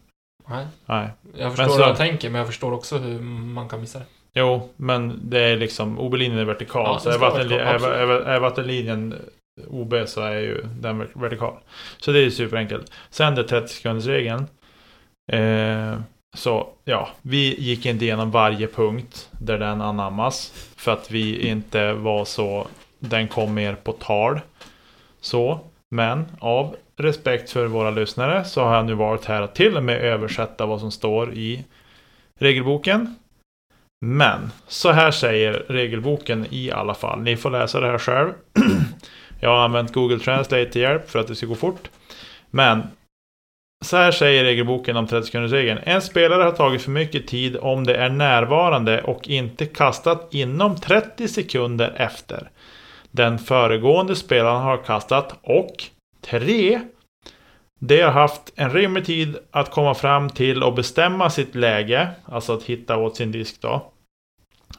Nej. 0.48 0.66
Nej. 0.86 1.08
Jag 1.36 1.56
förstår 1.56 1.68
så- 1.68 1.82
hur 1.82 1.88
jag 1.88 1.96
tänker, 1.96 2.30
men 2.30 2.38
jag 2.38 2.46
förstår 2.46 2.72
också 2.72 2.98
hur 2.98 3.20
man 3.20 3.68
kan 3.68 3.80
missa 3.80 3.98
det. 3.98 4.04
Jo, 4.32 4.68
men 4.76 5.20
det 5.22 5.40
är 5.40 5.56
liksom 5.56 5.98
OB-linjen 5.98 6.38
är 6.38 6.44
vertikal. 6.44 6.84
Ja, 6.86 6.98
så 6.98 7.08
det 7.08 7.14
är, 7.14 7.18
vara 7.18 7.42
är, 7.42 8.08
är, 8.08 8.08
är 8.20 8.40
vattenlinjen 8.40 9.14
OB 9.68 9.94
så 10.06 10.20
är 10.20 10.38
ju 10.40 10.62
den 10.80 10.98
vertikal. 11.14 11.54
Så 11.98 12.12
det 12.12 12.18
är 12.18 12.22
ju 12.22 12.30
superenkelt. 12.30 12.92
Sen 13.10 13.34
det 13.34 13.44
30 13.44 13.68
sekunders 13.68 14.06
regeln. 14.06 14.46
Eh, 15.32 15.98
så 16.36 16.68
ja, 16.84 17.08
vi 17.22 17.60
gick 17.60 17.86
inte 17.86 18.04
igenom 18.04 18.30
varje 18.30 18.66
punkt 18.66 19.28
där 19.30 19.58
den 19.58 19.80
anammas. 19.80 20.70
För 20.76 20.92
att 20.92 21.10
vi 21.10 21.48
inte 21.48 21.92
var 21.92 22.24
så, 22.24 22.66
den 22.98 23.28
kom 23.28 23.54
mer 23.54 23.74
på 23.74 23.92
tal. 23.92 24.40
Så, 25.20 25.60
men 25.90 26.26
av 26.38 26.76
respekt 26.96 27.50
för 27.50 27.66
våra 27.66 27.90
lyssnare 27.90 28.44
så 28.44 28.64
har 28.64 28.74
jag 28.74 28.86
nu 28.86 28.94
varit 28.94 29.24
här 29.24 29.42
att 29.42 29.54
till 29.54 29.76
och 29.76 29.84
med 29.84 30.00
översätta 30.00 30.66
vad 30.66 30.80
som 30.80 30.90
står 30.90 31.34
i 31.34 31.64
regelboken. 32.40 33.14
Men 34.06 34.50
så 34.68 34.92
här 34.92 35.10
säger 35.10 35.52
regelboken 35.68 36.46
i 36.50 36.70
alla 36.70 36.94
fall. 36.94 37.20
Ni 37.20 37.36
får 37.36 37.50
läsa 37.50 37.80
det 37.80 37.86
här 37.86 37.98
själv. 37.98 38.32
Jag 39.44 39.50
har 39.50 39.64
använt 39.64 39.92
Google 39.92 40.18
Translate 40.18 40.66
till 40.66 40.82
hjälp 40.82 41.10
för 41.10 41.18
att 41.18 41.26
det 41.26 41.34
ska 41.34 41.46
gå 41.46 41.54
fort. 41.54 41.90
Men 42.50 42.82
så 43.84 43.96
här 43.96 44.12
säger 44.12 44.44
regelboken 44.44 44.96
om 44.96 45.06
30 45.06 45.26
sekundersregeln. 45.26 45.80
En 45.82 46.02
spelare 46.02 46.42
har 46.42 46.52
tagit 46.52 46.82
för 46.82 46.90
mycket 46.90 47.26
tid 47.26 47.56
om 47.56 47.84
det 47.84 47.94
är 47.94 48.08
närvarande 48.08 49.02
och 49.02 49.28
inte 49.28 49.66
kastat 49.66 50.28
inom 50.34 50.76
30 50.76 51.28
sekunder 51.28 51.94
efter. 51.96 52.50
Den 53.10 53.38
föregående 53.38 54.16
spelaren 54.16 54.62
har 54.62 54.76
kastat 54.76 55.38
och 55.42 55.84
3. 56.20 56.80
De 57.80 58.00
har 58.00 58.10
haft 58.10 58.52
en 58.56 58.70
rimlig 58.70 59.04
tid 59.04 59.36
att 59.50 59.70
komma 59.70 59.94
fram 59.94 60.30
till 60.30 60.62
och 60.62 60.74
bestämma 60.74 61.30
sitt 61.30 61.54
läge, 61.54 62.08
alltså 62.24 62.52
att 62.52 62.62
hitta 62.62 62.96
åt 62.96 63.16
sin 63.16 63.32
disk 63.32 63.60
då. 63.60 63.92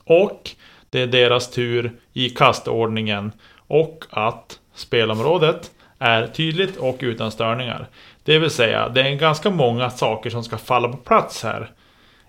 Och 0.04 0.50
det 0.90 1.02
är 1.02 1.08
deras 1.08 1.52
tur 1.52 1.92
i 2.14 2.30
kastordningen 2.30 3.32
och 3.68 4.06
att 4.10 4.60
spelområdet 4.74 5.72
är 6.00 6.28
tydligt 6.28 6.78
och 6.78 6.98
utan 7.00 7.32
störningar. 7.32 7.88
Det 8.24 8.40
vill 8.40 8.50
säga, 8.50 8.90
det 8.90 9.02
är 9.02 9.16
ganska 9.16 9.50
många 9.50 9.90
saker 9.90 10.30
som 10.30 10.44
ska 10.44 10.58
falla 10.58 10.90
på 10.90 10.98
plats 10.98 11.44
här 11.44 11.72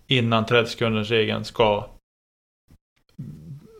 innan 0.06 0.46
30 0.46 0.70
sekunders 0.70 1.10
regeln 1.10 1.44
ska 1.44 1.86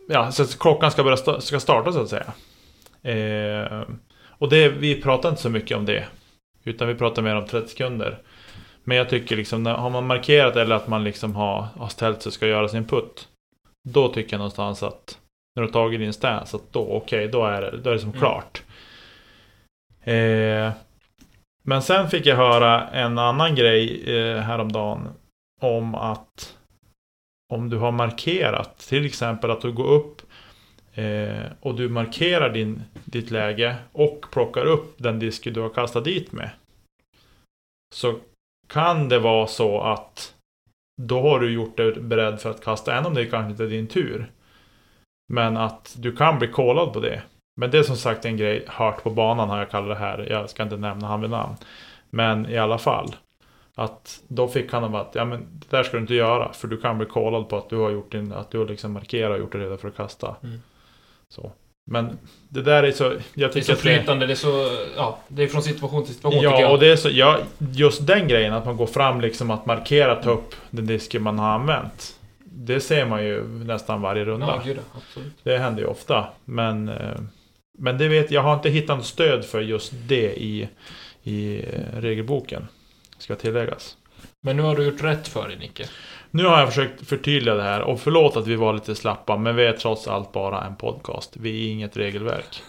Ja, 0.09 0.33
så 0.33 0.42
att 0.42 0.59
klockan 0.59 0.90
ska 0.90 1.05
börja 1.05 1.16
sta- 1.16 1.40
ska 1.40 1.61
starta 1.61 1.92
så 1.92 2.03
att 2.03 2.09
säga. 2.09 2.33
Eh, 3.03 3.83
och 4.29 4.49
det, 4.49 4.69
vi 4.69 5.03
pratar 5.03 5.29
inte 5.29 5.42
så 5.42 5.51
mycket 5.51 5.77
om 5.77 5.85
det. 5.85 6.05
Utan 6.64 6.88
vi 6.88 6.95
pratar 6.95 7.23
mer 7.23 7.37
om 7.37 7.47
30 7.47 7.69
sekunder. 7.69 8.19
Men 8.85 8.97
jag 8.97 9.09
tycker 9.09 9.37
liksom, 9.37 9.62
när, 9.62 9.75
har 9.75 9.90
man 9.90 10.07
markerat 10.07 10.57
eller 10.57 10.77
att 10.77 10.88
man 10.88 11.05
liksom 11.05 11.37
har, 11.37 11.66
har 11.77 11.88
ställt 11.88 12.23
sig 12.23 12.31
och 12.31 12.35
ska 12.35 12.47
göra 12.47 12.69
sin 12.69 12.87
putt. 12.87 13.29
Då 13.88 14.09
tycker 14.09 14.33
jag 14.33 14.38
någonstans 14.38 14.83
att 14.83 15.19
när 15.57 15.62
du 15.62 15.69
har 15.69 15.73
tagit 15.73 16.01
din 16.01 16.12
stance, 16.12 16.57
att 16.57 16.73
då 16.73 16.92
okej, 16.92 17.29
då 17.29 17.45
är 17.45 17.61
det, 17.61 17.79
då 17.79 17.90
är 17.90 17.95
det 17.95 18.01
som 18.01 18.09
Mm. 18.09 18.21
klart. 18.21 18.62
Eh, 20.05 20.73
men 21.62 21.83
sen 21.83 22.11
fick 22.11 22.27
jag 22.27 22.37
höra 22.37 22.88
en 22.88 23.19
annan 23.19 23.55
grej 23.55 24.03
eh, 24.16 24.38
häromdagen. 24.40 25.09
Om 25.61 25.95
att 25.95 26.57
om 27.53 27.71
du 27.71 27.77
har 27.77 27.92
markerat, 27.92 28.79
till 28.79 29.07
exempel 29.07 29.51
att 29.51 29.61
du 29.61 29.73
går 29.73 29.87
upp 29.88 30.23
eh, 30.95 31.45
och 31.61 31.75
du 31.75 31.88
markerar 31.88 32.51
din, 32.51 32.83
ditt 33.05 33.31
läge 33.31 33.77
och 33.92 34.27
plockar 34.33 34.64
upp 34.64 34.95
den 34.99 35.19
disk 35.19 35.45
du 35.45 35.61
har 35.61 35.69
kastat 35.69 36.05
dit 36.05 36.33
med. 36.33 36.51
Så 37.95 38.19
kan 38.69 39.09
det 39.09 39.19
vara 39.19 39.47
så 39.47 39.81
att 39.81 40.35
då 41.03 41.21
har 41.21 41.40
du 41.40 41.53
gjort 41.53 41.77
dig 41.77 41.92
beredd 41.92 42.40
för 42.40 42.51
att 42.51 42.64
kasta, 42.64 42.92
även 42.92 43.07
om 43.07 43.14
det 43.14 43.27
kanske 43.27 43.51
inte 43.51 43.64
är 43.64 43.69
din 43.69 43.87
tur. 43.87 44.31
Men 45.29 45.57
att 45.57 45.95
du 45.99 46.17
kan 46.17 46.39
bli 46.39 46.49
callad 46.49 46.93
på 46.93 47.01
det. 47.01 47.23
Men 47.61 47.71
det 47.71 47.79
är 47.79 47.83
som 47.83 47.97
sagt 47.97 48.25
en 48.25 48.37
grej, 48.37 48.65
hört 48.67 49.03
på 49.03 49.11
banan 49.11 49.49
har 49.49 49.59
jag 49.59 49.71
kallat 49.71 49.89
det 49.89 50.05
här. 50.05 50.27
Jag 50.31 50.51
ska 50.51 50.62
inte 50.62 50.77
nämna 50.77 51.07
han 51.07 51.21
vid 51.21 51.31
namn. 51.31 51.55
Men 52.11 52.51
i 52.51 52.59
alla 52.59 52.79
fall. 52.79 53.17
Att 53.75 54.21
då 54.29 54.49
fick 54.49 54.73
han 54.73 54.95
att, 54.95 55.11
ja 55.15 55.25
men 55.25 55.47
det 55.53 55.77
där 55.77 55.83
ska 55.83 55.97
du 55.97 56.01
inte 56.01 56.15
göra. 56.15 56.53
För 56.53 56.69
du 56.69 56.81
kan 56.81 56.99
bli 56.99 57.07
callad 57.07 57.49
på 57.49 57.57
att 57.57 57.71
du 57.71 57.77
har 57.77 57.91
gjort 57.91 58.12
din, 58.12 58.33
att 58.33 58.51
du 58.51 58.59
har 58.59 58.67
liksom 58.67 58.93
markerat 58.93 59.31
och 59.31 59.39
gjort 59.39 59.53
det 59.53 59.59
redan 59.59 59.79
för 59.79 59.89
att 59.89 59.97
kasta. 59.97 60.37
Mm. 60.43 60.62
Så. 61.29 61.53
Men 61.91 62.19
det 62.49 62.62
där 62.62 62.83
är 62.83 62.93
så, 62.93 63.05
jag 63.05 63.12
Det 63.35 63.45
är 63.45 63.49
tycker 63.49 63.67
så 63.67 63.73
att 63.73 63.79
det, 63.79 63.83
flytande, 63.83 64.27
det 64.27 64.33
är 64.33 64.35
så... 64.37 64.71
Ja, 64.97 65.19
det 65.29 65.43
är 65.43 65.47
från 65.49 65.62
situation 65.62 66.05
till 66.05 66.15
situation 66.15 66.41
tycker 66.41 66.53
Ja, 66.55 66.61
jag. 66.61 66.73
och 66.73 66.79
det 66.79 66.93
är 66.93 66.97
så, 66.97 67.09
ja, 67.12 67.39
just 67.59 68.07
den 68.07 68.29
grejen 68.29 68.53
att 68.53 68.65
man 68.65 68.77
går 68.77 68.87
fram 68.87 69.21
liksom 69.21 69.51
att 69.51 69.67
markera, 69.67 70.15
ta 70.23 70.31
upp 70.31 70.55
den 70.71 70.87
disken 70.87 71.23
man 71.23 71.39
har 71.39 71.49
använt. 71.49 72.21
Det 72.59 72.81
ser 72.81 73.07
man 73.07 73.25
ju 73.25 73.49
nästan 73.49 74.01
varje 74.01 74.25
runda. 74.25 74.62
Ja. 74.64 74.75
Det 75.42 75.59
händer 75.59 75.83
ju 75.83 75.88
ofta. 75.88 76.27
Men, 76.45 76.88
eh, 76.88 77.21
men 77.79 77.99
det 77.99 78.09
vet 78.09 78.31
jag 78.31 78.42
har 78.42 78.55
inte 78.55 78.71
hittat 78.71 78.97
något 78.97 79.07
stöd 79.07 79.45
för 79.45 79.61
just 79.61 79.92
det 80.09 80.42
i, 80.42 80.69
i 81.23 81.57
eh, 81.57 82.01
regelboken. 82.01 82.69
Ska 83.19 83.35
tilläggas. 83.35 83.97
Men 84.42 84.57
nu 84.57 84.62
har 84.62 84.77
du 84.77 84.85
gjort 84.85 85.03
rätt 85.03 85.29
för 85.29 85.49
dig, 85.49 85.59
Nicke. 85.59 85.88
Nu 86.31 86.45
har 86.45 86.59
jag 86.59 86.69
försökt 86.69 87.07
förtydliga 87.09 87.55
det 87.55 87.62
här 87.62 87.81
och 87.81 88.01
förlåt 88.01 88.37
att 88.37 88.47
vi 88.47 88.57
var 88.57 88.73
lite 88.75 88.95
slappa 88.95 89.37
men 89.37 89.57
vi 89.57 89.66
är 89.66 89.73
trots 89.73 90.09
allt 90.09 90.33
bara 90.33 90.64
en 90.64 90.77
podcast. 90.77 91.37
Vi 91.37 91.66
är 91.66 91.73
inget 91.73 91.97
regelverk. 91.97 92.62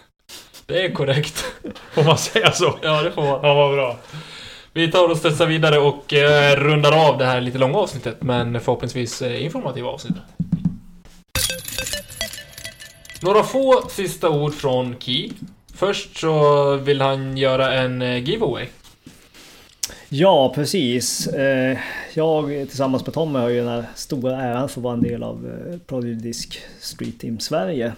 Det 0.66 0.84
är 0.84 0.92
korrekt. 0.92 1.44
Får 1.92 2.04
man 2.04 2.18
säga 2.18 2.52
så? 2.52 2.78
Ja, 2.82 3.02
det 3.02 3.10
får 3.10 3.22
man. 3.22 3.40
Ja, 3.42 3.54
vad 3.54 3.74
bra. 3.74 3.98
Vi 4.72 4.90
tar 4.92 5.10
och 5.10 5.16
studsar 5.16 5.46
vidare 5.46 5.78
och 5.78 6.14
eh, 6.14 6.56
rundar 6.56 7.08
av 7.08 7.18
det 7.18 7.24
här 7.24 7.40
lite 7.40 7.58
långa 7.58 7.78
avsnittet, 7.78 8.22
men 8.22 8.60
förhoppningsvis 8.60 9.22
eh, 9.22 9.44
informativa 9.44 9.88
avsnittet. 9.88 10.22
Några 13.22 13.42
få 13.42 13.88
sista 13.90 14.30
ord 14.30 14.54
från 14.54 14.96
Key. 14.98 15.30
Först 15.74 16.16
så 16.16 16.74
vill 16.76 17.00
han 17.00 17.36
göra 17.36 17.72
en 17.72 18.02
eh, 18.02 18.16
giveaway. 18.24 18.66
Ja, 20.08 20.52
precis. 20.54 21.26
Eh, 21.26 21.78
Jag 22.14 22.46
tillsammans 22.48 23.06
med 23.06 23.14
Tommy 23.14 23.38
har 23.38 23.48
ju 23.48 23.58
den 23.58 23.68
här 23.68 23.84
stora 23.94 24.36
äran 24.42 24.68
för 24.68 24.80
att 24.80 24.84
vara 24.84 24.94
en 24.94 25.02
del 25.02 25.22
av 25.22 25.46
eh, 25.72 25.78
Prodigy 25.86 26.14
Disc 26.14 26.58
Street 26.80 27.20
Team 27.20 27.40
Sverige. 27.40 27.92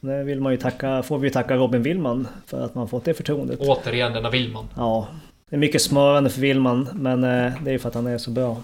Det 0.00 0.22
vill 0.24 0.40
man 0.40 0.52
ju 0.52 0.58
tacka, 0.58 1.02
får 1.02 1.18
vi 1.18 1.30
tacka 1.30 1.56
Robin 1.56 1.82
Willman 1.82 2.28
för 2.46 2.64
att 2.64 2.74
man 2.74 2.88
fått 2.88 3.04
det 3.04 3.14
förtroendet. 3.14 3.60
Återigen 3.60 4.12
denna 4.12 4.30
Willman. 4.30 4.68
Ja, 4.76 5.08
det 5.50 5.56
är 5.56 5.58
mycket 5.60 5.82
smörande 5.82 6.30
för 6.30 6.40
Willman, 6.40 6.88
men 6.94 7.24
eh, 7.24 7.52
det 7.62 7.70
är 7.70 7.72
ju 7.72 7.78
för 7.78 7.88
att 7.88 7.94
han 7.94 8.06
är 8.06 8.18
så 8.18 8.30
bra. 8.30 8.62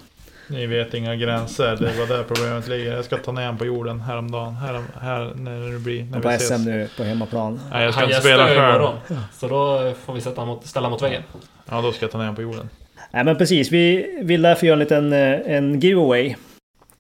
Ni 0.49 0.67
vet 0.67 0.95
inga 0.95 1.17
gränser. 1.17 1.77
Det 1.77 1.99
var 1.99 2.07
där 2.07 2.23
problemet 2.23 2.69
ligger. 2.69 2.95
Jag 2.97 3.05
ska 3.05 3.17
ta 3.17 3.33
ner 3.33 3.43
honom 3.43 3.59
på 3.59 3.67
jorden 3.67 4.01
häromdagen. 4.01 4.55
Här, 4.55 4.83
här 5.01 5.33
när 5.35 5.73
det 5.73 5.79
blir. 5.79 6.05
När 6.05 6.21
på 6.21 6.29
vi 6.29 6.35
ses. 6.35 6.61
SM 6.61 6.65
nu 6.69 6.89
på 6.97 7.05
hemmaplan. 7.05 7.61
Nej, 7.71 7.85
jag 7.85 7.93
ska 7.93 8.01
Han 8.01 8.11
inte 8.11 8.21
spela 8.21 8.47
själv. 8.47 8.59
imorgon. 8.59 8.99
Så 9.33 9.49
då 9.49 9.93
får 10.05 10.13
vi 10.15 10.21
sätta 10.21 10.45
mot, 10.45 10.67
ställa 10.67 10.91
mot 10.91 11.03
väggen. 11.03 11.23
Ja, 11.71 11.81
då 11.81 11.93
ska 11.93 12.05
jag 12.05 12.11
ta 12.13 12.19
ner 12.19 12.25
honom 12.25 12.37
på 12.37 12.43
jorden. 12.43 12.69
Nej 13.11 13.25
men 13.25 13.37
precis, 13.37 13.73
vi 13.73 14.07
vill 14.23 14.43
därför 14.43 14.67
göra 14.67 14.75
en 14.75 14.79
liten 14.79 15.13
eh, 15.13 15.41
en 15.57 15.81
giveaway. 15.81 16.35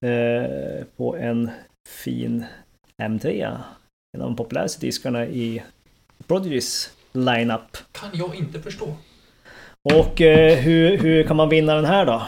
Eh, 0.01 0.85
på 0.97 1.17
en 1.17 1.51
fin 1.89 2.45
M3. 3.03 3.57
En 4.17 4.23
av 4.23 4.29
de 4.29 4.37
populäraste 4.37 4.87
diskarna 4.87 5.27
i 5.27 5.63
Prodigys 6.27 6.91
lineup. 7.13 7.77
Kan 7.93 8.09
jag 8.13 8.35
inte 8.35 8.61
förstå. 8.61 8.97
Och 9.95 10.21
eh, 10.21 10.59
hur, 10.59 10.99
hur 10.99 11.23
kan 11.23 11.37
man 11.37 11.49
vinna 11.49 11.75
den 11.75 11.85
här 11.85 12.07
då? 12.07 12.23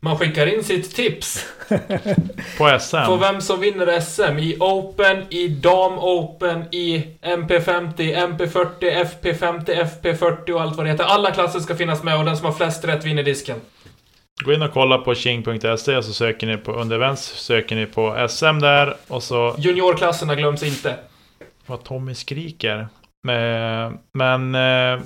Man 0.00 0.18
skickar 0.18 0.46
in 0.56 0.64
sitt 0.64 0.94
tips 0.94 1.46
På 2.58 2.78
SM. 2.80 3.06
på 3.06 3.16
vem 3.16 3.40
som 3.40 3.60
vinner 3.60 4.00
SM 4.00 4.38
i 4.38 4.56
Open, 4.60 5.24
i 5.30 5.48
Dam 5.48 5.98
Open, 5.98 6.64
i 6.70 7.04
MP50, 7.22 7.96
MP40, 7.96 9.06
FP50, 9.22 9.88
FP40 10.02 10.50
och 10.50 10.60
allt 10.60 10.76
vad 10.76 10.86
det 10.86 10.90
heter. 10.90 11.04
Alla 11.04 11.30
klasser 11.30 11.60
ska 11.60 11.74
finnas 11.74 12.02
med 12.02 12.18
och 12.18 12.24
den 12.24 12.36
som 12.36 12.46
har 12.46 12.52
flest 12.52 12.84
rätt 12.84 13.04
vinner 13.04 13.22
disken. 13.22 13.56
Gå 14.44 14.52
in 14.52 14.62
och 14.62 14.72
kolla 14.72 14.98
på 14.98 15.14
king.se 15.14 15.96
och 15.96 16.04
så 16.04 16.12
söker 16.12 16.46
ni 16.46 16.56
på 16.56 16.72
under 16.72 17.14
söker 17.14 17.76
ni 17.76 17.86
på 17.86 18.26
SM 18.28 18.58
där 18.58 18.96
och 19.08 19.22
så 19.22 19.54
Juniorklasserna 19.58 20.34
glöms 20.34 20.62
inte. 20.62 20.96
vad 21.66 21.84
Tommy 21.84 22.14
skriker. 22.14 22.88
Men, 23.24 23.98
men 24.14 24.54
eh, 24.54 25.04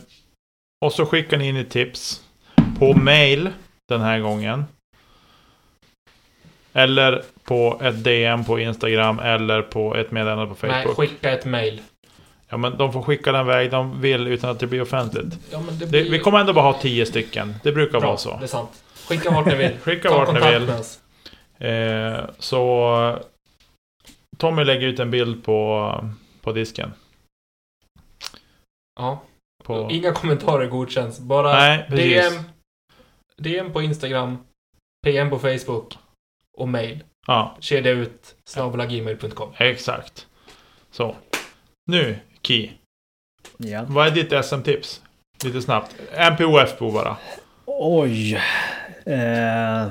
och 0.87 0.93
så 0.93 1.07
skickar 1.07 1.37
ni 1.37 1.49
in 1.49 1.57
ett 1.57 1.71
tips 1.71 2.23
på 2.79 2.95
mail 2.95 3.51
den 3.89 4.01
här 4.01 4.19
gången. 4.21 4.65
Eller 6.73 7.23
på 7.45 7.81
ett 7.83 8.05
DM 8.05 8.45
på 8.45 8.59
Instagram 8.59 9.19
eller 9.19 9.63
på 9.63 9.97
ett 9.97 10.11
meddelande 10.11 10.55
på 10.55 10.67
Nej, 10.67 10.83
Facebook. 10.83 10.97
skicka 10.97 11.31
ett 11.33 11.45
mail. 11.45 11.81
Ja 12.49 12.57
men 12.57 12.79
de 12.79 12.93
får 12.93 13.03
skicka 13.03 13.33
den 13.33 13.47
väg 13.47 13.71
de 13.71 14.01
vill 14.01 14.27
utan 14.27 14.51
att 14.51 14.61
det 14.61 14.67
blir 14.67 14.83
offentligt. 14.83 15.39
Ja, 15.51 15.59
det 15.59 15.73
Det, 15.73 15.87
blir... 15.87 16.11
vi 16.11 16.19
kommer 16.19 16.39
ändå 16.39 16.53
bara 16.53 16.65
ha 16.73 16.81
tio 16.81 17.07
stycken. 17.07 17.55
Det 17.63 17.73
brukar 17.73 18.01
Bra, 18.01 18.09
vara 18.09 18.19
så. 18.19 18.37
Det 18.37 18.45
är 18.45 18.47
sant. 18.47 18.83
Skicka 19.09 19.31
vart 19.31 19.47
ni 19.47 19.55
vill. 19.55 19.73
Skicka 19.83 20.09
Ta 20.09 20.19
vart 20.25 20.35
ni 20.35 20.53
vill. 20.53 20.69
Eh, 21.59 22.25
så 22.39 23.19
Tommy 24.37 24.65
lägger 24.65 24.87
ut 24.87 24.99
en 25.01 25.11
bild 25.11 25.45
på, 25.45 25.93
på 26.43 26.53
disken. 26.53 26.93
Ja. 28.99 29.23
På, 29.67 29.89
Inga 29.91 30.13
kommentarer 30.13 30.67
godkänns. 30.67 31.21
Bara 31.21 31.53
Nej. 31.53 31.87
DM, 31.91 32.43
DM 33.37 33.73
på 33.73 33.83
Instagram, 33.83 34.39
PM 35.03 35.31
på 35.31 35.39
Facebook 35.39 35.99
och 36.57 36.69
mail. 36.69 37.05
Ja, 37.27 37.57
Kedja 37.61 37.93
ut 37.93 38.35
snabelagmail.com. 38.45 39.53
exakt. 39.59 40.27
Så. 40.91 41.17
Nu, 41.91 42.19
Ki. 42.43 42.73
Ja. 43.57 43.85
Vad 43.89 44.07
är 44.07 44.11
ditt 44.11 44.45
SM-tips? 44.45 45.03
Lite 45.45 45.63
snabbt. 45.63 45.97
MPOF 46.33 46.79
på 46.79 46.91
bara. 46.91 47.17
Oj. 47.67 48.35
Eh, 49.07 49.89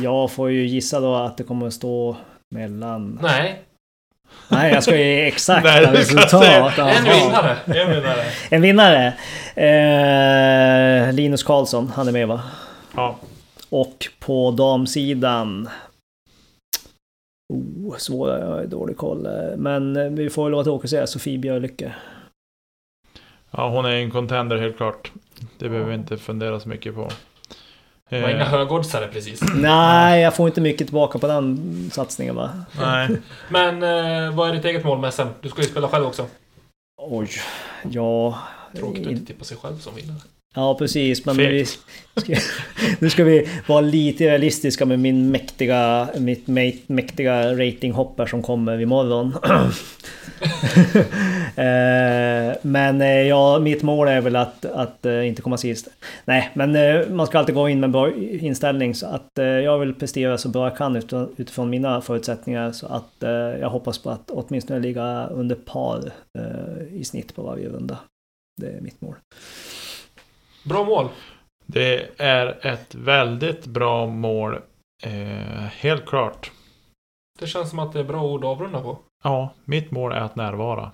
jag 0.00 0.32
får 0.32 0.50
ju 0.50 0.66
gissa 0.66 1.00
då 1.00 1.14
att 1.14 1.36
det 1.36 1.44
kommer 1.44 1.66
att 1.66 1.74
stå 1.74 2.16
mellan... 2.54 3.18
Nej, 3.22 3.62
Nej, 4.48 4.72
jag 4.72 4.82
ska 4.82 4.96
ge 4.96 5.26
exakta 5.26 5.68
Nej, 5.70 5.86
resultat. 5.86 6.30
säga 6.30 6.72
en 6.76 7.04
vinnare. 7.04 7.56
En 7.66 7.90
vinnare. 7.90 8.24
En 8.50 8.62
vinnare. 8.62 9.12
Eh, 11.08 11.12
Linus 11.12 11.42
Karlsson, 11.42 11.88
han 11.94 12.08
är 12.08 12.12
med 12.12 12.28
va? 12.28 12.42
Ja. 12.96 13.16
Och 13.68 14.08
på 14.18 14.50
damsidan... 14.50 15.68
Oh, 17.54 17.96
svåra, 17.96 18.38
jag 18.38 18.46
har 18.46 18.64
dålig 18.64 18.96
koll. 18.96 19.28
Men 19.56 20.14
vi 20.14 20.30
får 20.30 20.44
väl 20.44 20.50
låta 20.52 20.70
Åke 20.70 20.88
säga 20.88 21.06
Sofie 21.06 21.38
Björlycke. 21.38 21.94
ja, 23.50 23.68
hon 23.68 23.84
är 23.84 23.90
en 23.90 24.10
contender 24.10 24.56
helt 24.58 24.76
klart. 24.76 25.12
Det 25.58 25.68
behöver 25.68 25.88
vi 25.88 25.94
inte 25.94 26.16
fundera 26.16 26.60
så 26.60 26.68
mycket 26.68 26.94
på. 26.94 27.08
Det 28.12 28.22
var 28.22 28.28
inga 28.28 28.40
Eh, 28.40 28.48
högoddsare 28.48 29.08
precis. 29.08 29.40
Nej, 29.54 30.20
jag 30.22 30.36
får 30.36 30.46
inte 30.48 30.60
mycket 30.60 30.86
tillbaka 30.86 31.18
på 31.18 31.26
den 31.26 31.90
satsningen 31.92 32.34
va? 32.34 32.50
nej. 32.80 33.08
Men 33.48 33.82
eh, 33.82 34.34
vad 34.34 34.48
är 34.48 34.52
ditt 34.54 34.64
eget 34.64 34.84
mål 34.84 34.98
med 34.98 35.14
SM? 35.14 35.22
Du 35.40 35.48
ska 35.48 35.62
ju 35.62 35.68
spela 35.68 35.88
själv 35.88 36.06
också. 36.06 36.26
Oj, 37.02 37.28
ja... 37.90 38.38
Tråkigt 38.76 39.06
att 39.06 39.12
inte 39.12 39.26
tippa 39.26 39.44
sig 39.44 39.56
själv 39.56 39.78
som 39.78 39.94
vinnare. 39.94 40.18
Ja, 40.54 40.74
precis. 40.78 41.26
Men 41.26 41.36
vi, 41.36 41.66
ska, 42.16 42.34
nu 42.98 43.10
ska 43.10 43.24
vi 43.24 43.48
vara 43.66 43.80
lite 43.80 44.24
realistiska 44.24 44.86
med 44.86 44.98
min 44.98 45.30
mäktiga, 45.30 46.08
mitt 46.18 46.46
mä- 46.46 46.80
mäktiga 46.86 47.52
ratinghopp 47.52 48.18
här 48.18 48.26
som 48.26 48.42
kommer 48.42 48.80
imorgon. 48.80 49.34
Eh, 51.56 52.56
men 52.62 53.00
eh, 53.00 53.08
ja, 53.08 53.58
mitt 53.58 53.82
mål 53.82 54.08
är 54.08 54.20
väl 54.20 54.36
att, 54.36 54.64
att 54.64 55.06
eh, 55.06 55.28
inte 55.28 55.42
komma 55.42 55.56
sist. 55.56 55.88
Nej, 56.24 56.50
men 56.54 57.16
man 57.16 57.26
ska 57.26 57.38
alltid 57.38 57.54
gå 57.54 57.68
in 57.68 57.80
med 57.80 57.86
en 57.88 57.92
bra 57.92 58.12
inställning. 58.16 58.94
Så 58.94 59.06
att 59.06 59.30
jag 59.36 59.78
vill 59.78 59.94
prestera 59.94 60.38
så 60.38 60.48
bra 60.48 60.66
jag 60.68 60.76
kan 60.76 60.96
utifrån, 61.36 61.70
mina 61.70 62.00
förutsättningar. 62.00 62.72
Så 62.72 62.86
att 62.86 63.12
jag 63.60 63.70
hoppas 63.70 63.98
på 63.98 64.10
att 64.10 64.30
åtminstone 64.30 64.80
ligga 64.80 65.26
under 65.26 65.56
par 65.56 66.12
i 66.92 67.04
snitt 67.04 67.34
på 67.34 67.42
varje 67.42 67.68
runda. 67.68 67.98
Det 68.60 68.66
är 68.66 68.80
mitt 68.80 69.00
mål. 69.00 69.14
Bra 70.64 70.84
mål. 70.84 71.08
Det 71.66 72.08
är 72.20 72.66
ett 72.66 72.94
väldigt 72.94 73.66
bra 73.66 74.06
mål. 74.06 74.58
Eh, 75.02 75.10
helt 75.78 76.06
klart. 76.06 76.50
Det 77.38 77.46
känns 77.46 77.70
som 77.70 77.78
att 77.78 77.92
det 77.92 78.00
är 78.00 78.04
bra 78.04 78.22
ord 78.22 78.44
att 78.44 78.50
avrunda 78.50 78.80
på. 78.80 78.98
Ja, 79.24 79.54
mitt 79.64 79.90
mål 79.90 80.12
är 80.12 80.20
att 80.20 80.36
närvara. 80.36 80.90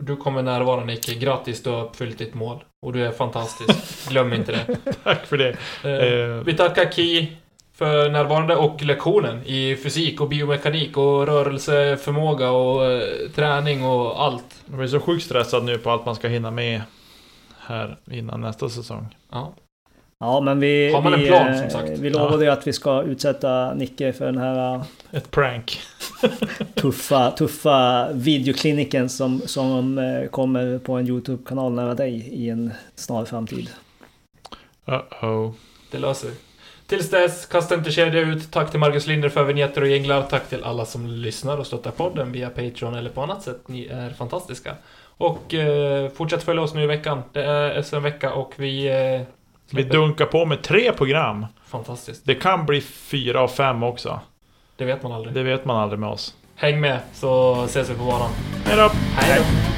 Du 0.00 0.16
kommer 0.16 0.42
närvara 0.42 0.84
Nicke. 0.84 1.14
Grattis, 1.14 1.62
du 1.62 1.70
har 1.70 1.84
uppfyllt 1.84 2.18
ditt 2.18 2.34
mål. 2.34 2.64
Och 2.86 2.92
du 2.92 3.06
är 3.06 3.10
fantastisk. 3.10 4.08
Glöm 4.08 4.32
inte 4.32 4.52
det. 4.52 4.76
Tack 5.04 5.26
för 5.26 5.38
det. 5.38 5.56
Eh, 5.84 5.90
Eh, 5.90 6.42
vi 6.44 6.54
tackar 6.56 6.90
Ki 6.92 7.36
för 7.72 8.10
närvarande 8.10 8.56
och 8.56 8.82
lektionen 8.82 9.42
i 9.46 9.76
fysik 9.76 10.20
och 10.20 10.28
biomekanik 10.28 10.96
och 10.96 11.26
rörelseförmåga 11.26 12.50
och 12.50 12.84
eh, 12.86 13.30
träning 13.34 13.84
och 13.84 14.22
allt. 14.22 14.62
jag 14.66 14.78
blir 14.78 14.88
så 14.88 15.00
sjukt 15.00 15.24
stressad 15.24 15.64
nu 15.64 15.78
på 15.78 15.90
allt 15.90 16.06
man 16.06 16.14
ska 16.14 16.28
hinna 16.28 16.50
med 16.50 16.82
här 17.66 17.98
innan 18.10 18.40
nästa 18.40 18.68
säsong. 18.68 19.16
Ja. 19.30 19.54
Ja, 20.18 20.40
men 20.40 20.60
vi... 20.60 20.92
Har 20.92 21.02
man 21.02 21.14
en 21.14 21.20
vi, 21.20 21.26
plan, 21.26 21.48
eh, 21.48 21.60
som 21.60 21.70
sagt? 21.70 21.98
Vi 21.98 22.10
lovade 22.10 22.44
ju 22.44 22.50
att 22.50 22.66
vi 22.66 22.72
ska 22.72 23.02
utsätta 23.02 23.74
Nicke 23.74 24.12
för 24.12 24.26
den 24.26 24.38
här 24.38 24.74
eh, 24.74 24.82
Ett 25.10 25.30
prank. 25.30 25.80
tuffa, 26.74 27.30
tuffa 27.30 28.08
videokliniken 28.12 29.08
som, 29.08 29.40
som 29.40 29.98
eh, 29.98 30.28
kommer 30.28 30.78
på 30.78 30.92
en 30.92 31.08
YouTube-kanal 31.08 31.72
nära 31.72 31.94
dig 31.94 32.14
i 32.14 32.50
en 32.50 32.70
snar 32.94 33.24
framtid. 33.24 33.70
Uh-oh. 34.86 35.52
Det 35.90 35.98
löser. 35.98 36.30
Tills 36.86 37.10
dess, 37.10 37.46
kasta 37.46 37.74
inte 37.74 37.90
kedja 37.90 38.20
ut. 38.20 38.50
Tack 38.50 38.70
till 38.70 38.80
Marcus 38.80 39.06
Linder 39.06 39.28
för 39.28 39.44
vignetter 39.44 39.82
och 39.82 39.88
jinglar. 39.88 40.22
Tack 40.22 40.48
till 40.48 40.64
alla 40.64 40.84
som 40.84 41.06
lyssnar 41.06 41.58
och 41.58 41.66
stöttar 41.66 41.90
podden 41.90 42.32
via 42.32 42.50
Patreon 42.50 42.94
eller 42.94 43.10
på 43.10 43.22
annat 43.22 43.42
sätt. 43.42 43.68
Ni 43.68 43.86
är 43.86 44.10
fantastiska. 44.10 44.76
Och 45.16 45.54
eh, 45.54 46.08
fortsätt 46.10 46.42
följa 46.42 46.62
oss 46.62 46.74
nu 46.74 46.82
i 46.82 46.86
veckan. 46.86 47.22
Det 47.32 47.44
är 47.44 47.82
SM-vecka 47.82 48.32
och 48.32 48.52
vi... 48.56 48.86
Eh, 48.88 49.20
Vi 49.70 49.82
dunkar 49.82 50.26
på 50.26 50.44
med 50.44 50.62
tre 50.62 50.92
program. 50.92 51.46
Fantastiskt. 51.66 52.26
Det 52.26 52.34
kan 52.34 52.66
bli 52.66 52.80
fyra 52.80 53.42
och 53.42 53.50
fem 53.50 53.82
också. 53.82 54.20
Det 54.76 54.84
vet 54.84 55.02
man 55.02 55.12
aldrig. 55.12 55.34
Det 55.34 55.42
vet 55.42 55.64
man 55.64 55.76
aldrig 55.76 55.98
med 56.00 56.08
oss. 56.08 56.34
Häng 56.56 56.80
med 56.80 56.98
så 57.12 57.62
ses 57.64 57.90
vi 57.90 57.94
på 57.94 58.04
banan. 58.04 58.30
Hej 58.64 58.76
då! 58.76 58.90
Hej 59.16 59.38
då! 59.40 59.73